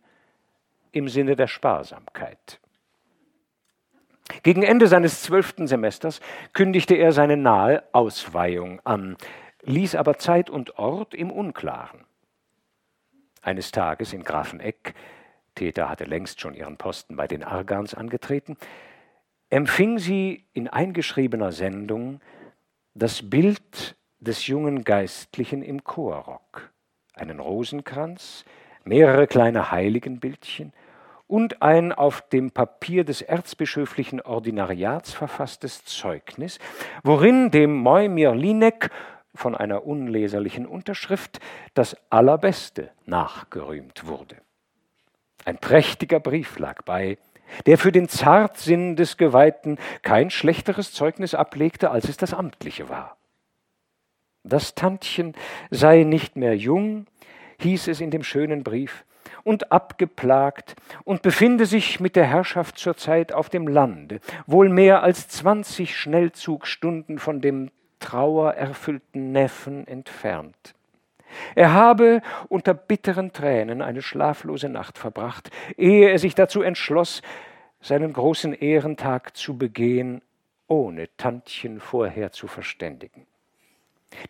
im 0.91 1.09
Sinne 1.09 1.35
der 1.35 1.47
Sparsamkeit. 1.47 2.59
Gegen 4.43 4.63
Ende 4.63 4.87
seines 4.87 5.21
zwölften 5.21 5.67
Semesters 5.67 6.19
kündigte 6.53 6.95
er 6.95 7.11
seine 7.11 7.37
nahe 7.37 7.83
Ausweihung 7.91 8.81
an, 8.83 9.17
ließ 9.63 9.95
aber 9.95 10.17
Zeit 10.17 10.49
und 10.49 10.77
Ort 10.77 11.13
im 11.13 11.31
Unklaren. 11.31 12.05
Eines 13.41 13.71
Tages 13.71 14.13
in 14.13 14.23
Grafeneck, 14.23 14.95
Täter 15.53 15.89
hatte 15.89 16.05
längst 16.05 16.41
schon 16.41 16.55
ihren 16.55 16.77
Posten 16.77 17.15
bei 17.15 17.27
den 17.27 17.43
Argans 17.43 17.93
angetreten, 17.93 18.57
empfing 19.49 19.99
sie 19.99 20.45
in 20.53 20.67
eingeschriebener 20.67 21.51
Sendung 21.51 22.19
das 22.93 23.29
Bild 23.29 23.95
des 24.19 24.47
jungen 24.47 24.83
Geistlichen 24.83 25.61
im 25.61 25.83
Chorrock, 25.83 26.71
einen 27.13 27.39
Rosenkranz, 27.39 28.43
mehrere 28.83 29.27
kleine 29.27 29.71
Heiligenbildchen 29.71 30.73
und 31.27 31.61
ein 31.61 31.91
auf 31.91 32.21
dem 32.29 32.51
Papier 32.51 33.03
des 33.03 33.21
erzbischöflichen 33.21 34.21
Ordinariats 34.21 35.13
verfasstes 35.13 35.83
Zeugnis, 35.85 36.59
worin 37.03 37.51
dem 37.51 37.75
Moimir 37.75 38.35
Linek 38.35 38.91
von 39.33 39.55
einer 39.55 39.85
unleserlichen 39.85 40.65
Unterschrift 40.65 41.39
das 41.73 41.97
Allerbeste 42.09 42.91
nachgerühmt 43.05 44.07
wurde. 44.07 44.37
Ein 45.45 45.57
prächtiger 45.57 46.19
Brief 46.19 46.57
lag 46.57 46.83
bei, 46.83 47.17
der 47.65 47.77
für 47.77 47.91
den 47.91 48.07
Zartsinn 48.07 48.95
des 48.95 49.17
Geweihten 49.17 49.77
kein 50.01 50.29
schlechteres 50.29 50.93
Zeugnis 50.93 51.35
ablegte, 51.35 51.91
als 51.91 52.09
es 52.09 52.17
das 52.17 52.33
amtliche 52.33 52.89
war. 52.89 53.17
Das 54.43 54.75
Tantchen 54.75 55.33
sei 55.69 56.03
nicht 56.03 56.35
mehr 56.35 56.55
jung, 56.55 57.07
hieß 57.59 57.87
es 57.87 58.01
in 58.01 58.11
dem 58.11 58.23
schönen 58.23 58.63
Brief, 58.63 59.05
und 59.45 59.71
abgeplagt 59.71 60.75
und 61.05 61.21
befinde 61.21 61.65
sich 61.65 62.01
mit 62.01 62.17
der 62.17 62.25
Herrschaft 62.25 62.77
zurzeit 62.77 63.31
auf 63.31 63.47
dem 63.47 63.67
Lande, 63.67 64.19
wohl 64.47 64.67
mehr 64.67 65.03
als 65.03 65.29
zwanzig 65.29 65.95
Schnellzugstunden 65.95 67.19
von 67.19 67.39
dem 67.39 67.71
trauererfüllten 67.99 69.31
Neffen 69.31 69.87
entfernt. 69.87 70.73
Er 71.53 71.73
habe 71.73 72.21
unter 72.49 72.73
bitteren 72.73 73.31
Tränen 73.33 73.81
eine 73.81 74.01
schlaflose 74.01 74.67
Nacht 74.67 74.97
verbracht, 74.97 75.51
ehe 75.77 76.09
er 76.09 76.19
sich 76.19 76.33
dazu 76.33 76.61
entschloss, 76.61 77.21
seinen 77.81 78.13
großen 78.13 78.53
Ehrentag 78.53 79.37
zu 79.37 79.57
begehen, 79.57 80.21
ohne 80.67 81.07
Tantchen 81.17 81.79
vorher 81.79 82.31
zu 82.31 82.47
verständigen. 82.47 83.27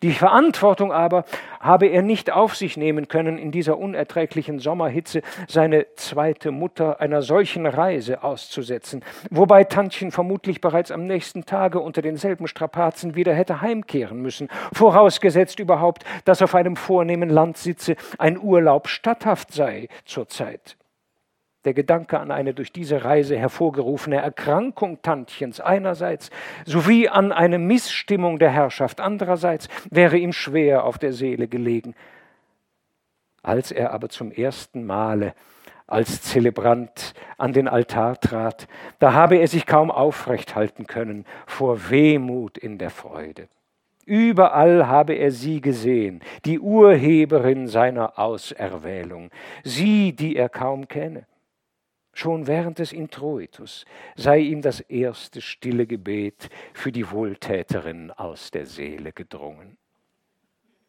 Die 0.02 0.12
Verantwortung 0.12 0.92
aber 0.92 1.24
habe 1.60 1.86
er 1.86 2.02
nicht 2.02 2.30
auf 2.30 2.56
sich 2.56 2.76
nehmen 2.76 3.08
können, 3.08 3.38
in 3.38 3.50
dieser 3.50 3.78
unerträglichen 3.78 4.58
Sommerhitze 4.58 5.22
seine 5.48 5.86
zweite 5.96 6.50
Mutter 6.50 7.00
einer 7.00 7.22
solchen 7.22 7.66
Reise 7.66 8.22
auszusetzen, 8.22 9.02
wobei 9.30 9.64
Tantchen 9.64 10.10
vermutlich 10.10 10.60
bereits 10.60 10.90
am 10.90 11.06
nächsten 11.06 11.44
Tage 11.44 11.80
unter 11.80 12.02
denselben 12.02 12.46
Strapazen 12.46 13.14
wieder 13.14 13.34
hätte 13.34 13.60
heimkehren 13.60 14.20
müssen, 14.20 14.48
vorausgesetzt 14.72 15.58
überhaupt, 15.58 16.04
dass 16.24 16.42
auf 16.42 16.54
einem 16.54 16.76
vornehmen 16.76 17.30
Landsitze 17.30 17.96
ein 18.18 18.38
Urlaub 18.38 18.88
statthaft 18.88 19.52
sei 19.52 19.88
zur 20.04 20.28
Zeit. 20.28 20.76
Der 21.66 21.74
Gedanke 21.74 22.20
an 22.20 22.30
eine 22.30 22.54
durch 22.54 22.70
diese 22.70 23.04
Reise 23.04 23.36
hervorgerufene 23.36 24.18
Erkrankung 24.18 25.02
Tantchens 25.02 25.58
einerseits 25.58 26.30
sowie 26.64 27.08
an 27.08 27.32
eine 27.32 27.58
Missstimmung 27.58 28.38
der 28.38 28.50
Herrschaft 28.50 29.00
andererseits 29.00 29.66
wäre 29.90 30.16
ihm 30.16 30.32
schwer 30.32 30.84
auf 30.84 30.96
der 30.96 31.12
Seele 31.12 31.48
gelegen. 31.48 31.96
Als 33.42 33.72
er 33.72 33.92
aber 33.92 34.08
zum 34.10 34.30
ersten 34.30 34.86
Male 34.86 35.34
als 35.88 36.22
Zelebrant 36.22 37.14
an 37.36 37.52
den 37.52 37.66
Altar 37.66 38.20
trat, 38.20 38.68
da 39.00 39.12
habe 39.12 39.38
er 39.38 39.48
sich 39.48 39.66
kaum 39.66 39.90
aufrecht 39.90 40.54
halten 40.54 40.86
können 40.86 41.24
vor 41.46 41.90
Wehmut 41.90 42.58
in 42.58 42.78
der 42.78 42.90
Freude. 42.90 43.48
Überall 44.04 44.86
habe 44.86 45.14
er 45.14 45.32
sie 45.32 45.60
gesehen, 45.60 46.20
die 46.44 46.60
Urheberin 46.60 47.66
seiner 47.66 48.20
Auserwählung, 48.20 49.30
sie, 49.64 50.12
die 50.12 50.36
er 50.36 50.48
kaum 50.48 50.86
kenne. 50.86 51.26
Schon 52.16 52.46
während 52.46 52.78
des 52.78 52.94
Introitus 52.94 53.84
sei 54.14 54.38
ihm 54.38 54.62
das 54.62 54.80
erste 54.80 55.42
stille 55.42 55.86
Gebet 55.86 56.48
für 56.72 56.90
die 56.90 57.10
Wohltäterin 57.10 58.10
aus 58.10 58.50
der 58.50 58.64
Seele 58.64 59.12
gedrungen. 59.12 59.76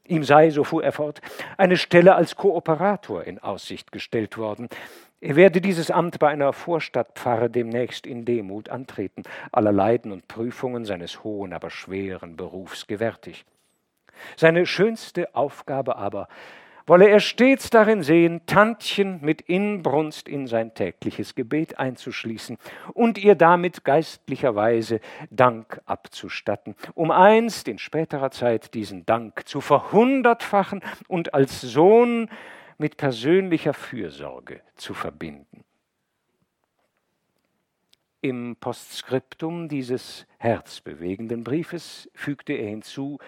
Ihm 0.06 0.24
sei, 0.24 0.52
so 0.52 0.64
fuhr 0.64 0.86
er 0.86 0.94
fort, 0.94 1.20
eine 1.58 1.76
Stelle 1.76 2.16
als 2.16 2.38
Kooperator 2.38 3.26
in 3.26 3.40
Aussicht 3.40 3.92
gestellt 3.92 4.38
worden. 4.38 4.70
Er 5.20 5.36
werde 5.36 5.60
dieses 5.60 5.92
Amt 5.92 6.18
bei 6.18 6.30
einer 6.30 6.54
Vorstadtpfarre 6.54 7.50
demnächst 7.50 8.08
in 8.08 8.24
Demut 8.24 8.70
antreten, 8.70 9.24
aller 9.52 9.74
Leiden 9.74 10.14
und 10.14 10.30
Prüfungen 10.30 10.86
seines 10.86 11.26
hohen, 11.26 11.52
aber 11.52 11.70
schweren 11.70 12.38
Berufs 12.38 12.88
gewärtig. 12.88 13.44
Seine 14.38 14.66
schönste 14.66 15.36
Aufgabe 15.36 15.98
aber 15.98 16.30
wolle 16.88 17.10
er 17.10 17.20
stets 17.20 17.70
darin 17.70 18.02
sehen, 18.02 18.42
Tantchen 18.46 19.20
mit 19.22 19.42
Inbrunst 19.42 20.28
in 20.28 20.48
sein 20.48 20.74
tägliches 20.74 21.36
Gebet 21.36 21.78
einzuschließen 21.78 22.58
und 22.94 23.18
ihr 23.18 23.36
damit 23.36 23.84
geistlicherweise 23.84 25.02
Dank 25.30 25.82
abzustatten, 25.86 26.76
um 26.96 27.12
einst 27.12 27.68
in 27.68 27.78
späterer 27.78 28.32
Zeit 28.32 28.74
diesen 28.74 29.06
Dank 29.06 29.48
zu 29.48 29.62
verhundertfachen 29.62 30.82
und 31.08 31.34
als 31.34 31.62
Sohn 31.62 32.30
mit 32.78 32.98
persönlicher 32.98 33.74
Fürsorge 33.74 34.62
zu 34.76 34.94
verbinden. 34.94 35.64
Im 38.22 38.56
Postskriptum 38.60 39.70
dieses 39.70 40.26
herzbewegenden 40.38 41.44
Briefes 41.44 42.10
fügte 42.14 42.54
er 42.54 42.70
hinzu, 42.70 43.20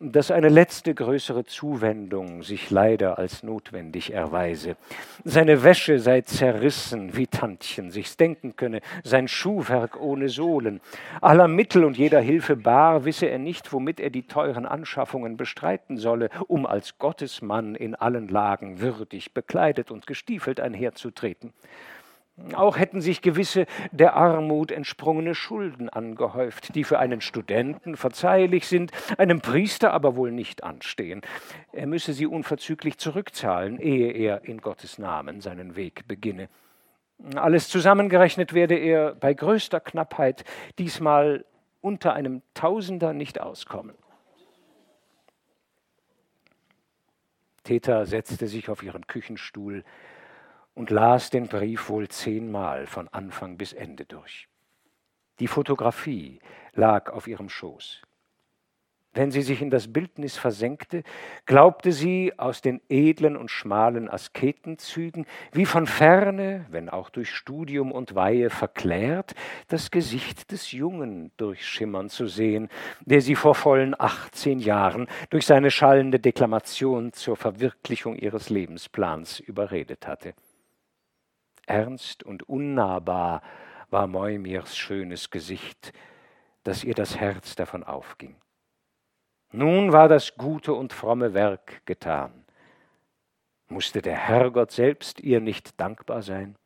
dass 0.00 0.30
eine 0.30 0.48
letzte 0.48 0.94
größere 0.94 1.44
Zuwendung 1.44 2.42
sich 2.42 2.70
leider 2.70 3.18
als 3.18 3.42
notwendig 3.42 4.12
erweise. 4.12 4.76
Seine 5.24 5.62
Wäsche 5.62 5.98
sei 5.98 6.20
zerrissen, 6.20 7.16
wie 7.16 7.26
Tantchen 7.26 7.90
sich's 7.90 8.16
denken 8.16 8.56
könne, 8.56 8.80
sein 9.04 9.26
Schuhwerk 9.26 10.00
ohne 10.00 10.28
Sohlen. 10.28 10.80
Aller 11.20 11.48
Mittel 11.48 11.84
und 11.84 11.96
jeder 11.96 12.20
Hilfe 12.20 12.56
bar 12.56 13.04
wisse 13.04 13.26
er 13.26 13.38
nicht, 13.38 13.72
womit 13.72 14.00
er 14.00 14.10
die 14.10 14.26
teuren 14.26 14.66
Anschaffungen 14.66 15.36
bestreiten 15.36 15.96
solle, 15.96 16.28
um 16.46 16.66
als 16.66 16.98
Gottesmann 16.98 17.74
in 17.74 17.94
allen 17.94 18.28
Lagen 18.28 18.80
würdig 18.80 19.32
bekleidet 19.32 19.90
und 19.90 20.06
gestiefelt 20.06 20.60
einherzutreten. 20.60 21.52
Auch 22.54 22.76
hätten 22.76 23.00
sich 23.00 23.22
gewisse 23.22 23.64
der 23.92 24.14
Armut 24.14 24.70
entsprungene 24.70 25.34
Schulden 25.34 25.88
angehäuft, 25.88 26.74
die 26.74 26.84
für 26.84 26.98
einen 26.98 27.22
Studenten 27.22 27.96
verzeihlich 27.96 28.66
sind, 28.66 28.92
einem 29.16 29.40
Priester 29.40 29.94
aber 29.94 30.16
wohl 30.16 30.32
nicht 30.32 30.62
anstehen. 30.62 31.22
Er 31.72 31.86
müsse 31.86 32.12
sie 32.12 32.26
unverzüglich 32.26 32.98
zurückzahlen, 32.98 33.80
ehe 33.80 34.12
er 34.12 34.44
in 34.44 34.60
Gottes 34.60 34.98
Namen 34.98 35.40
seinen 35.40 35.76
Weg 35.76 36.06
beginne. 36.08 36.50
Alles 37.34 37.70
zusammengerechnet 37.70 38.52
werde 38.52 38.76
er 38.76 39.14
bei 39.14 39.32
größter 39.32 39.80
Knappheit 39.80 40.44
diesmal 40.78 41.46
unter 41.80 42.12
einem 42.12 42.42
Tausender 42.52 43.14
nicht 43.14 43.40
auskommen. 43.40 43.96
Theta 47.64 48.04
setzte 48.04 48.46
sich 48.46 48.68
auf 48.68 48.82
ihren 48.82 49.06
Küchenstuhl, 49.06 49.84
und 50.76 50.90
las 50.90 51.30
den 51.30 51.48
Brief 51.48 51.88
wohl 51.88 52.06
zehnmal 52.08 52.86
von 52.86 53.08
Anfang 53.08 53.56
bis 53.56 53.72
Ende 53.72 54.04
durch. 54.04 54.48
Die 55.40 55.48
Fotografie 55.48 56.38
lag 56.74 57.10
auf 57.10 57.26
ihrem 57.26 57.48
Schoß. 57.48 58.02
Wenn 59.14 59.30
sie 59.30 59.40
sich 59.40 59.62
in 59.62 59.70
das 59.70 59.90
Bildnis 59.90 60.36
versenkte, 60.36 61.02
glaubte 61.46 61.92
sie 61.92 62.34
aus 62.36 62.60
den 62.60 62.82
edlen 62.90 63.38
und 63.38 63.50
schmalen 63.50 64.10
Asketenzügen, 64.10 65.24
wie 65.52 65.64
von 65.64 65.86
ferne, 65.86 66.66
wenn 66.68 66.90
auch 66.90 67.08
durch 67.08 67.34
Studium 67.34 67.92
und 67.92 68.14
Weihe 68.14 68.50
verklärt, 68.50 69.34
das 69.68 69.90
Gesicht 69.90 70.52
des 70.52 70.72
Jungen 70.72 71.32
durchschimmern 71.38 72.10
zu 72.10 72.26
sehen, 72.26 72.68
der 73.06 73.22
sie 73.22 73.36
vor 73.36 73.54
vollen 73.54 73.98
achtzehn 73.98 74.58
Jahren 74.58 75.06
durch 75.30 75.46
seine 75.46 75.70
schallende 75.70 76.20
Deklamation 76.20 77.14
zur 77.14 77.36
Verwirklichung 77.36 78.16
ihres 78.16 78.50
Lebensplans 78.50 79.40
überredet 79.40 80.06
hatte. 80.06 80.34
Ernst 81.66 82.22
und 82.22 82.48
unnahbar 82.48 83.42
war 83.90 84.06
Moimirs 84.06 84.76
schönes 84.76 85.30
Gesicht, 85.30 85.92
dass 86.64 86.84
ihr 86.84 86.94
das 86.94 87.16
Herz 87.16 87.54
davon 87.54 87.84
aufging. 87.84 88.36
Nun 89.52 89.92
war 89.92 90.08
das 90.08 90.36
gute 90.36 90.74
und 90.74 90.92
fromme 90.92 91.34
Werk 91.34 91.84
getan. 91.86 92.44
Musste 93.68 94.02
der 94.02 94.16
Herrgott 94.16 94.70
selbst 94.70 95.20
ihr 95.20 95.40
nicht 95.40 95.80
dankbar 95.80 96.22
sein? 96.22 96.56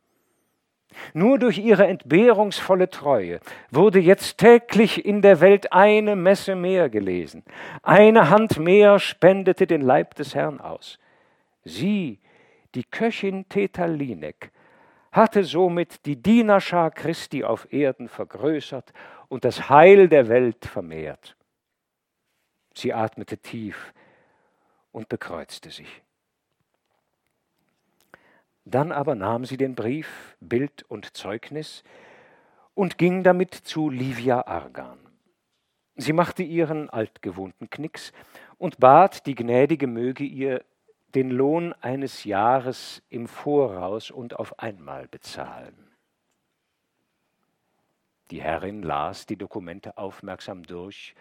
Nur 1.13 1.39
durch 1.39 1.57
ihre 1.57 1.87
entbehrungsvolle 1.87 2.89
Treue 2.89 3.39
wurde 3.69 3.99
jetzt 3.99 4.37
täglich 4.37 5.05
in 5.05 5.21
der 5.21 5.39
Welt 5.39 5.71
eine 5.71 6.15
Messe 6.15 6.55
mehr 6.55 6.89
gelesen. 6.89 7.43
Eine 7.81 8.29
Hand 8.29 8.59
mehr 8.59 8.99
spendete 8.99 9.67
den 9.67 9.81
Leib 9.81 10.15
des 10.15 10.35
Herrn 10.35 10.59
aus. 10.59 10.99
Sie, 11.63 12.19
die 12.75 12.83
Köchin 12.83 13.47
Tetalinek, 13.47 14.51
hatte 15.11 15.43
somit 15.43 16.05
die 16.05 16.15
Dienerschar 16.15 16.91
Christi 16.91 17.43
auf 17.43 17.71
Erden 17.71 18.07
vergrößert 18.07 18.93
und 19.27 19.43
das 19.43 19.69
Heil 19.69 20.07
der 20.07 20.29
Welt 20.29 20.65
vermehrt. 20.65 21.35
Sie 22.73 22.93
atmete 22.93 23.37
tief 23.37 23.93
und 24.91 25.09
bekreuzte 25.09 25.69
sich. 25.69 26.01
Dann 28.63 28.91
aber 28.91 29.15
nahm 29.15 29.45
sie 29.45 29.57
den 29.57 29.75
Brief, 29.75 30.37
Bild 30.39 30.83
und 30.83 31.17
Zeugnis 31.17 31.83
und 32.73 32.97
ging 32.97 33.23
damit 33.23 33.53
zu 33.53 33.89
Livia 33.89 34.47
Argan. 34.47 34.97
Sie 35.95 36.13
machte 36.13 36.43
ihren 36.43 36.89
altgewohnten 36.89 37.69
Knicks 37.69 38.13
und 38.57 38.79
bat, 38.79 39.25
die 39.25 39.35
Gnädige 39.35 39.87
möge 39.87 40.23
ihr 40.23 40.63
den 41.15 41.31
Lohn 41.31 41.73
eines 41.81 42.23
Jahres 42.23 43.01
im 43.09 43.27
Voraus 43.27 44.11
und 44.11 44.37
auf 44.37 44.59
einmal 44.59 45.07
bezahlen. 45.07 45.91
Die 48.31 48.41
Herrin 48.41 48.81
las 48.81 49.25
die 49.25 49.35
Dokumente 49.35 49.97
aufmerksam 49.97 50.63
durch 50.63 51.15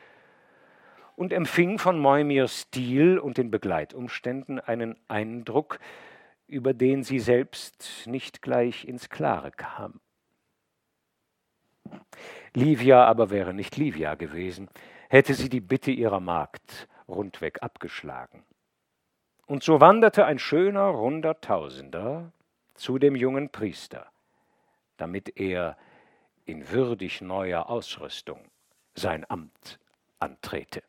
und 1.16 1.32
empfing 1.32 1.78
von 1.78 1.98
Moimirs 1.98 2.62
Stil 2.62 3.18
und 3.18 3.36
den 3.36 3.50
Begleitumständen 3.50 4.60
einen 4.60 4.96
Eindruck, 5.08 5.80
über 6.46 6.72
den 6.72 7.02
sie 7.02 7.18
selbst 7.18 8.04
nicht 8.06 8.42
gleich 8.42 8.84
ins 8.86 9.10
Klare 9.10 9.50
kam. 9.50 10.00
Livia 12.54 13.04
aber 13.04 13.30
wäre 13.30 13.54
nicht 13.54 13.76
Livia 13.76 14.14
gewesen, 14.14 14.68
hätte 15.08 15.34
sie 15.34 15.48
die 15.48 15.60
Bitte 15.60 15.90
ihrer 15.90 16.20
Magd 16.20 16.88
rundweg 17.08 17.62
abgeschlagen. 17.62 18.44
Und 19.50 19.64
so 19.64 19.80
wanderte 19.80 20.26
ein 20.26 20.38
schöner, 20.38 20.84
runder 20.84 21.40
Tausender 21.40 22.30
zu 22.74 23.00
dem 23.00 23.16
jungen 23.16 23.50
Priester, 23.50 24.06
damit 24.96 25.40
er 25.40 25.76
in 26.44 26.70
würdig 26.70 27.20
neuer 27.20 27.68
Ausrüstung 27.68 28.38
sein 28.94 29.28
Amt 29.28 29.80
antrete. 30.20 30.84